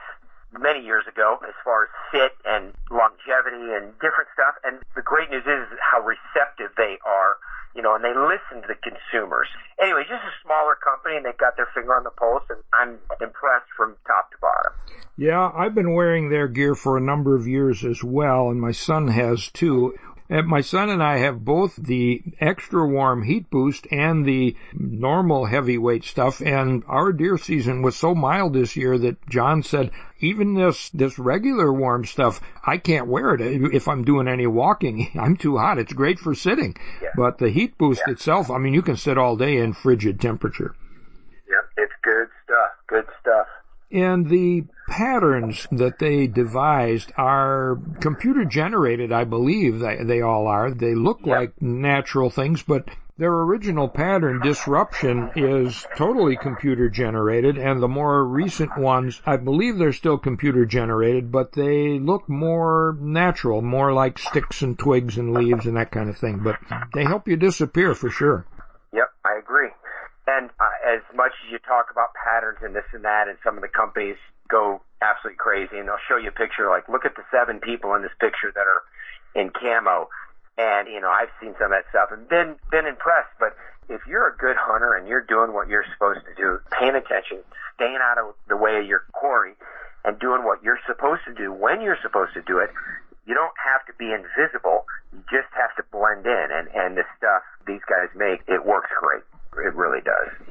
many 0.58 0.84
years 0.84 1.06
ago 1.08 1.40
as 1.48 1.54
far 1.64 1.84
as 1.84 1.90
fit 2.12 2.34
and 2.46 2.74
longevity 2.90 3.74
and 3.74 3.94
different 4.02 4.30
stuff. 4.34 4.56
And 4.64 4.80
the 4.96 5.02
great 5.02 5.30
news 5.30 5.46
is 5.46 5.68
how 5.80 6.02
receptive 6.02 6.74
they 6.78 6.98
are, 7.06 7.38
you 7.76 7.82
know, 7.82 7.96
and 7.96 8.04
they 8.04 8.14
listen 8.14 8.66
to 8.66 8.68
the 8.68 8.80
consumers. 8.82 9.48
Anyway, 9.80 10.04
just 10.10 10.24
a 10.26 10.34
smaller 10.44 10.76
company 10.76 11.18
and 11.18 11.26
they've 11.26 11.38
got 11.38 11.56
their 11.56 11.70
finger 11.74 11.94
on 11.94 12.04
the 12.04 12.10
pulse 12.10 12.44
and 12.50 12.60
I'm 12.74 12.98
impressed 13.22 13.70
from 13.78 13.96
top 14.08 14.32
to 14.32 14.38
bottom. 14.42 14.74
Yeah, 15.18 15.52
I've 15.54 15.76
been 15.76 15.94
wearing 15.94 16.30
their 16.30 16.48
gear 16.48 16.76
for 16.76 16.98
a 16.98 17.02
number 17.02 17.36
of 17.36 17.46
years 17.46 17.84
as 17.84 18.04
well, 18.04 18.50
and 18.50 18.60
my 18.60 18.72
son 18.72 19.10
has 19.10 19.50
too. 19.52 19.94
And 20.30 20.48
my 20.48 20.62
son 20.62 20.90
and 20.90 21.02
I 21.02 21.18
have 21.18 21.44
both 21.44 21.76
the 21.76 22.22
extra 22.40 22.88
warm 22.88 23.24
heat 23.24 23.50
boost 23.50 23.88
and 23.92 24.24
the 24.24 24.56
normal 24.74 25.46
heavyweight 25.46 26.04
stuff. 26.04 26.40
And 26.40 26.84
our 26.88 27.12
deer 27.12 27.38
season 27.40 27.82
was 27.82 27.96
so 27.96 28.14
mild 28.14 28.54
this 28.54 28.76
year 28.76 29.00
that 29.00 29.28
John 29.28 29.64
said, 29.64 29.90
even 30.20 30.54
this, 30.54 30.92
this 30.92 31.18
regular 31.18 31.74
warm 31.74 32.06
stuff, 32.06 32.42
I 32.64 32.78
can't 32.78 33.08
wear 33.08 33.34
it 33.34 33.42
if 33.42 33.88
I'm 33.88 34.04
doing 34.04 34.28
any 34.28 34.46
walking. 34.46 35.10
I'm 35.20 35.36
too 35.36 35.58
hot. 35.58 35.80
It's 35.80 35.94
great 35.94 36.20
for 36.20 36.36
sitting. 36.36 36.76
Yeah. 37.02 37.10
But 37.16 37.40
the 37.40 37.50
heat 37.50 37.78
boost 37.80 38.04
yeah. 38.06 38.14
itself, 38.14 38.52
I 38.52 38.60
mean, 38.60 38.76
you 38.76 38.84
can 38.84 38.98
sit 38.98 39.18
all 39.18 39.36
day 39.36 39.58
in 39.58 39.74
frigid 39.74 40.22
temperature. 40.22 40.76
Yep. 41.50 41.70
It's 41.78 41.94
good 42.04 42.28
stuff. 42.44 42.72
Good 42.88 43.06
stuff. 43.20 43.48
And 43.92 44.30
the 44.30 44.66
patterns 44.88 45.68
that 45.72 46.00
they 46.00 46.28
devised 46.28 47.12
are 47.18 47.80
computer 48.00 48.46
generated, 48.46 49.12
I 49.12 49.24
believe 49.24 49.80
they, 49.80 50.04
they 50.04 50.22
all 50.22 50.48
are. 50.48 50.72
They 50.72 50.96
look 50.96 51.20
yep. 51.26 51.38
like 51.38 51.62
natural 51.62 52.30
things, 52.30 52.64
but 52.64 52.90
their 53.20 53.34
original 53.34 53.90
pattern, 53.90 54.40
Disruption, 54.42 55.32
is 55.36 55.86
totally 55.98 56.38
computer 56.38 56.90
generated, 56.90 57.58
and 57.58 57.84
the 57.84 57.88
more 57.90 58.24
recent 58.24 58.78
ones, 58.78 59.22
I 59.26 59.36
believe 59.36 59.78
they're 59.78 59.92
still 59.92 60.18
computer 60.18 60.66
generated, 60.66 61.30
but 61.30 61.52
they 61.52 62.00
look 62.00 62.30
more 62.30 62.98
natural, 62.98 63.62
more 63.62 63.92
like 63.92 64.20
sticks 64.20 64.62
and 64.62 64.80
twigs 64.80 65.18
and 65.18 65.34
leaves 65.34 65.66
and 65.66 65.76
that 65.76 65.92
kind 65.92 66.10
of 66.10 66.18
thing. 66.18 66.40
But 66.40 66.60
they 66.94 67.04
help 67.04 67.28
you 67.28 67.36
disappear 67.36 67.94
for 67.94 68.10
sure. 68.10 68.46
Yep, 68.94 69.10
I 69.26 69.38
agree. 69.38 69.70
And 70.30 70.50
uh, 70.60 70.78
as 70.86 71.02
much 71.16 71.34
as 71.46 71.52
you 71.52 71.58
talk 71.58 71.90
about 71.90 72.14
patterns 72.14 72.60
and 72.62 72.76
this 72.76 72.86
and 72.94 73.04
that, 73.04 73.28
and 73.28 73.38
some 73.44 73.58
of 73.58 73.62
the 73.66 73.68
companies 73.68 74.18
go 74.48 74.82
absolutely 75.02 75.42
crazy, 75.42 75.82
and 75.82 75.88
they'll 75.88 76.06
show 76.08 76.18
you 76.18 76.30
a 76.30 76.38
picture 76.38 76.70
like, 76.70 76.88
look 76.88 77.06
at 77.06 77.16
the 77.16 77.26
seven 77.34 77.60
people 77.60 77.96
in 77.96 78.04
this 78.04 78.14
picture 78.20 78.54
that 78.54 78.68
are 78.70 78.86
in 79.34 79.50
camo. 79.50 80.08
And 80.58 80.88
you 80.88 81.02
know, 81.02 81.10
I've 81.10 81.34
seen 81.42 81.56
some 81.58 81.74
of 81.74 81.82
that 81.82 81.90
stuff 81.90 82.10
and 82.12 82.30
been 82.30 82.62
been 82.70 82.86
impressed. 82.86 83.34
But 83.40 83.58
if 83.90 84.06
you're 84.06 84.28
a 84.28 84.36
good 84.38 84.58
hunter 84.60 84.94
and 84.94 85.08
you're 85.08 85.26
doing 85.26 85.54
what 85.54 85.68
you're 85.68 85.86
supposed 85.94 86.22
to 86.30 86.34
do, 86.38 86.60
paying 86.78 86.94
attention, 86.94 87.42
staying 87.76 87.98
out 87.98 88.20
of 88.22 88.36
the 88.48 88.58
way 88.58 88.78
of 88.78 88.86
your 88.86 89.10
quarry, 89.14 89.54
and 90.06 90.20
doing 90.20 90.44
what 90.44 90.62
you're 90.62 90.82
supposed 90.86 91.26
to 91.26 91.34
do 91.34 91.52
when 91.52 91.82
you're 91.82 91.98
supposed 92.04 92.34
to 92.36 92.44
do 92.44 92.60
it, 92.60 92.70
you 93.26 93.34
don't 93.34 93.56
have 93.58 93.82
to 93.88 93.94
be 93.98 94.14
invisible. 94.14 94.86
You 95.10 95.24
just 95.32 95.50
have 95.58 95.74
to 95.78 95.84
blend 95.90 96.28
in. 96.28 96.48
And 96.54 96.68
and 96.76 96.98
the 96.98 97.06
stuff 97.18 97.42
these 97.66 97.82
guys 97.90 98.14
make, 98.14 98.46
it 98.46 98.62
works 98.66 98.92
great. 99.00 99.24
It 99.54 99.76
really 99.76 100.02
does. 100.02 100.48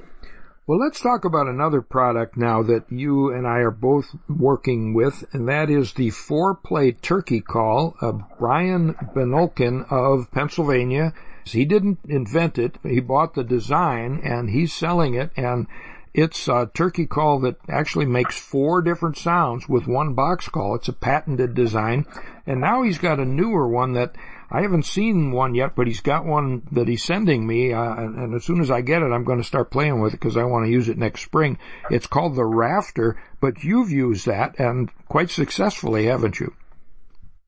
Well, 0.66 0.78
let's 0.78 1.00
talk 1.00 1.24
about 1.24 1.46
another 1.46 1.80
product 1.80 2.36
now 2.36 2.62
that 2.62 2.92
you 2.92 3.32
and 3.32 3.46
I 3.46 3.60
are 3.60 3.70
both 3.70 4.14
working 4.28 4.92
with, 4.92 5.24
and 5.32 5.48
that 5.48 5.70
is 5.70 5.94
the 5.94 6.10
four-play 6.10 6.92
turkey 6.92 7.40
call 7.40 7.96
of 8.02 8.22
Brian 8.38 8.92
Benolkin 9.14 9.90
of 9.90 10.30
Pennsylvania. 10.30 11.14
He 11.44 11.64
didn't 11.64 12.00
invent 12.06 12.58
it. 12.58 12.76
He 12.82 13.00
bought 13.00 13.34
the 13.34 13.44
design 13.44 14.20
and 14.22 14.50
he's 14.50 14.74
selling 14.74 15.14
it 15.14 15.30
and 15.36 15.66
it's 16.14 16.48
a 16.48 16.70
turkey 16.74 17.06
call 17.06 17.38
that 17.40 17.56
actually 17.68 18.06
makes 18.06 18.38
four 18.38 18.82
different 18.82 19.16
sounds 19.16 19.68
with 19.68 19.86
one 19.86 20.14
box 20.14 20.48
call. 20.48 20.74
It's 20.74 20.88
a 20.88 20.92
patented 20.92 21.54
design. 21.54 22.06
And 22.46 22.60
now 22.60 22.82
he's 22.82 22.98
got 22.98 23.20
a 23.20 23.24
newer 23.24 23.68
one 23.68 23.92
that 23.92 24.16
I 24.50 24.62
haven't 24.62 24.86
seen 24.86 25.30
one 25.30 25.54
yet, 25.54 25.76
but 25.76 25.86
he's 25.86 26.00
got 26.00 26.24
one 26.24 26.62
that 26.72 26.88
he's 26.88 27.04
sending 27.04 27.46
me, 27.46 27.74
uh, 27.74 27.94
and, 27.94 28.18
and, 28.18 28.34
as 28.34 28.44
soon 28.44 28.60
as 28.60 28.70
I 28.70 28.80
get 28.80 29.02
it, 29.02 29.12
I'm 29.12 29.24
going 29.24 29.38
to 29.38 29.44
start 29.44 29.70
playing 29.70 30.00
with 30.00 30.14
it 30.14 30.20
because 30.20 30.38
I 30.38 30.44
want 30.44 30.64
to 30.64 30.72
use 30.72 30.88
it 30.88 30.96
next 30.96 31.22
spring. 31.22 31.58
It's 31.90 32.06
called 32.06 32.34
the 32.34 32.46
Rafter, 32.46 33.20
but 33.40 33.62
you've 33.62 33.90
used 33.90 34.24
that 34.24 34.58
and 34.58 34.90
quite 35.06 35.28
successfully, 35.28 36.06
haven't 36.06 36.40
you? 36.40 36.54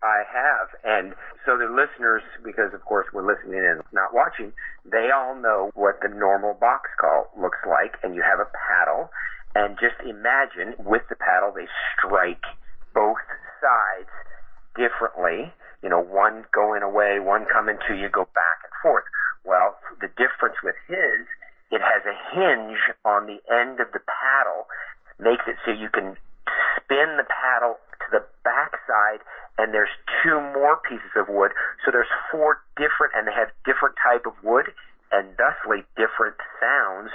I 0.03 0.23
have, 0.31 0.69
and 0.85 1.15
so 1.47 1.57
the 1.57 1.73
listeners, 1.73 2.23
because 2.45 2.75
of 2.75 2.85
course 2.85 3.07
we're 3.15 3.27
listening 3.27 3.65
and 3.65 3.81
not 3.93 4.13
watching, 4.13 4.53
they 4.85 5.09
all 5.15 5.35
know 5.35 5.71
what 5.75 6.01
the 6.03 6.09
normal 6.09 6.53
box 6.53 6.91
call 7.01 7.31
looks 7.41 7.59
like, 7.67 7.97
and 8.03 8.15
you 8.15 8.23
have 8.23 8.41
a 8.41 8.51
paddle, 8.53 9.09
and 9.55 9.79
just 9.81 9.97
imagine 10.05 10.77
with 10.85 11.03
the 11.09 11.17
paddle 11.17 11.53
they 11.55 11.69
strike 11.97 12.45
both 12.93 13.25
sides 13.61 14.11
differently 14.77 15.53
you 15.83 15.89
know, 15.89 16.01
one 16.01 16.45
going 16.53 16.83
away, 16.83 17.19
one 17.21 17.47
coming 17.47 17.77
to 17.89 17.95
you, 17.95 18.09
go 18.09 18.29
back 18.35 18.59
and 18.65 18.73
forth. 18.83 19.05
Well, 19.45 19.77
the 20.01 20.09
difference 20.21 20.61
with 20.63 20.77
his, 20.89 21.25
it 21.73 21.81
has 21.81 22.03
a 22.05 22.17
hinge 22.37 22.81
on 23.05 23.27
the 23.27 23.41
end 23.49 23.81
of 23.81 23.89
the 23.93 24.03
paddle, 24.05 24.69
makes 25.19 25.45
it 25.49 25.57
so 25.65 25.73
you 25.73 25.89
can 25.89 26.17
spin 26.77 27.17
the 27.17 27.29
paddle 27.29 27.79
to 28.05 28.07
the 28.13 28.25
back 28.45 28.77
side 28.85 29.21
and 29.59 29.73
there's 29.73 29.93
two 30.25 30.41
more 30.57 30.81
pieces 30.89 31.13
of 31.17 31.29
wood. 31.29 31.53
So 31.85 31.93
there's 31.93 32.11
four 32.33 32.61
different 32.77 33.13
and 33.17 33.29
they 33.29 33.37
have 33.37 33.53
different 33.65 33.97
type 34.01 34.25
of 34.25 34.33
wood 34.43 34.73
and 35.13 35.35
thusly 35.37 35.83
different 35.99 36.39
sounds, 36.63 37.11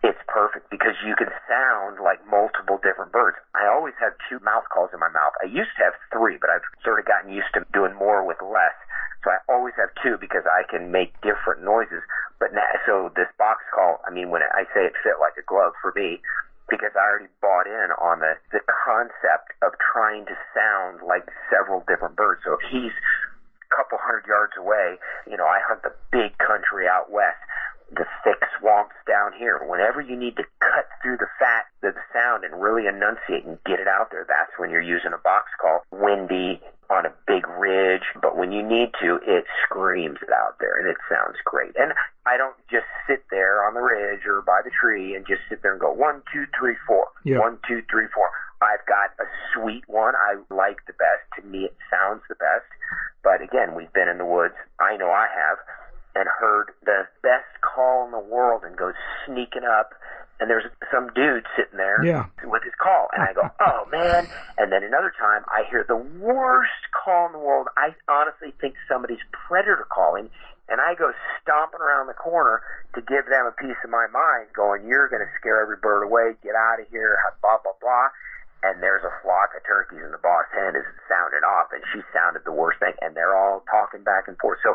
it's 0.00 0.20
perfect 0.28 0.72
because 0.72 0.96
you 1.04 1.12
can 1.14 1.28
sound 1.44 2.00
like 2.00 2.20
multiple 2.24 2.80
different 2.80 3.12
birds. 3.12 3.36
I 3.52 3.68
always 3.68 3.92
have 4.00 4.16
two 4.28 4.40
mouth 4.40 4.64
calls 4.72 4.90
in 4.96 5.00
my 5.00 5.12
mouth. 5.12 5.36
I 5.44 5.48
used 5.48 5.72
to 5.76 5.84
have 5.84 5.96
three, 6.08 6.40
but 6.40 6.48
I've 6.48 6.64
sort 6.80 7.00
of 7.00 7.04
gotten 7.04 7.32
used 7.32 7.52
to 7.54 7.64
doing 7.72 7.92
more 7.94 8.24
with 8.24 8.40
less. 8.40 8.76
So 9.24 9.32
I 9.32 9.40
always 9.48 9.64
always 9.74 9.80
have 9.80 9.90
two 10.02 10.20
because 10.20 10.44
I 10.46 10.63
can 10.74 10.90
make 10.90 11.14
different 11.22 11.62
noises. 11.62 12.02
But 12.42 12.50
now, 12.52 12.66
so 12.82 13.14
this 13.14 13.30
box 13.38 13.62
call, 13.70 14.02
I 14.02 14.10
mean, 14.10 14.34
when 14.34 14.42
I 14.42 14.66
say 14.74 14.90
it 14.90 14.98
fit 15.06 15.22
like 15.22 15.38
a 15.38 15.46
glove 15.46 15.72
for 15.78 15.94
me, 15.94 16.18
because 16.68 16.90
I 16.98 17.06
already 17.06 17.30
bought 17.38 17.70
in 17.70 17.94
on 18.02 18.18
the 18.18 18.34
the 18.50 18.60
concept 18.66 19.54
of 19.62 19.78
trying 19.78 20.26
to 20.26 20.34
sound 20.50 21.06
like 21.06 21.30
several 21.46 21.86
different 21.86 22.16
birds. 22.16 22.42
So 22.42 22.58
if 22.58 22.64
he's 22.66 22.90
a 22.90 23.70
couple 23.70 24.02
hundred 24.02 24.26
yards 24.26 24.58
away, 24.58 24.98
you 25.30 25.36
know, 25.36 25.46
I 25.46 25.62
hunt 25.62 25.86
the 25.86 25.94
big 26.10 26.34
country 26.42 26.88
out 26.88 27.12
west 27.12 27.38
the 27.92 28.06
thick 28.24 28.42
swamps 28.58 28.96
down 29.06 29.32
here. 29.38 29.60
Whenever 29.62 30.00
you 30.00 30.16
need 30.16 30.36
to 30.36 30.44
cut 30.58 30.88
through 31.02 31.18
the 31.18 31.28
fat, 31.38 31.66
the 31.82 31.94
sound, 32.12 32.44
and 32.44 32.60
really 32.60 32.86
enunciate 32.86 33.44
and 33.44 33.58
get 33.64 33.78
it 33.78 33.86
out 33.86 34.10
there, 34.10 34.24
that's 34.26 34.50
when 34.56 34.70
you're 34.70 34.82
using 34.82 35.12
a 35.12 35.18
box 35.18 35.50
call. 35.60 35.84
Windy, 35.92 36.60
on 36.90 37.06
a 37.06 37.12
big 37.26 37.46
ridge, 37.48 38.04
but 38.20 38.36
when 38.36 38.52
you 38.52 38.62
need 38.62 38.92
to, 39.00 39.16
it 39.24 39.44
screams 39.64 40.18
it 40.20 40.32
out 40.32 40.58
there 40.60 40.76
and 40.76 40.88
it 40.88 40.96
sounds 41.08 41.36
great. 41.44 41.72
And 41.76 41.92
I 42.26 42.36
don't 42.36 42.56
just 42.70 42.86
sit 43.08 43.24
there 43.30 43.64
on 43.64 43.74
the 43.74 43.80
ridge 43.80 44.26
or 44.26 44.42
by 44.42 44.60
the 44.64 44.70
tree 44.70 45.14
and 45.14 45.26
just 45.26 45.40
sit 45.48 45.62
there 45.62 45.72
and 45.72 45.80
go 45.80 45.92
one, 45.92 46.22
two, 46.32 46.44
three, 46.58 46.76
four. 46.86 47.08
Yeah. 47.24 47.38
One, 47.38 47.58
two, 47.66 47.82
three, 47.90 48.06
four. 48.14 48.28
I've 48.60 48.84
got 48.86 49.16
a 49.20 49.28
sweet 49.52 49.84
one 49.88 50.14
I 50.14 50.36
like 50.52 50.84
the 50.86 50.96
best. 50.96 51.24
To 51.36 51.42
me, 51.46 51.64
it 51.64 51.76
sounds 51.90 52.22
the 52.28 52.36
best. 52.36 52.68
But 53.22 53.40
again, 53.40 53.74
we've 53.74 53.92
been 53.92 54.08
in 54.08 54.18
the 54.18 54.28
woods. 54.28 54.54
I 54.80 54.96
know 54.96 55.08
I 55.08 55.26
have 55.32 55.58
and 56.14 56.28
heard 56.28 56.70
the 56.84 57.06
best 57.22 57.50
call 57.60 58.06
in 58.06 58.12
the 58.12 58.18
world 58.22 58.62
and 58.64 58.76
goes 58.76 58.94
sneaking 59.26 59.66
up 59.66 59.83
and 60.40 60.50
there's 60.50 60.64
some 60.92 61.08
dude 61.14 61.46
sitting 61.56 61.76
there 61.78 62.02
Yeah. 62.04 62.26
with 62.44 62.62
his 62.64 62.74
call 62.80 63.08
and 63.14 63.22
I 63.22 63.32
go, 63.32 63.42
Oh 63.60 63.86
man 63.90 64.26
and 64.58 64.70
then 64.72 64.82
another 64.82 65.12
time 65.18 65.42
I 65.48 65.64
hear 65.70 65.84
the 65.86 65.96
worst 65.96 66.82
call 66.92 67.26
in 67.26 67.32
the 67.32 67.38
world. 67.38 67.68
I 67.76 67.94
honestly 68.08 68.52
think 68.60 68.74
somebody's 68.88 69.22
predator 69.30 69.86
calling 69.90 70.30
and 70.68 70.80
I 70.80 70.94
go 70.96 71.12
stomping 71.42 71.80
around 71.80 72.06
the 72.08 72.16
corner 72.18 72.62
to 72.94 73.00
give 73.02 73.26
them 73.28 73.44
a 73.46 73.52
piece 73.52 73.76
of 73.84 73.90
my 73.90 74.06
mind 74.10 74.48
going, 74.56 74.86
You're 74.88 75.08
gonna 75.08 75.28
scare 75.38 75.60
every 75.62 75.76
bird 75.76 76.02
away, 76.04 76.34
get 76.42 76.54
out 76.54 76.80
of 76.80 76.88
here, 76.90 77.18
blah 77.42 77.58
blah 77.62 77.78
blah 77.80 78.08
and 78.64 78.80
there's 78.82 79.04
a 79.04 79.12
flock 79.20 79.52
of 79.54 79.60
turkeys 79.68 80.00
and 80.00 80.08
the 80.14 80.22
boss 80.24 80.48
hen 80.56 80.72
is 80.74 80.88
sounding 81.04 81.44
off 81.44 81.68
and 81.76 81.82
she 81.92 82.00
sounded 82.16 82.40
the 82.48 82.52
worst 82.52 82.80
thing 82.80 82.94
and 83.02 83.14
they're 83.14 83.36
all 83.36 83.62
talking 83.70 84.02
back 84.02 84.24
and 84.26 84.38
forth. 84.38 84.58
So 84.64 84.72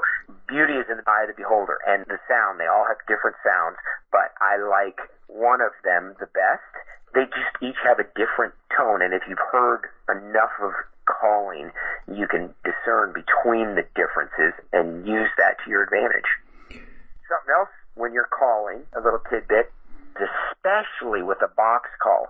beauty 0.50 0.74
is 0.74 0.90
in 0.90 0.98
the 0.98 1.08
eye 1.08 1.30
of 1.30 1.32
the 1.32 1.38
beholder 1.38 1.78
and 1.86 2.04
the 2.10 2.18
sound, 2.28 2.60
they 2.60 2.68
all 2.68 2.86
have 2.90 2.98
different 3.08 3.38
sounds, 3.46 3.78
but 4.12 4.34
I 4.42 4.58
like 4.58 4.98
one 5.30 5.62
of 5.62 5.72
them 5.86 6.18
the 6.20 6.28
best. 6.34 6.66
They 7.14 7.26
just 7.30 7.54
each 7.62 7.78
have 7.86 8.02
a 8.02 8.08
different 8.18 8.54
tone 8.74 9.02
and 9.02 9.14
if 9.14 9.22
you've 9.30 9.42
heard 9.52 9.86
enough 10.10 10.54
of 10.62 10.74
calling, 11.06 11.72
you 12.10 12.28
can 12.28 12.54
discern 12.66 13.14
between 13.14 13.78
the 13.78 13.86
differences 13.94 14.54
and 14.74 15.06
use 15.06 15.30
that 15.38 15.58
to 15.64 15.70
your 15.70 15.84
advantage. 15.84 16.30
Something 17.30 17.54
else 17.54 17.74
when 17.96 18.14
you're 18.14 18.30
calling, 18.30 18.82
a 18.94 19.02
little 19.02 19.22
tidbit, 19.30 19.72
especially 20.18 21.22
with 21.22 21.42
a 21.42 21.52
box 21.56 21.90
call, 22.02 22.30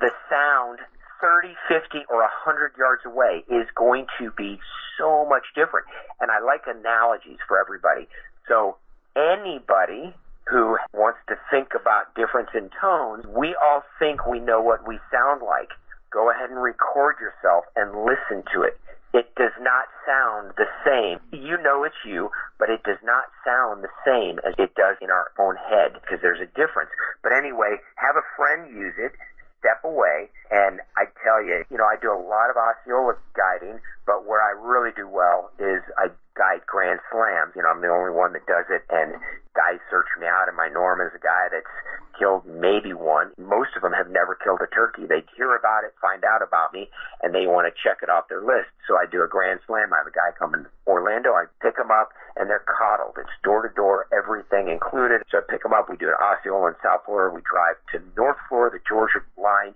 the 0.00 0.10
sound 0.30 0.78
30, 1.20 1.54
50, 1.68 2.06
or 2.08 2.22
100 2.22 2.72
yards 2.78 3.02
away 3.04 3.44
is 3.48 3.66
going 3.74 4.06
to 4.18 4.30
be 4.36 4.58
so 4.98 5.26
much 5.28 5.44
different. 5.54 5.86
And 6.20 6.30
I 6.30 6.40
like 6.40 6.62
analogies 6.66 7.38
for 7.46 7.58
everybody. 7.58 8.08
So 8.46 8.76
anybody 9.16 10.14
who 10.50 10.78
wants 10.94 11.18
to 11.28 11.36
think 11.50 11.76
about 11.78 12.14
difference 12.14 12.50
in 12.54 12.70
tones, 12.80 13.24
we 13.26 13.54
all 13.62 13.82
think 13.98 14.26
we 14.26 14.40
know 14.40 14.60
what 14.60 14.86
we 14.86 14.98
sound 15.12 15.42
like. 15.42 15.70
Go 16.10 16.30
ahead 16.30 16.50
and 16.50 16.62
record 16.62 17.16
yourself 17.20 17.64
and 17.76 18.04
listen 18.04 18.42
to 18.54 18.62
it. 18.62 18.80
It 19.12 19.34
does 19.36 19.56
not 19.60 19.88
sound 20.04 20.52
the 20.56 20.68
same. 20.84 21.20
You 21.32 21.56
know 21.60 21.84
it's 21.84 22.00
you, 22.04 22.30
but 22.58 22.68
it 22.68 22.82
does 22.84 23.00
not 23.02 23.32
sound 23.44 23.82
the 23.82 23.92
same 24.04 24.38
as 24.44 24.52
it 24.58 24.74
does 24.74 24.96
in 25.00 25.10
our 25.10 25.32
own 25.38 25.56
head 25.56 25.94
because 25.94 26.20
there's 26.20 26.40
a 26.40 26.50
difference. 26.52 26.90
But 27.22 27.32
anyway, 27.32 27.80
have 27.96 28.16
a 28.16 28.24
friend 28.36 28.68
use 28.68 28.94
it 28.98 29.12
step 29.58 29.82
away. 29.84 30.30
And 30.50 30.80
I 30.96 31.04
tell 31.22 31.44
you, 31.44 31.64
you 31.70 31.76
know, 31.76 31.84
I 31.84 31.96
do 32.00 32.10
a 32.10 32.16
lot 32.16 32.50
of 32.50 32.56
Osceola 32.56 33.14
guiding, 33.36 33.80
but 34.06 34.26
where 34.26 34.40
I 34.40 34.56
really 34.56 34.90
do 34.96 35.08
well 35.08 35.50
is 35.58 35.82
I 35.98 36.08
guide 36.38 36.62
Grand 36.70 37.02
Slams. 37.10 37.58
You 37.58 37.66
know, 37.66 37.74
I'm 37.74 37.82
the 37.82 37.90
only 37.90 38.14
one 38.14 38.32
that 38.38 38.46
does 38.46 38.70
it, 38.70 38.86
and 38.88 39.18
guys 39.58 39.82
search 39.90 40.06
me 40.22 40.30
out, 40.30 40.46
and 40.46 40.56
my 40.56 40.70
norm 40.70 41.02
is 41.02 41.10
a 41.10 41.18
guy 41.18 41.50
that's 41.50 41.74
killed 42.14 42.46
maybe 42.46 42.94
one. 42.94 43.34
Most 43.38 43.74
of 43.74 43.82
them 43.82 43.90
have 43.90 44.06
never 44.06 44.38
killed 44.38 44.62
a 44.62 44.70
turkey. 44.70 45.06
They 45.06 45.26
hear 45.34 45.54
about 45.58 45.82
it, 45.82 45.98
find 45.98 46.22
out 46.22 46.42
about 46.42 46.70
me, 46.70 46.86
and 47.22 47.34
they 47.34 47.50
want 47.50 47.66
to 47.66 47.74
check 47.74 47.98
it 48.06 48.10
off 48.10 48.30
their 48.30 48.42
list. 48.42 48.70
So 48.86 48.94
I 48.94 49.10
do 49.10 49.26
a 49.26 49.28
Grand 49.30 49.58
Slam. 49.66 49.90
I 49.90 49.98
have 49.98 50.10
a 50.10 50.14
guy 50.14 50.30
coming 50.38 50.62
to 50.62 50.70
Orlando. 50.86 51.34
I 51.34 51.50
pick 51.58 51.74
them 51.74 51.90
up, 51.90 52.14
and 52.38 52.46
they're 52.46 52.66
coddled. 52.66 53.18
It's 53.18 53.34
door 53.42 53.66
to 53.66 53.72
door, 53.74 54.06
everything 54.14 54.70
included. 54.70 55.26
So 55.30 55.38
I 55.38 55.42
pick 55.46 55.66
them 55.66 55.74
up. 55.74 55.90
We 55.90 55.98
do 55.98 56.14
an 56.14 56.18
Osceola 56.22 56.70
in 56.70 56.76
South 56.82 57.02
Florida. 57.06 57.34
We 57.34 57.42
drive 57.42 57.78
to 57.94 58.02
North 58.14 58.38
Florida, 58.48 58.78
the 58.78 58.84
Georgia 58.86 59.26
line, 59.34 59.74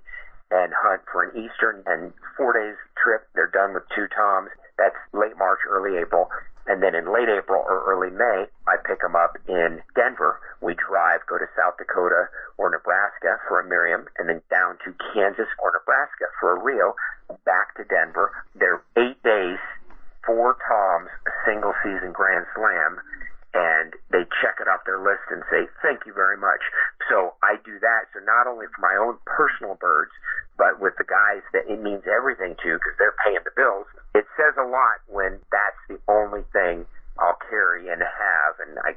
and 0.50 0.70
hunt 0.74 1.02
for 1.10 1.26
an 1.26 1.34
Eastern 1.34 1.82
and 1.86 2.12
four 2.36 2.52
days 2.54 2.78
trip. 2.98 3.26
They're 3.34 3.50
done 3.50 3.74
with 3.74 3.82
two 3.94 4.06
toms. 4.14 4.50
That's 4.82 4.98
late 5.14 5.38
March, 5.38 5.60
early 5.70 5.94
April. 5.96 6.26
And 6.66 6.82
then 6.82 6.94
in 6.94 7.06
late 7.14 7.30
April 7.30 7.62
or 7.62 7.86
early 7.86 8.10
May, 8.10 8.50
I 8.66 8.82
pick 8.82 8.98
them 8.98 9.14
up 9.14 9.38
in 9.46 9.78
Denver. 9.94 10.42
We 10.60 10.74
drive, 10.74 11.22
go 11.30 11.38
to 11.38 11.46
South 11.54 11.78
Dakota 11.78 12.26
or 12.58 12.70
Nebraska 12.70 13.38
for 13.46 13.60
a 13.60 13.66
Merriam, 13.66 14.06
and 14.18 14.28
then 14.28 14.42
down 14.50 14.78
to 14.82 14.94
Kansas 15.14 15.46
or 15.62 15.70
Nebraska 15.70 16.26
for 16.38 16.58
a 16.58 16.62
Rio, 16.62 16.94
back 17.46 17.74
to 17.78 17.84
Denver. 17.86 18.30
They're 18.58 18.82
eight 18.98 19.22
days, 19.22 19.58
four 20.26 20.58
toms, 20.66 21.10
a 21.26 21.32
single 21.46 21.74
season 21.82 22.10
Grand 22.10 22.46
Slam, 22.54 22.98
and 23.52 23.92
they 24.08 24.24
check 24.40 24.56
it 24.60 24.68
off 24.68 24.80
their 24.88 25.00
list 25.00 25.28
and 25.28 25.44
say, 25.52 25.68
thank 25.84 26.08
you 26.08 26.12
very 26.16 26.40
much. 26.40 26.64
So 27.12 27.36
I 27.44 27.60
do 27.64 27.76
that. 27.84 28.08
So 28.16 28.24
not 28.24 28.48
only 28.48 28.64
for 28.72 28.80
my 28.80 28.96
own 28.96 29.20
personal 29.28 29.76
birds, 29.76 30.12
but 30.56 30.80
with 30.80 30.96
the 30.96 31.04
guys 31.04 31.44
that 31.52 31.68
it 31.68 31.80
means 31.80 32.04
everything 32.08 32.56
to 32.64 32.70
because 32.80 32.96
they're 32.96 33.16
paying 33.20 33.44
the 33.44 33.52
bills. 33.52 33.84
It 34.16 34.24
says 34.40 34.56
a 34.56 34.64
lot 34.64 35.04
when 35.08 35.36
that's 35.52 35.82
the 35.88 36.00
only 36.08 36.44
thing 36.52 36.88
I'll 37.20 37.40
carry 37.52 37.92
and 37.92 38.00
have. 38.00 38.52
And 38.64 38.80
I 38.80 38.96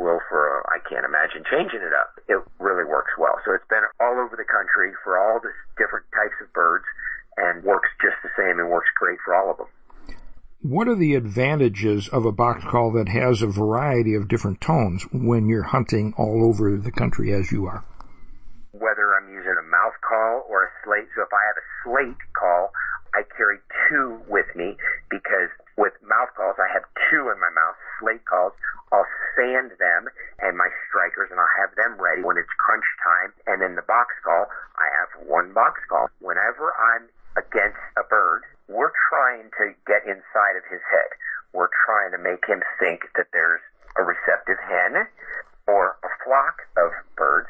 will 0.00 0.24
for, 0.32 0.64
I 0.72 0.80
can't 0.88 1.04
imagine 1.04 1.44
changing 1.44 1.84
it 1.84 1.92
up. 1.92 2.16
It 2.24 2.40
really 2.56 2.88
works 2.88 3.12
well. 3.20 3.36
So 3.44 3.52
it's 3.52 3.68
been 3.68 3.84
all 4.00 4.16
over 4.16 4.32
the 4.32 4.48
country 4.48 4.96
for 5.04 5.20
all 5.20 5.44
the 5.44 5.52
different 5.76 6.08
types 6.16 6.40
of 6.40 6.48
birds 6.56 6.88
and 7.36 7.64
works 7.64 7.92
just 8.00 8.16
the 8.24 8.32
same 8.32 8.56
and 8.60 8.72
works 8.72 8.88
great 8.96 9.20
for 9.24 9.36
all 9.36 9.52
of 9.52 9.60
them. 9.60 9.68
What 10.60 10.88
are 10.88 10.94
the 10.94 11.14
advantages 11.14 12.12
of 12.12 12.26
a 12.26 12.32
box 12.32 12.62
call 12.68 12.92
that 12.92 13.08
has 13.08 13.40
a 13.40 13.46
variety 13.46 14.12
of 14.12 14.28
different 14.28 14.60
tones 14.60 15.08
when 15.10 15.48
you're 15.48 15.64
hunting 15.64 16.12
all 16.18 16.44
over 16.44 16.76
the 16.76 16.92
country 16.92 17.32
as 17.32 17.50
you 17.50 17.64
are? 17.64 17.82
Whether 18.76 19.16
I'm 19.16 19.32
using 19.32 19.56
a 19.56 19.64
mouth 19.64 19.96
call 20.04 20.44
or 20.52 20.68
a 20.68 20.70
slate. 20.84 21.08
So 21.16 21.24
if 21.24 21.32
I 21.32 21.40
have 21.48 21.56
a 21.56 21.66
slate 21.80 22.20
call, 22.36 22.76
I 23.16 23.24
carry 23.40 23.56
two 23.88 24.20
with 24.28 24.52
me 24.54 24.76
because 25.08 25.48
with 25.80 25.96
mouth 26.04 26.28
calls, 26.36 26.60
I 26.60 26.68
have 26.76 26.84
two 27.08 27.32
in 27.32 27.40
my 27.40 27.48
mouth. 27.56 27.80
Slate 28.04 28.26
calls, 28.28 28.52
I'll 28.92 29.08
sand 29.40 29.72
them 29.80 30.12
and 30.44 30.60
my 30.60 30.68
strikers 30.92 31.32
and 31.32 31.40
I'll 31.40 31.56
have 31.56 31.72
them 31.72 31.96
ready 31.96 32.20
when 32.20 32.36
it's 32.36 32.52
crunch 32.60 32.84
time. 33.00 33.32
And 33.48 33.64
then 33.64 33.80
the 33.80 33.88
box 33.88 34.12
call, 34.20 34.44
I 34.76 34.84
have 35.00 35.24
one 35.24 35.54
box 35.56 35.80
call. 35.88 36.12
Whenever 36.20 36.76
I'm 36.76 37.08
against 37.40 37.80
a 37.96 38.04
bird, 38.04 38.44
we're 38.70 38.94
trying 39.10 39.50
to 39.58 39.74
get 39.86 40.06
inside 40.06 40.54
of 40.54 40.64
his 40.70 40.80
head. 40.86 41.10
We're 41.52 41.74
trying 41.84 42.14
to 42.14 42.22
make 42.22 42.46
him 42.46 42.62
think 42.78 43.02
that 43.18 43.26
there's 43.34 43.60
a 43.98 44.02
receptive 44.06 44.62
hen 44.62 45.10
or 45.66 45.98
a 46.06 46.10
flock 46.22 46.62
of 46.78 46.94
birds. 47.16 47.48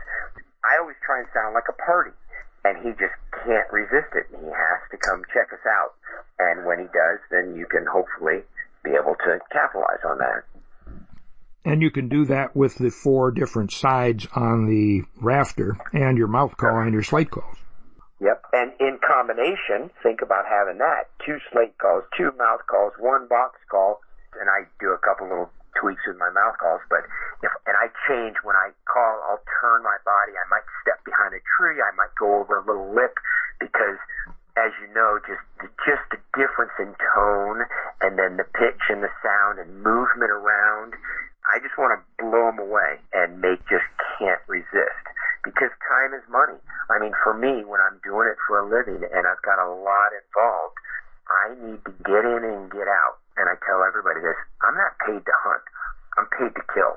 I 0.64 0.80
always 0.80 0.96
try 1.04 1.20
and 1.20 1.28
sound 1.34 1.52
like 1.52 1.68
a 1.68 1.76
party. 1.76 2.16
And 2.64 2.76
he 2.84 2.90
just 2.90 3.16
can't 3.44 3.70
resist 3.72 4.12
it. 4.16 4.26
He 4.28 4.46
has 4.48 4.80
to 4.90 4.96
come 4.96 5.22
check 5.32 5.52
us 5.52 5.64
out. 5.68 5.94
And 6.38 6.66
when 6.66 6.78
he 6.78 6.84
does, 6.86 7.20
then 7.30 7.56
you 7.56 7.66
can 7.66 7.86
hopefully 7.86 8.40
be 8.84 8.90
able 8.90 9.16
to 9.24 9.40
capitalize 9.52 10.00
on 10.04 10.18
that. 10.18 10.44
And 11.64 11.82
you 11.82 11.90
can 11.90 12.08
do 12.08 12.24
that 12.26 12.56
with 12.56 12.76
the 12.76 12.90
four 12.90 13.30
different 13.30 13.72
sides 13.72 14.26
on 14.34 14.66
the 14.66 15.04
rafter 15.20 15.76
and 15.92 16.16
your 16.16 16.26
mouth 16.26 16.56
call 16.56 16.78
and 16.80 16.92
your 16.92 17.02
slate 17.02 17.30
calls. 17.30 17.56
Yep. 18.20 18.52
And 18.52 18.72
in 18.78 19.00
combination, 19.00 19.88
think 20.04 20.20
about 20.20 20.44
having 20.44 20.76
that. 20.78 21.08
Two 21.24 21.40
slate 21.50 21.76
calls, 21.80 22.04
two 22.16 22.32
mouth 22.36 22.60
calls, 22.68 22.92
one 23.00 23.26
box 23.26 23.56
call, 23.70 24.00
and 24.36 24.48
I 24.52 24.68
do 24.78 24.92
a 24.92 25.00
couple 25.00 25.26
little 25.26 25.50
tweaks 25.80 26.04
with 26.04 26.20
my 26.20 26.28
mouth 26.28 26.60
calls, 26.60 26.84
but 26.92 27.08
if, 27.40 27.48
and 27.64 27.76
I 27.80 27.88
change 28.04 28.36
when 28.44 28.56
I 28.56 28.76
call, 28.84 29.24
I'll 29.24 29.40
turn 29.62 29.80
my 29.82 29.96
body. 30.04 30.36
I 30.36 30.44
might 30.52 30.66
step 30.84 31.00
behind 31.08 31.32
a 31.32 31.40
tree. 31.56 31.80
I 31.80 31.96
might 31.96 32.12
go 32.20 32.44
over 32.44 32.60
a 32.60 32.64
little 32.64 32.92
lip 32.92 33.16
because 33.56 33.96
as 34.58 34.76
you 34.82 34.92
know, 34.92 35.16
just, 35.24 35.40
just 35.88 36.04
the 36.12 36.20
difference 36.36 36.76
in 36.76 36.92
tone 37.00 37.64
and 38.04 38.18
then 38.20 38.36
the 38.36 38.44
pitch 38.44 38.82
and 38.92 39.00
the 39.00 39.12
sound 39.24 39.56
and 39.58 39.80
movement 39.80 40.28
around. 40.28 40.92
I 41.48 41.58
just 41.64 41.78
want 41.80 41.96
to 41.96 42.00
blow 42.20 42.52
them 42.52 42.60
away 42.60 43.00
and 43.16 43.40
they 43.40 43.56
just 43.70 43.88
can't 44.18 44.42
resist 44.44 45.06
because 45.45 45.72
time 45.88 46.12
is 46.12 46.24
money. 46.28 46.59
I 46.88 46.99
mean, 46.99 47.12
for 47.24 47.32
me, 47.32 47.64
when 47.64 47.80
I'm 47.80 48.01
doing 48.05 48.28
it 48.28 48.38
for 48.47 48.61
a 48.61 48.66
living 48.66 49.01
and 49.01 49.24
I've 49.26 49.43
got 49.43 49.59
a 49.61 49.68
lot 49.68 50.11
involved, 50.12 50.76
I 51.30 51.45
need 51.57 51.80
to 51.86 51.93
get 52.05 52.24
in 52.26 52.43
and 52.45 52.70
get 52.70 52.88
out. 52.91 53.22
And 53.38 53.49
I 53.49 53.57
tell 53.64 53.80
everybody 53.86 54.20
this, 54.20 54.36
I'm 54.61 54.76
not 54.76 54.99
paid 55.07 55.22
to 55.22 55.34
hunt. 55.41 55.64
I'm 56.18 56.28
paid 56.34 56.53
to 56.53 56.64
kill. 56.74 56.95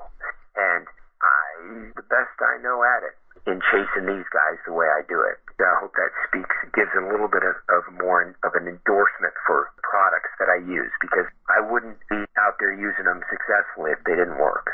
And 0.58 0.84
I, 1.22 1.92
the 1.96 2.06
best 2.10 2.36
I 2.42 2.60
know 2.60 2.84
at 2.84 3.06
it 3.06 3.16
in 3.48 3.60
chasing 3.72 4.08
these 4.08 4.28
guys 4.32 4.56
the 4.64 4.72
way 4.72 4.88
I 4.88 5.04
do 5.08 5.20
it. 5.24 5.40
I 5.60 5.80
hope 5.80 5.94
that 5.96 6.12
speaks, 6.28 6.56
gives 6.74 6.92
a 6.98 7.04
little 7.06 7.30
bit 7.30 7.46
of, 7.46 7.56
of 7.70 7.86
more 7.96 8.20
of 8.20 8.52
an 8.58 8.66
endorsement 8.66 9.32
for 9.46 9.70
products 9.86 10.34
that 10.42 10.50
I 10.50 10.58
use 10.60 10.90
because 11.00 11.24
I 11.48 11.62
wouldn't 11.62 11.96
be 12.10 12.20
out 12.36 12.58
there 12.58 12.74
using 12.74 13.06
them 13.06 13.22
successfully 13.30 13.94
if 13.94 14.02
they 14.04 14.18
didn't 14.18 14.36
work. 14.36 14.68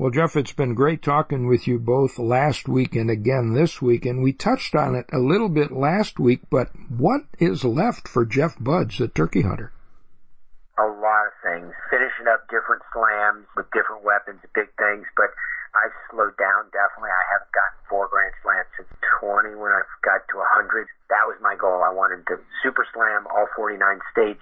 Well, 0.00 0.08
Jeff, 0.08 0.32
it's 0.34 0.56
been 0.56 0.72
great 0.72 1.02
talking 1.04 1.44
with 1.44 1.68
you 1.68 1.78
both 1.78 2.18
last 2.18 2.66
week 2.72 2.96
and 2.96 3.10
again 3.10 3.52
this 3.52 3.82
week, 3.82 4.08
and 4.08 4.24
we 4.24 4.32
touched 4.32 4.74
on 4.74 4.94
it 4.94 5.04
a 5.12 5.20
little 5.20 5.50
bit 5.50 5.68
last 5.70 6.18
week, 6.18 6.40
but 6.48 6.72
what 6.88 7.28
is 7.36 7.68
left 7.68 8.08
for 8.08 8.24
Jeff 8.24 8.56
Budz, 8.56 8.96
the 8.96 9.08
turkey 9.08 9.42
hunter? 9.44 9.76
A 10.80 10.88
lot 10.88 11.28
of 11.28 11.36
things. 11.44 11.76
Finishing 11.92 12.32
up 12.32 12.48
different 12.48 12.80
slams 12.96 13.44
with 13.52 13.68
different 13.76 14.00
weapons, 14.00 14.40
big 14.56 14.72
things, 14.80 15.04
but 15.20 15.36
I've 15.76 15.92
slowed 16.08 16.32
down 16.40 16.72
definitely. 16.72 17.12
I 17.12 17.24
haven't 17.36 17.52
gotten 17.52 17.76
four 17.84 18.08
grand 18.08 18.32
slams 18.40 18.72
since 18.80 18.88
20 19.20 19.52
when 19.60 19.68
I 19.68 19.84
got 20.00 20.24
to 20.32 20.40
100. 20.40 20.88
That 21.12 21.28
was 21.28 21.36
my 21.44 21.60
goal. 21.60 21.84
I 21.84 21.92
wanted 21.92 22.24
to 22.32 22.40
super 22.64 22.88
slam 22.96 23.28
all 23.28 23.52
49 23.52 23.76
states 24.16 24.40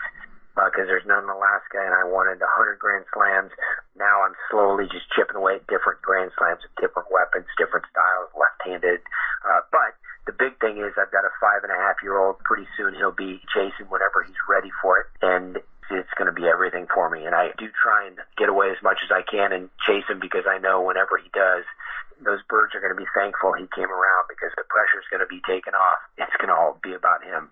because 0.67 0.87
uh, 0.87 0.91
there's 0.91 1.07
none 1.07 1.23
in 1.23 1.31
Alaska, 1.31 1.79
and 1.79 1.95
I 1.95 2.03
wanted 2.03 2.43
100 2.43 2.83
grand 2.83 3.07
slams. 3.15 3.55
Now 3.95 4.27
I'm 4.27 4.35
slowly 4.51 4.91
just 4.91 5.07
chipping 5.15 5.39
away 5.39 5.63
at 5.63 5.67
different 5.71 6.03
grand 6.03 6.35
slams 6.35 6.67
with 6.67 6.75
different 6.83 7.07
weapons, 7.15 7.47
different 7.55 7.87
styles, 7.87 8.35
left-handed. 8.35 8.99
Uh, 9.47 9.63
but 9.71 9.95
the 10.27 10.35
big 10.35 10.59
thing 10.59 10.83
is 10.83 10.99
I've 10.99 11.15
got 11.15 11.23
a 11.23 11.33
five 11.39 11.63
and 11.63 11.71
a 11.71 11.79
half 11.79 12.03
year 12.03 12.19
old. 12.19 12.43
Pretty 12.43 12.67
soon 12.75 12.99
he'll 12.99 13.15
be 13.15 13.39
chasing 13.55 13.87
whenever 13.87 14.27
he's 14.27 14.39
ready 14.51 14.75
for 14.83 14.99
it, 14.99 15.07
and 15.23 15.63
it's 15.91 16.15
going 16.19 16.29
to 16.29 16.37
be 16.37 16.51
everything 16.51 16.87
for 16.91 17.09
me. 17.09 17.25
And 17.25 17.35
I 17.35 17.55
do 17.57 17.71
try 17.79 18.11
and 18.11 18.19
get 18.37 18.51
away 18.51 18.75
as 18.75 18.83
much 18.83 18.99
as 19.07 19.15
I 19.15 19.23
can 19.23 19.55
and 19.55 19.71
chase 19.87 20.05
him 20.11 20.19
because 20.19 20.45
I 20.45 20.59
know 20.59 20.83
whenever 20.83 21.17
he 21.17 21.31
does, 21.33 21.65
those 22.21 22.43
birds 22.51 22.75
are 22.75 22.83
going 22.83 22.93
to 22.93 22.99
be 22.99 23.09
thankful 23.15 23.55
he 23.55 23.71
came 23.71 23.89
around 23.89 24.27
because 24.29 24.51
the 24.59 24.67
pressure's 24.67 25.07
going 25.11 25.23
to 25.23 25.31
be 25.31 25.41
taken 25.47 25.75
off. 25.75 26.03
It's 26.19 26.35
going 26.37 26.51
to 26.51 26.59
all 26.59 26.79
be 26.83 26.93
about 26.93 27.23
him. 27.23 27.49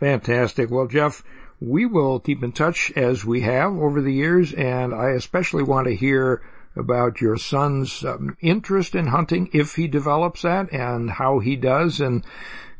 Fantastic. 0.00 0.70
Well, 0.70 0.86
Jeff, 0.86 1.22
we 1.60 1.86
will 1.86 2.20
keep 2.20 2.42
in 2.42 2.52
touch 2.52 2.92
as 2.96 3.24
we 3.24 3.40
have 3.42 3.72
over 3.72 4.00
the 4.00 4.12
years, 4.12 4.52
and 4.52 4.94
I 4.94 5.10
especially 5.10 5.62
want 5.62 5.86
to 5.86 5.96
hear 5.96 6.42
about 6.76 7.20
your 7.20 7.36
son's 7.36 8.04
um, 8.04 8.36
interest 8.40 8.94
in 8.94 9.06
hunting, 9.06 9.50
if 9.52 9.74
he 9.74 9.88
develops 9.88 10.42
that, 10.42 10.72
and 10.72 11.10
how 11.10 11.40
he 11.40 11.56
does, 11.56 12.00
and 12.00 12.24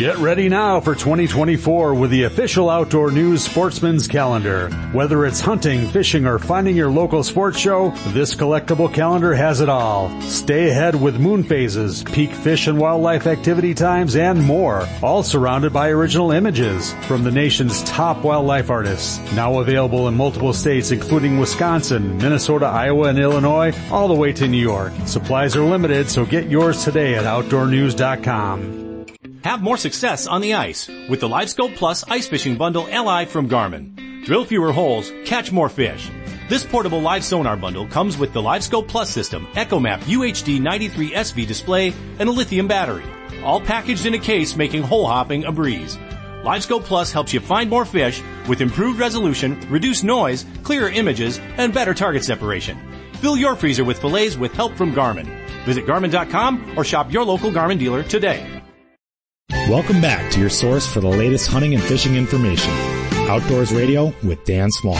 Get 0.00 0.16
ready 0.16 0.48
now 0.48 0.80
for 0.80 0.94
2024 0.94 1.92
with 1.92 2.10
the 2.10 2.22
official 2.22 2.70
Outdoor 2.70 3.10
News 3.10 3.44
Sportsman's 3.44 4.08
Calendar. 4.08 4.70
Whether 4.92 5.26
it's 5.26 5.40
hunting, 5.40 5.86
fishing, 5.88 6.24
or 6.24 6.38
finding 6.38 6.74
your 6.74 6.90
local 6.90 7.22
sports 7.22 7.58
show, 7.58 7.90
this 8.08 8.34
collectible 8.34 8.90
calendar 8.90 9.34
has 9.34 9.60
it 9.60 9.68
all. 9.68 10.08
Stay 10.22 10.70
ahead 10.70 10.98
with 10.98 11.20
moon 11.20 11.42
phases, 11.44 12.02
peak 12.02 12.30
fish 12.30 12.66
and 12.66 12.78
wildlife 12.78 13.26
activity 13.26 13.74
times, 13.74 14.16
and 14.16 14.42
more. 14.42 14.88
All 15.02 15.22
surrounded 15.22 15.72
by 15.72 15.90
original 15.90 16.30
images 16.30 16.94
from 17.06 17.22
the 17.22 17.30
nation's 17.30 17.82
top 17.84 18.24
wildlife 18.24 18.70
artists. 18.70 19.18
Now 19.34 19.58
available 19.58 20.08
in 20.08 20.14
multiple 20.14 20.54
states 20.54 20.92
including 20.92 21.38
Wisconsin, 21.38 22.16
Minnesota, 22.16 22.64
Iowa, 22.64 23.08
and 23.08 23.18
Illinois, 23.18 23.76
all 23.90 24.08
the 24.08 24.14
way 24.14 24.32
to 24.32 24.48
New 24.48 24.56
York. 24.56 24.94
Supplies 25.04 25.56
are 25.56 25.64
limited, 25.64 26.08
so 26.08 26.24
get 26.24 26.48
yours 26.48 26.84
today 26.84 27.16
at 27.16 27.24
OutdoorNews.com. 27.24 28.89
Have 29.44 29.62
more 29.62 29.78
success 29.78 30.26
on 30.26 30.42
the 30.42 30.52
ice 30.52 30.86
with 31.08 31.20
the 31.20 31.28
LiveScope 31.28 31.74
Plus 31.74 32.04
Ice 32.10 32.28
Fishing 32.28 32.58
Bundle 32.58 32.84
LI 32.84 33.24
from 33.24 33.48
Garmin. 33.48 34.24
Drill 34.26 34.44
fewer 34.44 34.70
holes, 34.70 35.10
catch 35.24 35.50
more 35.50 35.70
fish. 35.70 36.10
This 36.50 36.62
portable 36.62 37.00
live 37.00 37.24
sonar 37.24 37.56
bundle 37.56 37.86
comes 37.86 38.18
with 38.18 38.34
the 38.34 38.42
LiveScope 38.42 38.86
Plus 38.86 39.08
system, 39.08 39.46
EchoMap 39.54 40.00
UHD 40.00 40.60
93 40.60 41.12
SV 41.12 41.46
display, 41.46 41.94
and 42.18 42.28
a 42.28 42.32
lithium 42.32 42.68
battery. 42.68 43.04
All 43.42 43.62
packaged 43.62 44.04
in 44.04 44.12
a 44.12 44.18
case 44.18 44.56
making 44.56 44.82
hole 44.82 45.06
hopping 45.06 45.44
a 45.44 45.52
breeze. 45.52 45.96
LiveScope 46.42 46.84
Plus 46.84 47.10
helps 47.10 47.32
you 47.32 47.40
find 47.40 47.70
more 47.70 47.86
fish 47.86 48.22
with 48.46 48.60
improved 48.60 49.00
resolution, 49.00 49.58
reduced 49.70 50.04
noise, 50.04 50.44
clearer 50.64 50.90
images, 50.90 51.38
and 51.56 51.72
better 51.72 51.94
target 51.94 52.24
separation. 52.24 52.78
Fill 53.14 53.38
your 53.38 53.56
freezer 53.56 53.84
with 53.84 54.00
fillets 54.00 54.36
with 54.36 54.52
help 54.52 54.74
from 54.76 54.92
Garmin. 54.92 55.34
Visit 55.64 55.86
Garmin.com 55.86 56.74
or 56.76 56.84
shop 56.84 57.10
your 57.10 57.24
local 57.24 57.50
Garmin 57.50 57.78
dealer 57.78 58.02
today. 58.02 58.59
Welcome 59.70 60.00
back 60.00 60.32
to 60.32 60.40
your 60.40 60.50
source 60.50 60.84
for 60.84 60.98
the 60.98 61.06
latest 61.06 61.46
hunting 61.46 61.74
and 61.74 61.82
fishing 61.84 62.16
information. 62.16 62.72
Outdoors 63.30 63.72
Radio 63.72 64.12
with 64.24 64.44
Dan 64.44 64.68
Small. 64.72 64.96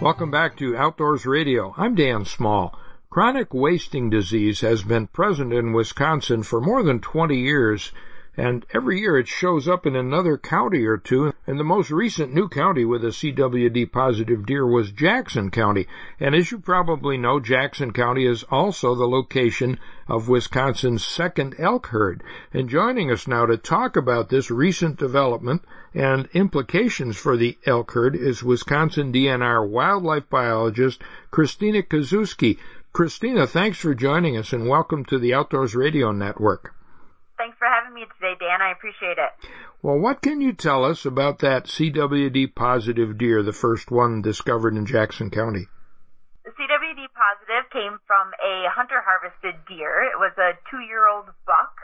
Welcome 0.00 0.30
back 0.30 0.56
to 0.56 0.74
Outdoors 0.74 1.26
Radio. 1.26 1.74
I'm 1.76 1.94
Dan 1.94 2.24
Small. 2.24 2.74
Chronic 3.10 3.52
wasting 3.52 4.08
disease 4.08 4.62
has 4.62 4.82
been 4.82 5.08
present 5.08 5.52
in 5.52 5.74
Wisconsin 5.74 6.44
for 6.44 6.62
more 6.62 6.82
than 6.82 7.00
20 7.00 7.36
years 7.36 7.92
and 8.36 8.66
every 8.74 8.98
year 8.98 9.16
it 9.16 9.28
shows 9.28 9.68
up 9.68 9.86
in 9.86 9.94
another 9.94 10.36
county 10.36 10.84
or 10.84 10.96
two. 10.96 11.32
And 11.46 11.58
the 11.58 11.64
most 11.64 11.90
recent 11.90 12.34
new 12.34 12.48
county 12.48 12.84
with 12.84 13.04
a 13.04 13.08
CWD 13.08 13.92
positive 13.92 14.44
deer 14.44 14.66
was 14.66 14.90
Jackson 14.90 15.50
County. 15.50 15.86
And 16.18 16.34
as 16.34 16.50
you 16.50 16.58
probably 16.58 17.16
know, 17.16 17.38
Jackson 17.38 17.92
County 17.92 18.26
is 18.26 18.42
also 18.44 18.94
the 18.94 19.06
location 19.06 19.78
of 20.08 20.28
Wisconsin's 20.28 21.04
second 21.04 21.54
elk 21.58 21.86
herd. 21.88 22.24
And 22.52 22.68
joining 22.68 23.10
us 23.10 23.28
now 23.28 23.46
to 23.46 23.56
talk 23.56 23.96
about 23.96 24.30
this 24.30 24.50
recent 24.50 24.98
development 24.98 25.62
and 25.94 26.28
implications 26.32 27.16
for 27.16 27.36
the 27.36 27.56
elk 27.66 27.92
herd 27.92 28.16
is 28.16 28.42
Wisconsin 28.42 29.12
DNR 29.12 29.68
wildlife 29.68 30.28
biologist 30.28 31.00
Christina 31.30 31.82
Kisewski. 31.82 32.58
Christina, 32.92 33.46
thanks 33.46 33.78
for 33.78 33.94
joining 33.94 34.36
us 34.36 34.52
and 34.52 34.68
welcome 34.68 35.04
to 35.04 35.18
the 35.18 35.34
Outdoors 35.34 35.74
Radio 35.74 36.10
Network. 36.10 36.74
Thanks 37.36 37.58
for 37.58 37.66
having 37.66 37.94
me 37.94 38.06
today, 38.14 38.34
Dan. 38.38 38.62
I 38.62 38.70
appreciate 38.70 39.18
it. 39.18 39.32
Well, 39.82 39.98
what 39.98 40.22
can 40.22 40.40
you 40.40 40.52
tell 40.52 40.84
us 40.84 41.04
about 41.04 41.40
that 41.40 41.64
CWD 41.64 42.54
positive 42.54 43.18
deer, 43.18 43.42
the 43.42 43.52
first 43.52 43.90
one 43.90 44.22
discovered 44.22 44.76
in 44.76 44.86
Jackson 44.86 45.30
County? 45.30 45.66
The 46.44 46.50
CWD 46.50 47.10
positive 47.12 47.70
came 47.72 47.98
from 48.06 48.30
a 48.38 48.70
hunter 48.70 49.02
harvested 49.02 49.66
deer. 49.66 50.02
It 50.04 50.18
was 50.18 50.32
a 50.38 50.54
two 50.70 50.80
year 50.80 51.08
old 51.08 51.26
buck 51.46 51.74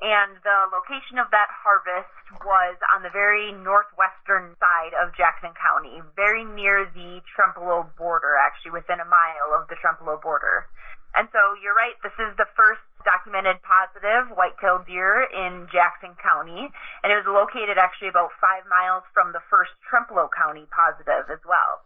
and 0.00 0.40
the 0.40 0.58
location 0.72 1.20
of 1.20 1.28
that 1.28 1.52
harvest 1.52 2.08
was 2.40 2.76
on 2.96 3.04
the 3.04 3.12
very 3.12 3.52
northwestern 3.52 4.56
side 4.56 4.96
of 4.96 5.12
Jackson 5.12 5.52
County, 5.52 6.00
very 6.16 6.44
near 6.44 6.88
the 6.88 7.20
Trempealeau 7.36 7.84
border, 8.00 8.32
actually 8.40 8.72
within 8.72 9.00
a 9.00 9.04
mile 9.04 9.52
of 9.52 9.68
the 9.68 9.76
Trempealeau 9.76 10.16
border. 10.24 10.64
And 11.12 11.28
so 11.36 11.40
you're 11.60 11.76
right, 11.76 12.00
this 12.00 12.16
is 12.16 12.32
the 12.40 12.48
first 12.56 12.80
documented 13.04 13.62
positive 13.62 14.30
white-tailed 14.36 14.86
deer 14.86 15.26
in 15.28 15.68
Jackson 15.72 16.16
County, 16.20 16.68
and 17.02 17.08
it 17.12 17.16
was 17.16 17.28
located 17.28 17.78
actually 17.78 18.08
about 18.08 18.30
five 18.40 18.64
miles 18.68 19.04
from 19.14 19.32
the 19.32 19.42
first 19.48 19.72
Trempealeau 19.88 20.28
County 20.32 20.66
positive 20.70 21.28
as 21.28 21.42
well. 21.44 21.84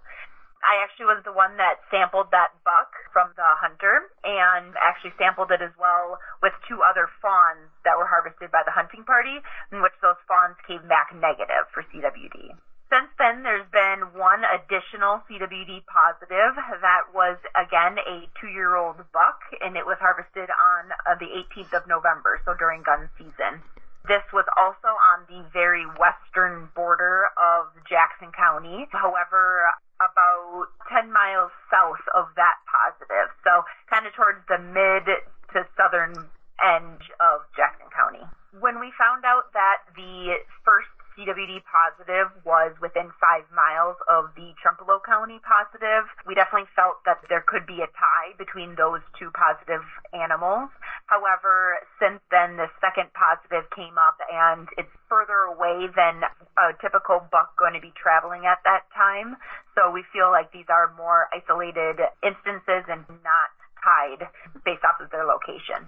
I 0.64 0.80
actually 0.80 1.12
was 1.12 1.20
the 1.28 1.36
one 1.36 1.60
that 1.60 1.84
sampled 1.92 2.32
that 2.32 2.56
buck 2.64 2.88
from 3.12 3.36
the 3.36 3.50
hunter 3.60 4.08
and 4.24 4.72
actually 4.80 5.12
sampled 5.20 5.52
it 5.52 5.60
as 5.60 5.76
well 5.76 6.16
with 6.40 6.56
two 6.64 6.80
other 6.80 7.04
fawns 7.20 7.68
that 7.84 8.00
were 8.00 8.08
harvested 8.08 8.48
by 8.48 8.64
the 8.64 8.72
hunting 8.72 9.04
party, 9.04 9.44
in 9.72 9.84
which 9.84 9.92
those 10.00 10.16
fawns 10.24 10.56
came 10.64 10.88
back 10.88 11.12
negative 11.12 11.68
for 11.68 11.84
CWD. 11.92 12.56
Since 12.94 13.10
then, 13.18 13.42
there's 13.42 13.66
been 13.74 14.14
one 14.14 14.46
additional 14.46 15.18
CWD 15.26 15.82
positive 15.90 16.54
that 16.78 17.10
was 17.10 17.42
again 17.58 17.98
a 17.98 18.30
two-year-old 18.38 19.02
buck, 19.10 19.42
and 19.58 19.74
it 19.74 19.82
was 19.82 19.98
harvested 19.98 20.46
on 20.46 20.94
uh, 21.02 21.18
the 21.18 21.26
18th 21.26 21.74
of 21.74 21.90
November, 21.90 22.38
so 22.46 22.54
during 22.54 22.86
gun 22.86 23.10
season. 23.18 23.66
This 24.06 24.22
was 24.30 24.46
also 24.54 24.94
on 25.10 25.26
the 25.26 25.42
very 25.50 25.82
western 25.98 26.70
border 26.78 27.34
of 27.34 27.74
Jackson 27.90 28.30
County. 28.30 28.86
However, 28.94 29.74
about 29.98 30.70
10 30.86 31.10
miles 31.10 31.50
south 31.74 32.04
of 32.14 32.30
that 32.38 32.62
positive. 32.70 33.34
So 33.42 33.66
kind 33.90 34.06
of 34.06 34.14
towards 34.14 34.46
the 34.46 34.62
mid 34.62 35.10
to 35.50 35.66
southern 35.74 36.30
end 36.62 37.02
of 37.18 37.42
Jackson 37.58 37.90
County. 37.90 38.22
When 38.62 38.78
we 38.78 38.94
found 38.94 39.26
out 39.26 39.50
that 39.50 39.82
the 39.98 40.38
first 40.62 40.94
CWD 41.14 41.62
positive 41.66 42.28
was 42.44 42.74
within 42.82 43.10
five 43.22 43.46
miles 43.54 43.96
of 44.10 44.34
the 44.34 44.50
Trempealeau 44.58 44.98
County 45.06 45.38
positive. 45.46 46.10
We 46.26 46.34
definitely 46.34 46.68
felt 46.74 47.02
that 47.06 47.22
there 47.30 47.42
could 47.46 47.66
be 47.66 47.80
a 47.82 47.90
tie 47.94 48.34
between 48.36 48.74
those 48.74 49.00
two 49.18 49.30
positive 49.30 49.82
animals. 50.12 50.70
However, 51.06 51.78
since 52.02 52.18
then, 52.30 52.58
the 52.58 52.66
second 52.82 53.14
positive 53.14 53.70
came 53.70 53.94
up 53.94 54.18
and 54.26 54.66
it's 54.76 54.90
further 55.08 55.46
away 55.54 55.86
than 55.94 56.26
a 56.58 56.74
typical 56.82 57.22
buck 57.30 57.54
going 57.56 57.74
to 57.74 57.82
be 57.82 57.94
traveling 57.94 58.46
at 58.46 58.58
that 58.64 58.90
time. 58.90 59.36
So 59.74 59.90
we 59.90 60.02
feel 60.12 60.30
like 60.34 60.50
these 60.50 60.68
are 60.68 60.94
more 60.98 61.30
isolated 61.30 62.02
instances 62.22 62.90
and 62.90 63.06
not 63.22 63.54
tied 63.82 64.26
based 64.64 64.82
off 64.82 64.98
of 64.98 65.10
their 65.10 65.24
location. 65.24 65.86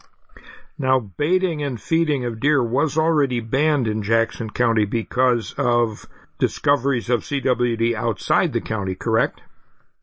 Now, 0.79 1.01
baiting 1.01 1.63
and 1.63 1.81
feeding 1.81 2.25
of 2.25 2.39
deer 2.39 2.63
was 2.63 2.99
already 2.99 3.41
banned 3.41 3.89
in 3.89 4.03
Jackson 4.03 4.51
County 4.51 4.85
because 4.85 5.55
of 5.57 6.07
discoveries 6.39 7.09
of 7.09 7.23
CWD 7.23 7.95
outside 7.95 8.53
the 8.53 8.61
county, 8.61 8.95
correct? 8.95 9.41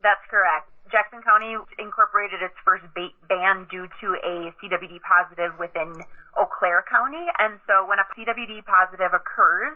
That's 0.02 0.26
correct. 0.30 0.70
Jackson 0.94 1.26
County 1.26 1.58
incorporated 1.82 2.46
its 2.46 2.54
first 2.62 2.86
bait 2.94 3.18
ban 3.26 3.66
due 3.66 3.90
to 3.98 4.14
a 4.22 4.54
CWD 4.62 5.02
positive 5.02 5.58
within 5.58 5.90
Eau 6.38 6.46
Claire 6.46 6.86
County. 6.86 7.26
And 7.42 7.58
so 7.66 7.82
when 7.90 7.98
a 7.98 8.06
CWD 8.14 8.62
positive 8.70 9.10
occurs, 9.10 9.74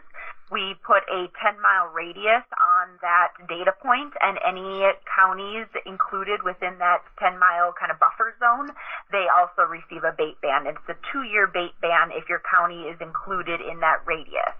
we 0.54 0.78
put 0.86 1.02
a 1.10 1.26
10 1.42 1.58
mile 1.58 1.90
radius 1.90 2.46
on 2.54 3.02
that 3.02 3.34
data 3.50 3.74
point 3.82 4.14
and 4.22 4.38
any 4.46 4.86
counties 5.10 5.66
included 5.90 6.46
within 6.46 6.78
that 6.78 7.02
10 7.18 7.34
mile 7.42 7.74
kind 7.74 7.90
of 7.90 7.98
buffer 7.98 8.38
zone, 8.38 8.70
they 9.10 9.26
also 9.26 9.66
receive 9.66 10.06
a 10.06 10.14
bait 10.14 10.38
ban. 10.38 10.70
It's 10.70 10.86
a 10.86 10.94
two 11.10 11.26
year 11.26 11.50
bait 11.50 11.74
ban 11.82 12.14
if 12.14 12.30
your 12.30 12.46
county 12.46 12.86
is 12.86 12.96
included 13.02 13.58
in 13.58 13.82
that 13.82 14.06
radius. 14.06 14.54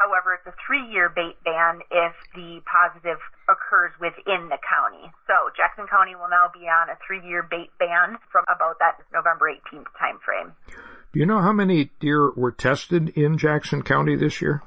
However, 0.00 0.32
it's 0.32 0.46
a 0.48 0.56
three 0.66 0.80
year 0.88 1.12
bait 1.12 1.36
ban 1.44 1.84
if 1.90 2.16
the 2.34 2.62
positive 2.64 3.20
occurs 3.52 3.92
within 4.00 4.48
the 4.48 4.56
county. 4.64 5.12
So 5.28 5.52
Jackson 5.54 5.86
County 5.86 6.16
will 6.16 6.30
now 6.30 6.48
be 6.48 6.64
on 6.64 6.88
a 6.88 6.96
three 7.06 7.20
year 7.20 7.42
bait 7.44 7.68
ban 7.78 8.16
from 8.32 8.44
about 8.48 8.78
that 8.80 8.96
November 9.12 9.52
18th 9.52 9.92
timeframe. 10.00 10.52
Do 11.12 11.20
you 11.20 11.26
know 11.26 11.40
how 11.40 11.52
many 11.52 11.90
deer 12.00 12.30
were 12.32 12.52
tested 12.52 13.10
in 13.10 13.36
Jackson 13.36 13.82
County 13.82 14.16
this 14.16 14.40
year? 14.40 14.62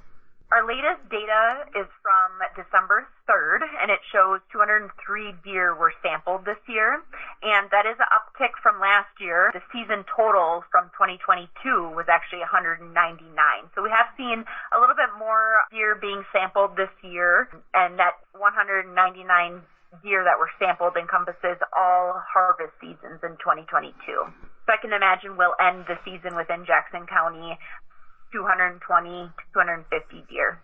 Our 0.53 0.69
latest 0.69 1.01
data 1.09 1.65
is 1.73 1.89
from 2.05 2.29
December 2.53 3.09
3rd, 3.25 3.65
and 3.81 3.89
it 3.89 3.97
shows 4.13 4.37
203 4.53 4.85
deer 5.41 5.73
were 5.73 5.89
sampled 6.05 6.45
this 6.45 6.61
year, 6.69 7.01
and 7.41 7.73
that 7.73 7.89
is 7.89 7.97
an 7.97 8.05
uptick 8.13 8.53
from 8.61 8.77
last 8.77 9.09
year. 9.17 9.49
The 9.49 9.65
season 9.73 10.05
total 10.05 10.61
from 10.69 10.93
2022 10.93 11.49
was 11.97 12.05
actually 12.05 12.45
199. 12.45 12.85
So 13.73 13.81
we 13.81 13.89
have 13.89 14.13
seen 14.13 14.45
a 14.69 14.77
little 14.77 14.93
bit 14.93 15.09
more 15.17 15.65
deer 15.73 15.97
being 15.97 16.21
sampled 16.29 16.77
this 16.77 16.93
year, 17.01 17.49
and 17.73 17.97
that 17.97 18.21
199 18.37 18.93
deer 20.05 20.21
that 20.21 20.37
were 20.37 20.53
sampled 20.61 20.93
encompasses 21.01 21.57
all 21.73 22.21
harvest 22.29 22.77
seasons 22.77 23.25
in 23.25 23.41
2022. 23.41 23.89
So 24.05 24.69
I 24.69 24.77
can 24.77 24.93
imagine 24.93 25.33
we'll 25.33 25.57
end 25.57 25.89
the 25.89 25.97
season 26.05 26.37
within 26.37 26.61
Jackson 26.69 27.09
County 27.09 27.57
220 28.33 29.29
250 29.53 30.25
deer. 30.27 30.59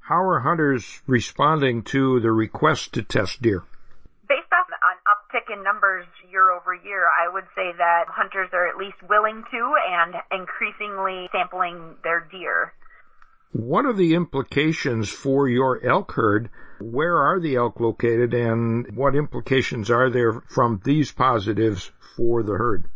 How 0.00 0.24
are 0.24 0.40
hunters 0.40 1.02
responding 1.06 1.84
to 1.94 2.18
the 2.20 2.32
request 2.32 2.94
to 2.94 3.02
test 3.02 3.42
deer? 3.42 3.62
Based 4.28 4.50
off 4.52 4.66
an 4.66 4.98
uptick 5.06 5.52
in 5.52 5.62
numbers 5.62 6.06
year 6.30 6.50
over 6.50 6.74
year, 6.74 7.06
I 7.06 7.32
would 7.32 7.44
say 7.54 7.70
that 7.76 8.06
hunters 8.08 8.48
are 8.52 8.66
at 8.66 8.78
least 8.78 8.96
willing 9.08 9.44
to 9.50 9.74
and 9.88 10.14
increasingly 10.32 11.28
sampling 11.30 11.96
their 12.02 12.26
deer. 12.32 12.72
What 13.52 13.84
are 13.84 13.92
the 13.92 14.14
implications 14.14 15.10
for 15.10 15.46
your 15.46 15.84
elk 15.84 16.12
herd? 16.12 16.48
Where 16.80 17.18
are 17.18 17.38
the 17.38 17.56
elk 17.56 17.78
located 17.78 18.32
and 18.32 18.96
what 18.96 19.14
implications 19.14 19.90
are 19.90 20.08
there 20.08 20.40
from 20.48 20.80
these 20.82 21.12
positives 21.12 21.92
for 22.16 22.42
the 22.42 22.54
herd? 22.54 22.86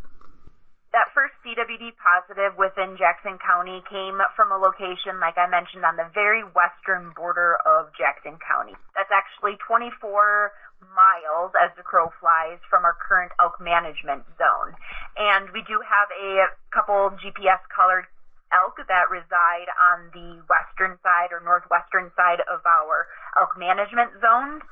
CWD 1.46 1.94
positive 2.02 2.58
within 2.58 2.98
Jackson 2.98 3.38
County 3.38 3.78
came 3.86 4.18
from 4.34 4.50
a 4.50 4.58
location, 4.58 5.22
like 5.22 5.38
I 5.38 5.46
mentioned, 5.46 5.86
on 5.86 5.94
the 5.94 6.10
very 6.10 6.42
western 6.42 7.14
border 7.14 7.62
of 7.62 7.94
Jackson 7.94 8.34
County. 8.42 8.74
That's 8.98 9.14
actually 9.14 9.54
24 9.62 10.50
miles 10.90 11.54
as 11.54 11.70
the 11.78 11.86
crow 11.86 12.10
flies 12.18 12.58
from 12.66 12.82
our 12.82 12.98
current 12.98 13.30
elk 13.38 13.62
management 13.62 14.26
zone. 14.34 14.74
And 15.14 15.46
we 15.54 15.62
do 15.70 15.78
have 15.86 16.10
a 16.18 16.50
couple 16.74 17.14
GPS 17.22 17.62
colored 17.70 18.10
elk 18.50 18.82
that 18.82 19.06
reside 19.06 19.70
on 19.94 20.10
the 20.10 20.42
western 20.50 20.98
side 21.06 21.30
or 21.30 21.38
northwestern 21.46 22.10
side 22.18 22.42
of 22.50 22.66
our 22.66 23.06
elk 23.38 23.54
management 23.54 24.18
zone 24.18 24.66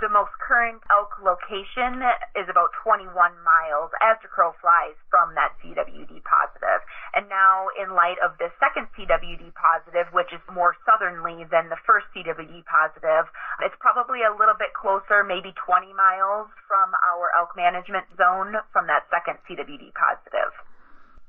the 0.00 0.08
most 0.08 0.30
current 0.38 0.78
elk 0.94 1.18
location 1.18 1.98
is 2.38 2.46
about 2.46 2.70
21 2.86 3.10
miles 3.42 3.90
as 3.98 4.14
the 4.22 4.30
crow 4.30 4.54
flies 4.62 4.94
from 5.10 5.34
that 5.34 5.58
CWD 5.58 6.22
positive. 6.22 6.80
And 7.18 7.26
now, 7.26 7.66
in 7.74 7.98
light 7.98 8.18
of 8.22 8.38
the 8.38 8.54
second 8.62 8.86
CWD 8.94 9.50
positive, 9.58 10.06
which 10.14 10.30
is 10.30 10.42
more 10.54 10.78
southerly 10.86 11.42
than 11.50 11.66
the 11.66 11.80
first 11.82 12.06
CWD 12.14 12.62
positive, 12.70 13.26
it's 13.58 13.74
probably 13.82 14.22
a 14.22 14.30
little 14.30 14.56
bit 14.56 14.70
closer, 14.70 15.26
maybe 15.26 15.50
20 15.66 15.90
miles 15.98 16.46
from 16.70 16.94
our 17.02 17.34
elk 17.34 17.58
management 17.58 18.06
zone 18.14 18.54
from 18.70 18.86
that 18.86 19.10
second 19.10 19.42
CWD 19.50 19.90
positive 19.98 20.54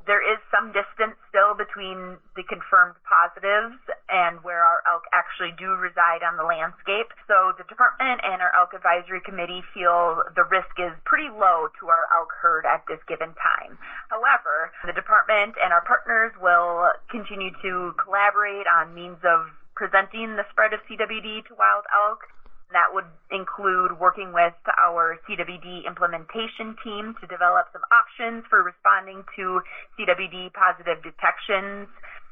there 0.10 0.26
is 0.26 0.42
some 0.50 0.74
distance 0.74 1.14
still 1.30 1.54
between 1.54 2.18
the 2.34 2.42
confirmed 2.50 2.98
positives 3.06 3.78
and 4.10 4.42
where 4.42 4.66
our 4.66 4.82
elk 4.90 5.06
actually 5.14 5.54
do 5.54 5.78
reside 5.78 6.26
on 6.26 6.34
the 6.34 6.42
landscape. 6.42 7.14
So 7.30 7.54
the 7.54 7.64
department 7.70 8.26
and 8.26 8.42
our 8.42 8.50
elk 8.58 8.74
advisory 8.74 9.22
committee 9.22 9.62
feel 9.70 10.26
the 10.34 10.50
risk 10.50 10.74
is 10.82 10.98
pretty 11.06 11.30
low 11.30 11.70
to 11.78 11.94
our 11.94 12.10
elk 12.10 12.34
herd 12.42 12.66
at 12.66 12.82
this 12.90 12.98
given 13.06 13.38
time. 13.38 13.78
However, 14.10 14.74
the 14.82 14.98
department 14.98 15.54
and 15.62 15.70
our 15.70 15.86
partners 15.86 16.34
will 16.42 16.90
continue 17.14 17.54
to 17.62 17.94
collaborate 18.02 18.66
on 18.66 18.98
means 18.98 19.22
of 19.22 19.46
presenting 19.78 20.42
the 20.42 20.50
spread 20.50 20.74
of 20.74 20.82
CWD 20.90 21.46
to 21.46 21.54
wild 21.54 21.86
elk 21.94 22.26
that 22.72 22.94
would 22.94 23.10
include 23.32 24.00
working 24.00 24.34
with 24.34 24.54
our 24.78 25.18
CWD 25.26 25.88
implementation 25.88 26.76
team 26.84 27.16
to 27.22 27.26
develop 27.28 27.68
some 27.74 27.82
options 27.90 28.46
for 28.50 28.62
responding 28.62 29.24
to 29.36 29.62
CWD 29.98 30.54
positive 30.54 31.02
detections 31.02 31.90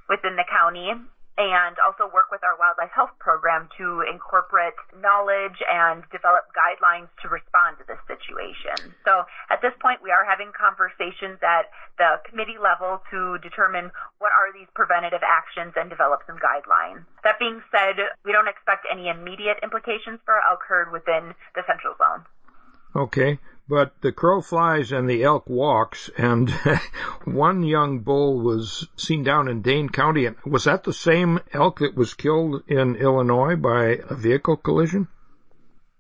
within 0.09 0.35
the 0.37 0.45
county. 0.45 0.93
And 1.37 1.77
also 1.85 2.09
work 2.09 2.33
with 2.33 2.41
our 2.41 2.57
wildlife 2.57 2.89
health 2.89 3.13
program 3.21 3.69
to 3.77 4.01
incorporate 4.09 4.73
knowledge 4.97 5.61
and 5.69 6.01
develop 6.09 6.49
guidelines 6.57 7.13
to 7.21 7.29
respond 7.29 7.77
to 7.77 7.85
this 7.85 8.01
situation. 8.09 8.97
So 9.05 9.21
at 9.53 9.61
this 9.61 9.77
point, 9.77 10.01
we 10.01 10.09
are 10.09 10.25
having 10.25 10.49
conversations 10.49 11.37
at 11.45 11.69
the 12.01 12.17
committee 12.25 12.57
level 12.57 13.05
to 13.13 13.37
determine 13.45 13.93
what 14.17 14.33
are 14.33 14.49
these 14.49 14.67
preventative 14.73 15.21
actions 15.21 15.77
and 15.77 15.93
develop 15.93 16.25
some 16.25 16.41
guidelines. 16.41 17.05
That 17.21 17.37
being 17.37 17.61
said, 17.69 18.01
we 18.25 18.33
don't 18.33 18.49
expect 18.49 18.89
any 18.89 19.13
immediate 19.13 19.61
implications 19.61 20.17
for 20.25 20.41
elk 20.41 20.65
herd 20.65 20.89
within 20.89 21.37
the 21.53 21.61
central 21.69 21.93
zone. 22.01 22.25
Okay 22.97 23.37
but 23.69 23.99
the 24.01 24.11
crow 24.11 24.41
flies 24.41 24.91
and 24.91 25.09
the 25.09 25.23
elk 25.23 25.49
walks, 25.49 26.09
and 26.17 26.49
one 27.25 27.63
young 27.63 27.99
bull 27.99 28.39
was 28.39 28.87
seen 28.95 29.23
down 29.23 29.47
in 29.47 29.61
Dane 29.61 29.89
County. 29.89 30.25
And 30.25 30.37
was 30.45 30.63
that 30.63 30.83
the 30.83 30.93
same 30.93 31.39
elk 31.53 31.79
that 31.79 31.95
was 31.95 32.13
killed 32.13 32.63
in 32.67 32.95
Illinois 32.95 33.55
by 33.55 33.99
a 34.09 34.15
vehicle 34.15 34.55
collision? 34.55 35.07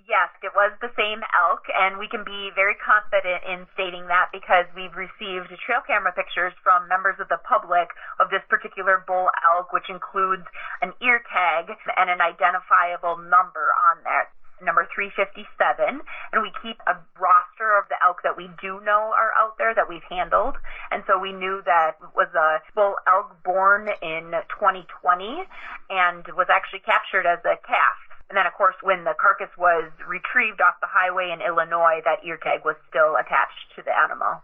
Yes, 0.07 0.31
it 0.41 0.55
was 0.55 0.71
the 0.79 0.95
same 0.95 1.19
elk, 1.35 1.67
and 1.75 1.99
we 1.99 2.07
can 2.07 2.23
be 2.23 2.49
very 2.55 2.75
confident 2.79 3.43
in 3.43 3.67
stating 3.75 4.07
that 4.07 4.31
because 4.31 4.63
we've 4.71 4.95
received 4.95 5.51
trail 5.67 5.83
camera 5.85 6.15
pictures 6.15 6.53
from 6.63 6.87
members 6.87 7.19
of 7.19 7.27
the 7.27 7.43
public 7.43 7.91
of 8.17 8.31
this 8.31 8.41
particular 8.47 9.03
bull 9.05 9.27
elk, 9.43 9.73
which 9.73 9.91
includes 9.91 10.47
an 10.81 10.95
ear 11.03 11.19
tag 11.27 11.67
and 11.99 12.09
an 12.09 12.23
identifiable 12.23 13.19
number 13.19 13.67
on 13.91 13.99
there 14.07 14.31
number 14.61 14.87
357, 14.93 16.01
and 16.33 16.41
we 16.41 16.51
keep 16.61 16.77
a 16.87 16.97
roster 17.19 17.77
of 17.77 17.87
the 17.89 17.97
elk 18.05 18.23
that 18.23 18.37
we 18.37 18.49
do 18.61 18.79
know 18.81 19.13
are 19.13 19.31
out 19.37 19.57
there 19.57 19.73
that 19.73 19.89
we've 19.89 20.05
handled. 20.09 20.55
And 20.91 21.03
so 21.07 21.19
we 21.19 21.31
knew 21.31 21.61
that 21.65 21.97
was 22.15 22.29
a 22.33 22.59
bull 22.73 22.95
elk 23.07 23.43
born 23.43 23.89
in 24.01 24.33
2020 24.57 25.45
and 25.89 26.25
was 26.35 26.47
actually 26.49 26.81
captured 26.81 27.25
as 27.25 27.39
a 27.45 27.57
calf. 27.65 27.97
And 28.29 28.35
then, 28.35 28.45
of 28.45 28.53
course, 28.53 28.75
when 28.83 29.03
the 29.05 29.15
carcass 29.15 29.55
was 29.57 29.89
retrieved 30.05 30.59
off 30.59 30.75
the 30.81 30.89
highway 30.89 31.31
in 31.31 31.39
Illinois, 31.39 32.01
that 32.03 32.25
ear 32.25 32.37
tag 32.37 32.65
was 32.65 32.75
still 32.89 33.15
attached 33.15 33.71
to 33.75 33.81
the 33.83 33.95
animal. 33.95 34.43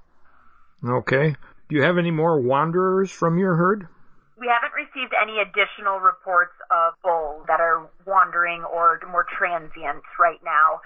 Okay. 0.85 1.35
Do 1.69 1.75
you 1.75 1.83
have 1.83 1.97
any 1.97 2.11
more 2.11 2.39
wanderers 2.39 3.11
from 3.11 3.37
your 3.37 3.55
herd? 3.55 3.87
We 4.39 4.49
haven't 4.49 4.73
received 4.73 5.13
any 5.13 5.39
additional 5.39 6.01
reports 6.01 6.57
of 6.73 6.97
bulls 7.05 7.45
that 7.47 7.61
are 7.61 7.85
wandering 8.05 8.63
or 8.65 8.99
more 9.09 9.25
transient 9.29 10.01
right 10.17 10.41
now. 10.43 10.81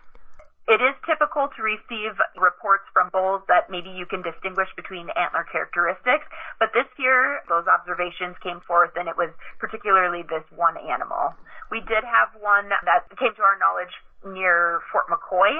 It 0.68 0.84
is 0.84 1.00
typical 1.08 1.48
to 1.56 1.64
receive 1.64 2.20
reports 2.36 2.84
from 2.92 3.08
bulls 3.16 3.40
that 3.48 3.72
maybe 3.72 3.88
you 3.88 4.06
can 4.06 4.22
distinguish 4.22 4.68
between 4.76 5.08
antler 5.16 5.48
characteristics, 5.48 6.28
but 6.60 6.76
this 6.76 6.92
year 7.00 7.40
those 7.48 7.64
observations 7.72 8.36
came 8.44 8.60
forth 8.68 8.92
and 9.00 9.08
it 9.08 9.16
was 9.16 9.32
particularly 9.64 10.28
this 10.28 10.44
one 10.52 10.76
animal. 10.76 11.32
We 11.72 11.80
did 11.88 12.04
have 12.04 12.36
one 12.44 12.68
that 12.68 13.08
came 13.16 13.32
to 13.32 13.44
our 13.48 13.56
knowledge 13.56 13.96
near 14.28 14.84
Fort 14.92 15.08
McCoy. 15.08 15.56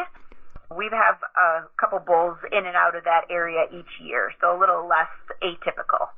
We 0.76 0.92
have 0.92 1.24
a 1.40 1.72
couple 1.80 2.04
bulls 2.04 2.36
in 2.52 2.68
and 2.68 2.76
out 2.76 3.00
of 3.00 3.06
that 3.08 3.32
area 3.32 3.64
each 3.72 4.04
year, 4.04 4.36
so 4.44 4.52
a 4.52 4.60
little 4.60 4.84
less 4.92 5.08
atypical. 5.40 6.12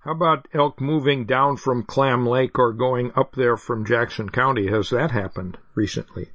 How 0.00 0.12
about 0.12 0.48
elk 0.54 0.80
moving 0.80 1.26
down 1.26 1.58
from 1.58 1.82
Clam 1.82 2.24
Lake 2.24 2.58
or 2.58 2.72
going 2.72 3.12
up 3.14 3.32
there 3.32 3.58
from 3.58 3.84
Jackson 3.84 4.30
County? 4.30 4.68
Has 4.68 4.88
that 4.88 5.10
happened 5.10 5.58
recently? 5.74 6.32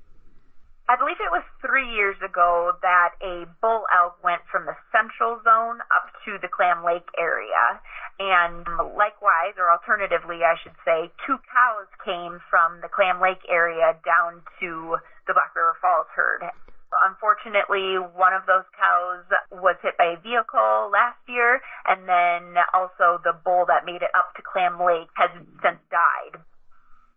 I 0.87 0.95
believe 0.95 1.17
it 1.17 1.33
was 1.33 1.41
three 1.65 1.89
years 1.97 2.15
ago 2.21 2.77
that 2.83 3.17
a 3.25 3.49
bull 3.65 3.89
elk 3.89 4.21
went 4.23 4.45
from 4.51 4.69
the 4.69 4.77
central 4.93 5.41
zone 5.41 5.81
up 5.89 6.13
to 6.25 6.37
the 6.37 6.47
Clam 6.47 6.85
Lake 6.85 7.09
area. 7.17 7.81
And 8.19 8.69
likewise, 8.93 9.57
or 9.57 9.73
alternatively, 9.73 10.45
I 10.45 10.61
should 10.61 10.77
say, 10.85 11.09
two 11.25 11.41
cows 11.49 11.89
came 12.05 12.37
from 12.53 12.81
the 12.85 12.87
Clam 12.87 13.19
Lake 13.19 13.41
area 13.49 13.97
down 14.05 14.45
to 14.61 15.01
the 15.25 15.33
Black 15.33 15.55
River 15.57 15.73
Falls 15.81 16.05
herd. 16.13 16.45
Unfortunately, 17.05 17.97
one 17.97 18.33
of 18.33 18.45
those 18.45 18.65
cows 18.77 19.25
was 19.51 19.75
hit 19.81 19.97
by 19.97 20.15
a 20.15 20.21
vehicle 20.21 20.89
last 20.91 21.19
year, 21.27 21.61
and 21.85 22.07
then 22.07 22.55
also 22.73 23.19
the 23.23 23.33
bull 23.33 23.65
that 23.67 23.85
made 23.85 24.01
it 24.01 24.13
up 24.15 24.33
to 24.35 24.41
Clam 24.41 24.79
Lake 24.79 25.09
has 25.15 25.29
since 25.61 25.79
died. 25.91 26.39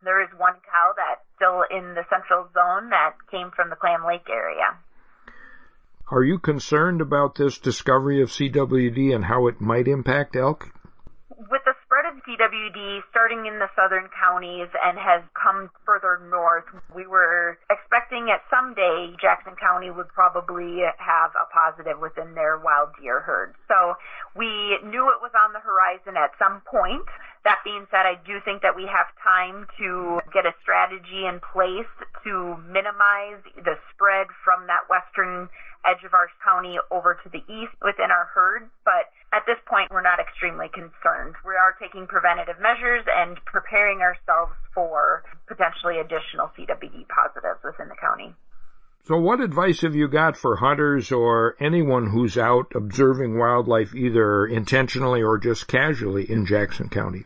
There 0.03 0.23
is 0.23 0.29
one 0.37 0.55
cow 0.65 0.93
that's 0.97 1.25
still 1.37 1.65
in 1.71 1.95
the 1.95 2.05
central 2.11 2.49
zone 2.55 2.91
that 2.91 3.15
came 3.31 3.51
from 3.51 3.71
the 3.71 3.77
Clam 3.77 4.05
Lake 4.07 4.29
area. 4.31 4.77
Are 6.11 6.25
you 6.25 6.39
concerned 6.39 7.01
about 7.01 7.35
this 7.35 7.59
discovery 7.59 8.23
of 8.23 8.31
CWD 8.31 9.15
and 9.15 9.27
how 9.27 9.47
it 9.47 9.61
might 9.61 9.87
impact 9.87 10.37
elk? 10.37 10.73
With 11.29 11.63
the 11.65 11.75
CWD 12.29 13.01
starting 13.09 13.47
in 13.47 13.59
the 13.59 13.73
southern 13.73 14.13
counties 14.13 14.69
and 14.85 15.01
has 15.01 15.25
come 15.33 15.71
further 15.87 16.21
north. 16.29 16.69
We 16.95 17.07
were 17.07 17.57
expecting 17.73 18.29
at 18.29 18.45
some 18.53 18.75
day 18.75 19.17
Jackson 19.17 19.57
County 19.57 19.89
would 19.89 20.13
probably 20.13 20.85
have 21.01 21.33
a 21.33 21.49
positive 21.49 21.97
within 21.97 22.35
their 22.35 22.61
wild 22.61 22.93
deer 23.01 23.21
herd. 23.25 23.55
So 23.65 23.97
we 24.37 24.77
knew 24.85 25.09
it 25.09 25.25
was 25.25 25.33
on 25.33 25.57
the 25.57 25.65
horizon 25.65 26.21
at 26.21 26.37
some 26.37 26.61
point. 26.69 27.09
That 27.49 27.65
being 27.65 27.89
said, 27.89 28.05
I 28.05 28.21
do 28.29 28.45
think 28.45 28.61
that 28.61 28.77
we 28.77 28.85
have 28.85 29.09
time 29.25 29.65
to 29.81 30.21
get 30.29 30.45
a 30.45 30.53
strategy 30.61 31.25
in 31.25 31.41
place 31.41 31.89
to 32.29 32.61
minimize 32.69 33.41
the 33.57 33.81
spread 33.89 34.29
from 34.45 34.69
that 34.69 34.85
western 34.93 35.49
edge 35.89 36.05
of 36.05 36.13
our 36.13 36.29
county 36.45 36.77
over 36.91 37.19
to 37.25 37.29
the 37.29 37.41
east 37.49 37.73
within 37.81 38.11
our 38.11 38.29
herd. 38.35 38.69
But 38.85 39.09
at 39.33 39.47
this 39.47 39.59
point, 39.67 39.91
we're 39.91 40.05
not 40.05 40.21
extremely 40.21 40.69
concerned. 40.69 41.35
We 41.45 41.57
are 41.57 41.77
taking 41.81 42.07
preventative 42.07 42.61
measures 42.61 43.05
and 43.09 43.41
preparing 43.45 44.01
ourselves 44.01 44.53
for 44.75 45.25
potentially 45.47 45.99
additional 45.99 46.53
CWD 46.57 47.09
positives 47.09 47.61
within 47.65 47.89
the 47.89 47.97
county. 47.97 48.35
So 49.05 49.17
what 49.17 49.41
advice 49.41 49.81
have 49.83 49.95
you 49.95 50.09
got 50.09 50.37
for 50.37 50.57
hunters 50.57 51.13
or 51.13 51.57
anyone 51.61 52.11
who's 52.11 52.37
out 52.37 52.73
observing 52.75 53.39
wildlife 53.39 53.95
either 53.95 54.47
intentionally 54.47 55.23
or 55.23 55.39
just 55.39 55.67
casually 55.67 56.31
in 56.31 56.45
Jackson 56.45 56.91
County? 56.91 57.25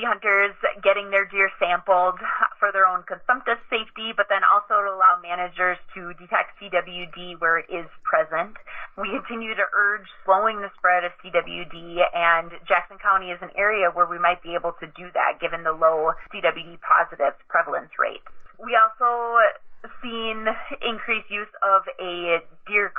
Hunters 0.00 0.56
getting 0.82 1.12
their 1.12 1.28
deer 1.28 1.52
sampled 1.60 2.16
for 2.58 2.72
their 2.72 2.88
own 2.88 3.04
consumptive 3.04 3.60
safety, 3.68 4.16
but 4.16 4.32
then 4.32 4.40
also 4.48 4.80
to 4.80 4.88
allow 4.88 5.20
managers 5.20 5.76
to 5.92 6.16
detect 6.16 6.56
CWD 6.56 7.36
where 7.38 7.60
it 7.60 7.68
is 7.68 7.84
present. 8.00 8.56
We 8.96 9.12
continue 9.12 9.54
to 9.54 9.68
urge 9.76 10.08
slowing 10.24 10.64
the 10.64 10.72
spread 10.80 11.04
of 11.04 11.12
CWD, 11.20 12.00
and 12.16 12.50
Jackson 12.64 12.96
County 12.96 13.28
is 13.28 13.38
an 13.44 13.52
area 13.52 13.92
where 13.92 14.08
we 14.08 14.18
might 14.18 14.42
be 14.42 14.56
able 14.56 14.72
to 14.80 14.86
do 14.96 15.12
that 15.12 15.36
given 15.40 15.64
the 15.64 15.76
low 15.76 16.16
CWD 16.32 16.80
positive 16.80 17.36
prevalence 17.52 17.92
rate. 18.00 18.24
We 18.56 18.78
also 18.80 19.36
seen 20.00 20.46
increased 20.80 21.28
use 21.28 21.50
of 21.62 21.82
a 21.98 22.38
deer 22.70 22.92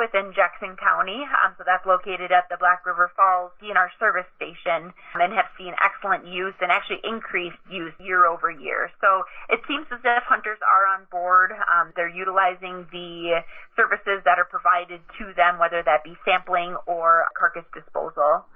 within 0.00 0.32
Jackson 0.32 0.80
County. 0.80 1.20
Um, 1.28 1.52
so 1.60 1.62
that's 1.68 1.84
located 1.84 2.32
at 2.32 2.48
the 2.48 2.56
Black 2.56 2.88
River 2.88 3.12
Falls 3.12 3.52
DNR 3.60 3.92
service 4.00 4.24
station 4.40 4.96
and 5.20 5.30
have 5.36 5.52
seen 5.60 5.76
excellent 5.76 6.24
use 6.24 6.56
and 6.64 6.72
actually 6.72 7.04
increased 7.04 7.60
use 7.68 7.92
year 8.00 8.24
over 8.24 8.48
year. 8.48 8.88
So 9.04 9.28
it 9.52 9.60
seems 9.68 9.84
as 9.92 10.00
if 10.00 10.24
hunters 10.24 10.58
are 10.64 10.88
on 10.96 11.04
board. 11.12 11.52
Um, 11.68 11.92
they're 11.92 12.08
utilizing 12.08 12.88
the 12.88 13.44
services 13.76 14.24
that 14.24 14.40
are 14.40 14.48
provided 14.48 15.04
to 15.20 15.36
them, 15.36 15.60
whether 15.60 15.84
that 15.84 16.00
be 16.00 16.16
sampling 16.24 16.80
or 16.88 17.28
carcass 17.36 17.68
disposal. 17.76 18.48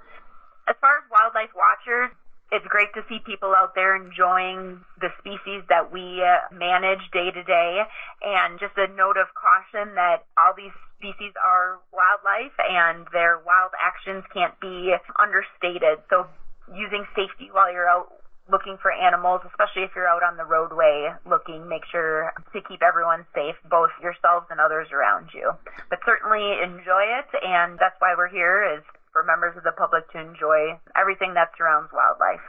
As 0.65 0.73
far 0.81 0.97
as 0.97 1.05
wildlife 1.13 1.53
watchers, 1.53 2.09
it's 2.55 2.67
great 2.71 2.87
to 2.95 3.03
see 3.11 3.19
people 3.19 3.51
out 3.51 3.75
there 3.75 3.99
enjoying 3.99 4.79
the 5.03 5.11
species 5.19 5.67
that 5.67 5.91
we 5.91 6.23
uh, 6.23 6.47
manage 6.55 7.03
day 7.11 7.27
to 7.29 7.43
day. 7.43 7.83
And 8.23 8.59
just 8.59 8.79
a 8.79 8.87
note 8.95 9.19
of 9.19 9.27
caution 9.35 9.95
that 9.95 10.23
all 10.39 10.55
these 10.55 10.71
species 10.95 11.35
are 11.35 11.83
wildlife 11.91 12.55
and 12.57 13.05
their 13.11 13.43
wild 13.43 13.75
actions 13.75 14.23
can't 14.31 14.55
be 14.63 14.95
understated. 15.19 15.99
So 16.09 16.31
using 16.71 17.03
safety 17.11 17.51
while 17.51 17.71
you're 17.71 17.89
out 17.91 18.15
looking 18.49 18.77
for 18.79 18.93
animals, 18.93 19.41
especially 19.49 19.83
if 19.83 19.91
you're 19.95 20.07
out 20.07 20.21
on 20.21 20.37
the 20.37 20.45
roadway 20.45 21.09
looking, 21.25 21.67
make 21.67 21.81
sure 21.91 22.31
to 22.53 22.61
keep 22.61 22.81
everyone 22.81 23.25
safe, 23.33 23.57
both 23.69 23.89
yourselves 24.01 24.45
and 24.53 24.61
others 24.61 24.87
around 24.93 25.33
you. 25.33 25.51
But 25.89 25.99
certainly 26.05 26.61
enjoy 26.61 27.03
it, 27.19 27.29
and 27.41 27.77
that's 27.81 27.97
why 27.99 28.13
we're 28.15 28.29
here 28.29 28.77
is 28.77 28.83
for 29.15 29.23
members 29.23 29.55
of 29.55 29.63
the 29.63 29.71
public 29.71 30.11
to 30.11 30.19
enjoy 30.19 30.77
everything 30.93 31.35
that 31.35 31.51
surrounds 31.57 31.89
wildlife. 31.93 32.41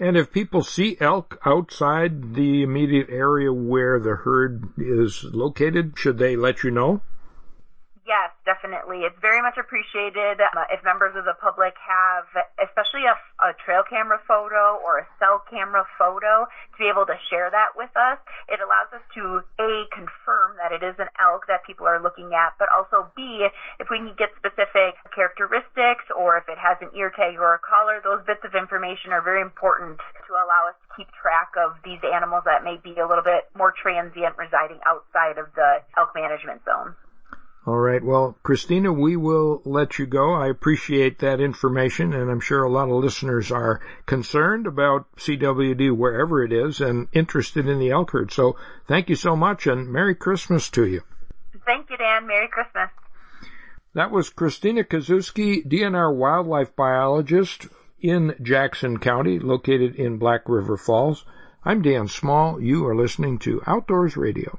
And 0.00 0.16
if 0.16 0.32
people 0.32 0.62
see 0.62 0.96
elk 0.98 1.38
outside 1.44 2.34
the 2.34 2.62
immediate 2.62 3.10
area 3.10 3.52
where 3.52 4.00
the 4.00 4.16
herd 4.16 4.70
is 4.78 5.22
located, 5.24 5.98
should 5.98 6.16
they 6.16 6.34
let 6.34 6.64
you 6.64 6.70
know? 6.70 7.02
Yes, 8.04 8.36
definitely. 8.44 9.08
It's 9.08 9.16
very 9.24 9.40
much 9.40 9.56
appreciated 9.56 10.36
uh, 10.36 10.68
if 10.68 10.84
members 10.84 11.16
of 11.16 11.24
the 11.24 11.32
public 11.40 11.72
have, 11.80 12.28
especially 12.60 13.08
a, 13.08 13.16
a, 13.40 13.56
trail 13.64 13.80
camera 13.80 14.20
photo 14.28 14.76
or 14.84 15.00
a 15.00 15.08
cell 15.16 15.40
camera 15.48 15.88
photo, 15.96 16.44
to 16.44 16.76
be 16.76 16.92
able 16.92 17.08
to 17.08 17.16
share 17.32 17.48
that 17.48 17.72
with 17.72 17.88
us. 17.96 18.20
It 18.52 18.60
allows 18.60 18.92
us 18.92 19.00
to 19.16 19.40
A, 19.56 19.88
confirm 19.88 20.60
that 20.60 20.68
it 20.76 20.84
is 20.84 21.00
an 21.00 21.08
elk 21.16 21.48
that 21.48 21.64
people 21.64 21.88
are 21.88 21.96
looking 21.96 22.36
at, 22.36 22.52
but 22.60 22.68
also 22.76 23.08
B, 23.16 23.48
if 23.80 23.88
we 23.88 23.96
can 23.96 24.12
get 24.20 24.36
specific 24.36 25.00
characteristics 25.16 26.04
or 26.12 26.36
if 26.36 26.44
it 26.44 26.60
has 26.60 26.76
an 26.84 26.92
ear 26.92 27.08
tag 27.08 27.40
or 27.40 27.56
a 27.56 27.62
collar, 27.64 28.04
those 28.04 28.20
bits 28.28 28.44
of 28.44 28.52
information 28.52 29.16
are 29.16 29.24
very 29.24 29.40
important 29.40 29.96
to 30.28 30.36
allow 30.36 30.68
us 30.68 30.76
to 30.84 30.88
keep 30.92 31.08
track 31.16 31.56
of 31.56 31.80
these 31.80 32.04
animals 32.04 32.44
that 32.44 32.68
may 32.68 32.76
be 32.84 33.00
a 33.00 33.08
little 33.08 33.24
bit 33.24 33.48
more 33.56 33.72
transient 33.72 34.36
residing 34.36 34.76
outside 34.84 35.40
of 35.40 35.48
the 35.56 35.80
elk 35.96 36.12
management 36.12 36.60
zone. 36.68 36.92
All 37.66 37.78
right. 37.78 38.04
Well, 38.04 38.36
Christina, 38.42 38.92
we 38.92 39.16
will 39.16 39.62
let 39.64 39.98
you 39.98 40.04
go. 40.04 40.34
I 40.34 40.48
appreciate 40.48 41.20
that 41.20 41.40
information, 41.40 42.12
and 42.12 42.30
I'm 42.30 42.40
sure 42.40 42.62
a 42.62 42.70
lot 42.70 42.90
of 42.90 43.02
listeners 43.02 43.50
are 43.50 43.80
concerned 44.04 44.66
about 44.66 45.10
CWD 45.16 45.96
wherever 45.96 46.44
it 46.44 46.52
is 46.52 46.82
and 46.82 47.08
interested 47.14 47.66
in 47.66 47.78
the 47.78 47.90
elk 47.90 48.10
herd. 48.10 48.30
So 48.32 48.56
thank 48.86 49.08
you 49.08 49.16
so 49.16 49.34
much, 49.34 49.66
and 49.66 49.90
Merry 49.90 50.14
Christmas 50.14 50.68
to 50.70 50.86
you. 50.86 51.02
Thank 51.64 51.88
you, 51.88 51.96
Dan. 51.96 52.26
Merry 52.26 52.48
Christmas. 52.48 52.90
That 53.94 54.10
was 54.10 54.28
Christina 54.28 54.84
Kisewski, 54.84 55.66
DNR 55.66 56.14
wildlife 56.14 56.76
biologist 56.76 57.68
in 57.98 58.34
Jackson 58.42 58.98
County, 58.98 59.38
located 59.38 59.94
in 59.94 60.18
Black 60.18 60.42
River 60.48 60.76
Falls. 60.76 61.24
I'm 61.64 61.80
Dan 61.80 62.08
Small. 62.08 62.60
You 62.60 62.86
are 62.86 62.94
listening 62.94 63.38
to 63.38 63.62
Outdoors 63.66 64.18
Radio. 64.18 64.58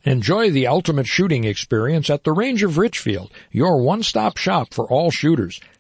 Enjoy 0.08 0.52
the 0.52 0.68
ultimate 0.68 1.08
shooting 1.08 1.46
experience 1.46 2.12
at 2.12 2.24
the 2.24 2.32
Range 2.32 2.62
of 2.62 2.78
Richfield, 2.78 3.32
your 3.52 3.82
one-stop 3.82 4.38
shop 4.38 4.72
for 4.72 4.86
all 4.86 5.10
shooters. 5.10 5.60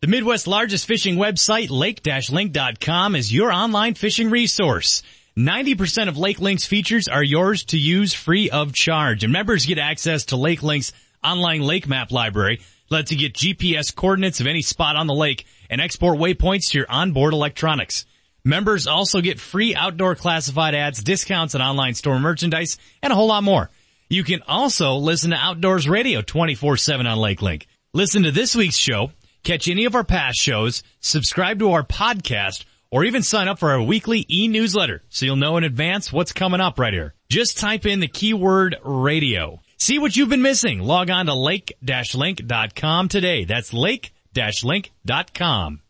The 0.00 0.06
Midwest's 0.06 0.46
largest 0.46 0.86
fishing 0.86 1.16
website, 1.16 1.70
lake-link.com, 1.70 3.16
is 3.16 3.34
your 3.34 3.50
online 3.50 3.94
fishing 3.94 4.30
resource. 4.30 5.02
90% 5.36 6.06
of 6.06 6.16
Lake 6.16 6.40
Link's 6.40 6.64
features 6.64 7.08
are 7.08 7.24
yours 7.24 7.64
to 7.64 7.78
use 7.78 8.14
free 8.14 8.48
of 8.48 8.72
charge, 8.72 9.24
and 9.24 9.32
members 9.32 9.66
get 9.66 9.80
access 9.80 10.26
to 10.26 10.36
Lake 10.36 10.62
Link's 10.62 10.92
online 11.24 11.62
lake 11.62 11.88
map 11.88 12.12
library, 12.12 12.60
lets 12.90 13.10
you 13.10 13.18
get 13.18 13.34
GPS 13.34 13.92
coordinates 13.92 14.38
of 14.38 14.46
any 14.46 14.62
spot 14.62 14.94
on 14.94 15.08
the 15.08 15.14
lake, 15.14 15.44
and 15.68 15.80
export 15.80 16.16
waypoints 16.16 16.70
to 16.70 16.78
your 16.78 16.86
onboard 16.88 17.32
electronics. 17.32 18.06
Members 18.44 18.86
also 18.86 19.20
get 19.20 19.40
free 19.40 19.74
outdoor 19.74 20.14
classified 20.14 20.76
ads, 20.76 21.02
discounts 21.02 21.56
on 21.56 21.60
online 21.60 21.94
store 21.94 22.20
merchandise, 22.20 22.78
and 23.02 23.12
a 23.12 23.16
whole 23.16 23.26
lot 23.26 23.42
more. 23.42 23.68
You 24.08 24.22
can 24.22 24.42
also 24.46 24.94
listen 24.94 25.30
to 25.30 25.36
Outdoors 25.36 25.88
Radio 25.88 26.22
24-7 26.22 27.04
on 27.04 27.18
Lake 27.18 27.42
Link. 27.42 27.66
Listen 27.92 28.22
to 28.22 28.30
this 28.30 28.54
week's 28.54 28.76
show 28.76 29.10
catch 29.48 29.66
any 29.66 29.86
of 29.86 29.94
our 29.94 30.04
past 30.04 30.38
shows, 30.38 30.82
subscribe 31.00 31.60
to 31.60 31.72
our 31.72 31.82
podcast, 31.82 32.66
or 32.90 33.04
even 33.04 33.22
sign 33.22 33.48
up 33.48 33.58
for 33.58 33.70
our 33.70 33.80
weekly 33.80 34.26
e-newsletter 34.28 35.02
so 35.08 35.24
you'll 35.24 35.36
know 35.36 35.56
in 35.56 35.64
advance 35.64 36.12
what's 36.12 36.34
coming 36.34 36.60
up 36.60 36.78
right 36.78 36.92
here. 36.92 37.14
Just 37.30 37.56
type 37.56 37.86
in 37.86 38.00
the 38.00 38.08
keyword 38.08 38.76
radio. 38.84 39.58
See 39.78 39.98
what 39.98 40.14
you've 40.14 40.28
been 40.28 40.42
missing. 40.42 40.80
Log 40.80 41.08
on 41.08 41.24
to 41.26 41.34
lake-link.com 41.34 43.08
today. 43.08 43.44
That's 43.44 43.72
lake-link.com. 43.72 45.80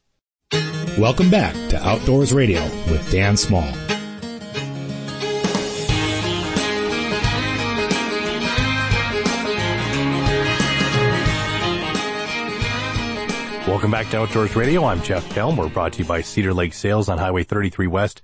Welcome 0.96 1.30
back 1.30 1.54
to 1.70 1.84
Outdoors 1.84 2.32
Radio 2.32 2.62
with 2.90 3.10
Dan 3.10 3.36
Small. 3.36 3.68
Welcome 13.78 13.92
back 13.92 14.10
to 14.10 14.18
Outdoors 14.18 14.56
Radio. 14.56 14.84
I'm 14.86 15.00
Jeff 15.04 15.24
Kelm. 15.28 15.56
We're 15.56 15.68
brought 15.68 15.92
to 15.92 15.98
you 16.00 16.04
by 16.04 16.20
Cedar 16.20 16.52
Lake 16.52 16.74
Sales 16.74 17.08
on 17.08 17.16
Highway 17.16 17.44
33 17.44 17.86
West 17.86 18.22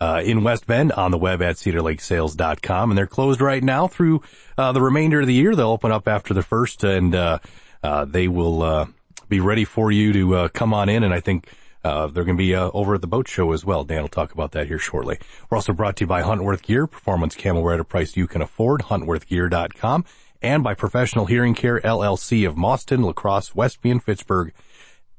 uh, 0.00 0.22
in 0.24 0.42
West 0.42 0.66
Bend 0.66 0.90
on 0.90 1.12
the 1.12 1.18
web 1.18 1.40
at 1.40 1.54
cedarlakesales.com. 1.54 2.90
And 2.90 2.98
they're 2.98 3.06
closed 3.06 3.40
right 3.40 3.62
now 3.62 3.86
through 3.86 4.22
uh, 4.58 4.72
the 4.72 4.82
remainder 4.82 5.20
of 5.20 5.28
the 5.28 5.34
year. 5.34 5.54
They'll 5.54 5.70
open 5.70 5.92
up 5.92 6.08
after 6.08 6.34
the 6.34 6.42
first 6.42 6.82
and 6.82 7.14
uh, 7.14 7.38
uh 7.80 8.06
they 8.06 8.26
will 8.26 8.62
uh, 8.64 8.86
be 9.28 9.38
ready 9.38 9.64
for 9.64 9.92
you 9.92 10.12
to 10.14 10.34
uh, 10.34 10.48
come 10.48 10.74
on 10.74 10.88
in. 10.88 11.04
And 11.04 11.14
I 11.14 11.20
think 11.20 11.48
they're 11.84 12.08
going 12.08 12.26
to 12.26 12.34
be 12.34 12.56
over 12.56 12.96
at 12.96 13.00
the 13.00 13.06
boat 13.06 13.28
show 13.28 13.52
as 13.52 13.64
well. 13.64 13.84
Dan 13.84 14.02
will 14.02 14.08
talk 14.08 14.32
about 14.32 14.50
that 14.50 14.66
here 14.66 14.80
shortly. 14.80 15.20
We're 15.48 15.58
also 15.58 15.72
brought 15.72 15.94
to 15.98 16.02
you 16.02 16.08
by 16.08 16.22
Huntworth 16.22 16.62
Gear, 16.62 16.88
performance 16.88 17.36
camo 17.36 17.60
wear 17.60 17.74
at 17.74 17.80
a 17.80 17.84
price 17.84 18.16
you 18.16 18.26
can 18.26 18.42
afford, 18.42 18.80
huntworthgear.com, 18.80 20.04
and 20.42 20.64
by 20.64 20.74
Professional 20.74 21.26
Hearing 21.26 21.54
Care 21.54 21.80
LLC 21.82 22.48
of 22.48 22.56
Mauston, 22.56 23.04
La 23.04 23.12
Crosse, 23.12 23.54
Westby, 23.54 23.92
and 23.92 24.02
Fitchburg. 24.02 24.52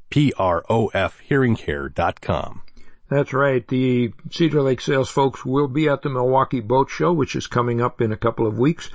P-R-O-F 0.10 1.22
hearingcare.com. 1.30 2.62
That's 3.10 3.34
right. 3.34 3.68
The 3.68 4.14
Cedar 4.30 4.62
Lake 4.62 4.82
sales 4.82 5.10
folks 5.10 5.44
will 5.44 5.68
be 5.68 5.90
at 5.90 6.04
the 6.04 6.10
Milwaukee 6.10 6.60
Boat 6.60 6.90
Show, 6.90 7.12
which 7.12 7.36
is 7.36 7.48
coming 7.48 7.82
up 7.82 8.02
in 8.02 8.12
a 8.12 8.18
couple 8.18 8.46
of 8.46 8.60
weeks. 8.60 8.92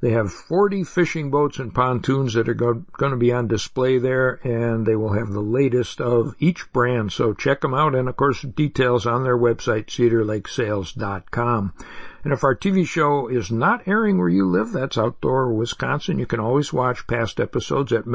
They 0.00 0.10
have 0.10 0.32
40 0.32 0.84
fishing 0.84 1.30
boats 1.30 1.58
and 1.58 1.72
pontoons 1.72 2.34
that 2.34 2.48
are 2.48 2.54
go- 2.54 2.84
going 2.92 3.12
to 3.12 3.16
be 3.16 3.32
on 3.32 3.46
display 3.46 3.96
there, 3.96 4.38
and 4.42 4.84
they 4.84 4.96
will 4.96 5.14
have 5.14 5.30
the 5.30 5.40
latest 5.40 6.00
of 6.00 6.34
each 6.38 6.70
brand. 6.72 7.10
So 7.12 7.32
check 7.32 7.62
them 7.62 7.72
out, 7.72 7.94
and 7.94 8.08
of 8.08 8.16
course, 8.16 8.42
details 8.42 9.06
on 9.06 9.22
their 9.22 9.38
website, 9.38 9.86
cedarlakesales.com. 9.86 11.72
And 12.24 12.32
if 12.32 12.44
our 12.44 12.54
TV 12.54 12.86
show 12.86 13.28
is 13.28 13.50
not 13.50 13.86
airing 13.86 14.18
where 14.18 14.28
you 14.28 14.46
live, 14.46 14.72
that's 14.72 14.98
outdoor 14.98 15.52
Wisconsin, 15.54 16.18
you 16.18 16.26
can 16.26 16.40
always 16.40 16.72
watch 16.72 17.06
past 17.06 17.38
episodes 17.38 17.92
at 17.92 18.06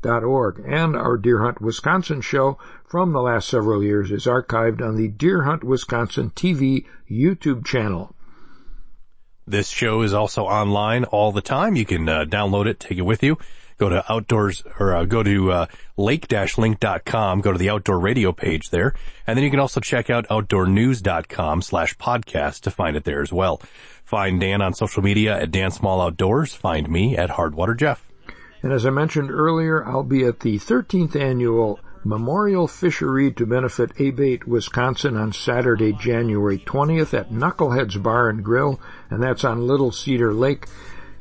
milwaukeepbs.org. 0.00 0.62
And 0.66 0.96
our 0.96 1.16
Deer 1.16 1.42
Hunt 1.42 1.60
Wisconsin 1.60 2.20
show 2.20 2.58
from 2.84 3.12
the 3.12 3.22
last 3.22 3.48
several 3.48 3.82
years 3.82 4.10
is 4.10 4.26
archived 4.26 4.80
on 4.80 4.96
the 4.96 5.08
Deer 5.08 5.44
Hunt 5.44 5.64
Wisconsin 5.64 6.30
TV 6.30 6.86
YouTube 7.10 7.64
channel. 7.64 8.14
This 9.46 9.68
show 9.68 10.02
is 10.02 10.12
also 10.12 10.44
online 10.44 11.04
all 11.04 11.32
the 11.32 11.40
time. 11.40 11.74
You 11.74 11.84
can 11.84 12.08
uh, 12.08 12.24
download 12.24 12.66
it, 12.66 12.78
take 12.78 12.98
it 12.98 13.02
with 13.02 13.22
you. 13.22 13.36
go 13.78 13.88
to 13.88 14.12
outdoors 14.12 14.62
or 14.78 14.94
uh, 14.94 15.04
go 15.06 15.22
to 15.22 15.50
uh, 15.50 15.66
lake-link.com, 15.96 17.40
go 17.40 17.50
to 17.50 17.58
the 17.58 17.70
outdoor 17.70 17.98
radio 17.98 18.30
page 18.30 18.68
there, 18.70 18.94
and 19.26 19.36
then 19.36 19.42
you 19.42 19.50
can 19.50 19.58
also 19.58 19.80
check 19.80 20.10
out 20.10 20.28
outdoornews.com 20.28 21.62
slash 21.62 21.96
podcast 21.96 22.60
to 22.60 22.70
find 22.70 22.96
it 22.96 23.04
there 23.04 23.22
as 23.22 23.32
well. 23.32 23.60
Find 24.04 24.38
Dan 24.38 24.60
on 24.60 24.74
social 24.74 25.02
media 25.02 25.40
at 25.40 25.50
Dan 25.50 25.70
Small 25.70 26.00
Outdoors. 26.02 26.54
Find 26.54 26.90
me 26.90 27.16
at 27.16 27.30
Hardwater 27.30 27.76
Jeff. 27.76 28.09
And 28.62 28.72
as 28.72 28.84
I 28.84 28.90
mentioned 28.90 29.30
earlier, 29.30 29.84
I'll 29.86 30.02
be 30.02 30.24
at 30.24 30.40
the 30.40 30.58
13th 30.58 31.16
annual 31.16 31.80
Memorial 32.04 32.66
Fishery 32.66 33.30
to 33.32 33.46
benefit 33.46 33.92
Abate, 34.00 34.46
Wisconsin 34.46 35.16
on 35.16 35.32
Saturday, 35.32 35.92
January 35.92 36.58
20th 36.58 37.12
at 37.12 37.30
Knuckleheads 37.30 38.02
Bar 38.02 38.30
and 38.30 38.42
Grill, 38.42 38.80
and 39.10 39.22
that's 39.22 39.44
on 39.44 39.66
Little 39.66 39.92
Cedar 39.92 40.32
Lake. 40.32 40.66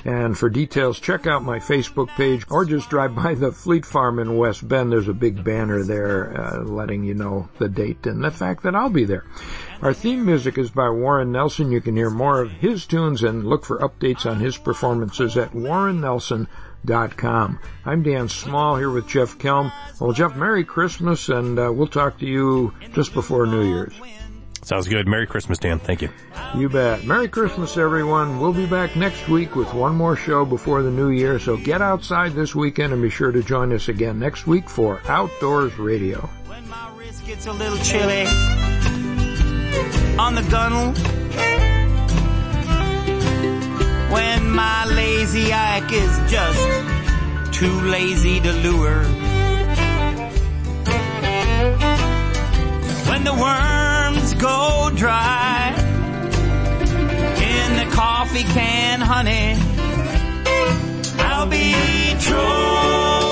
And 0.05 0.37
for 0.37 0.49
details, 0.49 0.97
check 0.97 1.27
out 1.27 1.43
my 1.43 1.59
Facebook 1.59 2.07
page 2.15 2.45
or 2.49 2.63
just 2.63 2.89
drive 2.89 3.15
by 3.15 3.33
the 3.33 3.51
Fleet 3.51 3.85
Farm 3.85 4.19
in 4.19 4.37
West 4.37 4.65
Bend. 4.65 4.93
There's 4.93 5.09
a 5.09 5.13
big 5.13 5.43
banner 5.43 5.83
there 5.83 6.39
uh, 6.39 6.63
letting 6.63 7.03
you 7.03 7.13
know 7.13 7.49
the 7.57 7.67
date 7.67 8.05
and 8.05 8.23
the 8.23 8.31
fact 8.31 8.63
that 8.63 8.75
I'll 8.75 8.89
be 8.89 9.03
there. 9.03 9.25
Our 9.81 9.93
theme 9.93 10.25
music 10.25 10.57
is 10.57 10.69
by 10.71 10.89
Warren 10.89 11.33
Nelson. 11.33 11.73
You 11.73 11.81
can 11.81 11.97
hear 11.97 12.09
more 12.09 12.41
of 12.41 12.51
his 12.51 12.85
tunes 12.85 13.23
and 13.23 13.45
look 13.45 13.65
for 13.65 13.79
updates 13.79 14.29
on 14.29 14.39
his 14.39 14.57
performances 14.57 15.35
at 15.35 15.51
warrennelson.com. 15.51 16.47
I'm 17.85 18.03
Dan 18.03 18.29
Small 18.29 18.75
here 18.77 18.89
with 18.89 19.07
Jeff 19.07 19.37
Kelm. 19.37 19.71
Well, 19.99 20.13
Jeff, 20.13 20.35
Merry 20.35 20.63
Christmas, 20.63 21.29
and 21.29 21.59
uh, 21.59 21.71
we'll 21.73 21.87
talk 21.87 22.19
to 22.19 22.25
you 22.25 22.73
just 22.93 23.13
before 23.13 23.45
New 23.45 23.63
Year's. 23.63 23.93
Sounds 24.63 24.87
good. 24.87 25.07
Merry 25.07 25.25
Christmas, 25.25 25.57
Dan. 25.57 25.79
Thank 25.79 26.01
you. 26.01 26.09
You 26.55 26.69
bet. 26.69 27.03
Merry 27.03 27.27
Christmas, 27.27 27.77
everyone. 27.77 28.39
We'll 28.39 28.53
be 28.53 28.65
back 28.65 28.95
next 28.95 29.27
week 29.27 29.55
with 29.55 29.73
one 29.73 29.95
more 29.95 30.15
show 30.15 30.45
before 30.45 30.83
the 30.83 30.91
new 30.91 31.09
year, 31.09 31.39
so 31.39 31.57
get 31.57 31.81
outside 31.81 32.33
this 32.33 32.53
weekend 32.53 32.93
and 32.93 33.01
be 33.01 33.09
sure 33.09 33.31
to 33.31 33.41
join 33.41 33.73
us 33.73 33.87
again 33.87 34.19
next 34.19 34.47
week 34.47 34.69
for 34.69 35.01
Outdoors 35.07 35.77
Radio. 35.79 36.29
When 36.47 36.67
my 36.69 36.91
wrist 36.95 37.25
gets 37.25 37.47
a 37.47 37.53
little 37.53 37.77
chilly 37.79 38.25
on 40.17 40.35
the 40.35 40.45
gunnel 40.51 40.93
when 44.11 44.49
my 44.49 44.85
lazy 44.85 45.53
Ike 45.53 45.91
is 45.91 46.31
just 46.31 47.53
too 47.53 47.81
lazy 47.81 48.39
to 48.39 48.53
lure. 48.53 49.03
When 53.09 53.23
the 53.23 53.33
worms 53.33 54.33
go 54.35 54.89
dry 54.95 55.73
in 57.53 57.77
the 57.77 57.95
coffee 57.95 58.43
can, 58.43 59.01
honey, 59.01 59.55
I'll 61.19 61.47
be 61.47 61.75
true. 62.19 63.28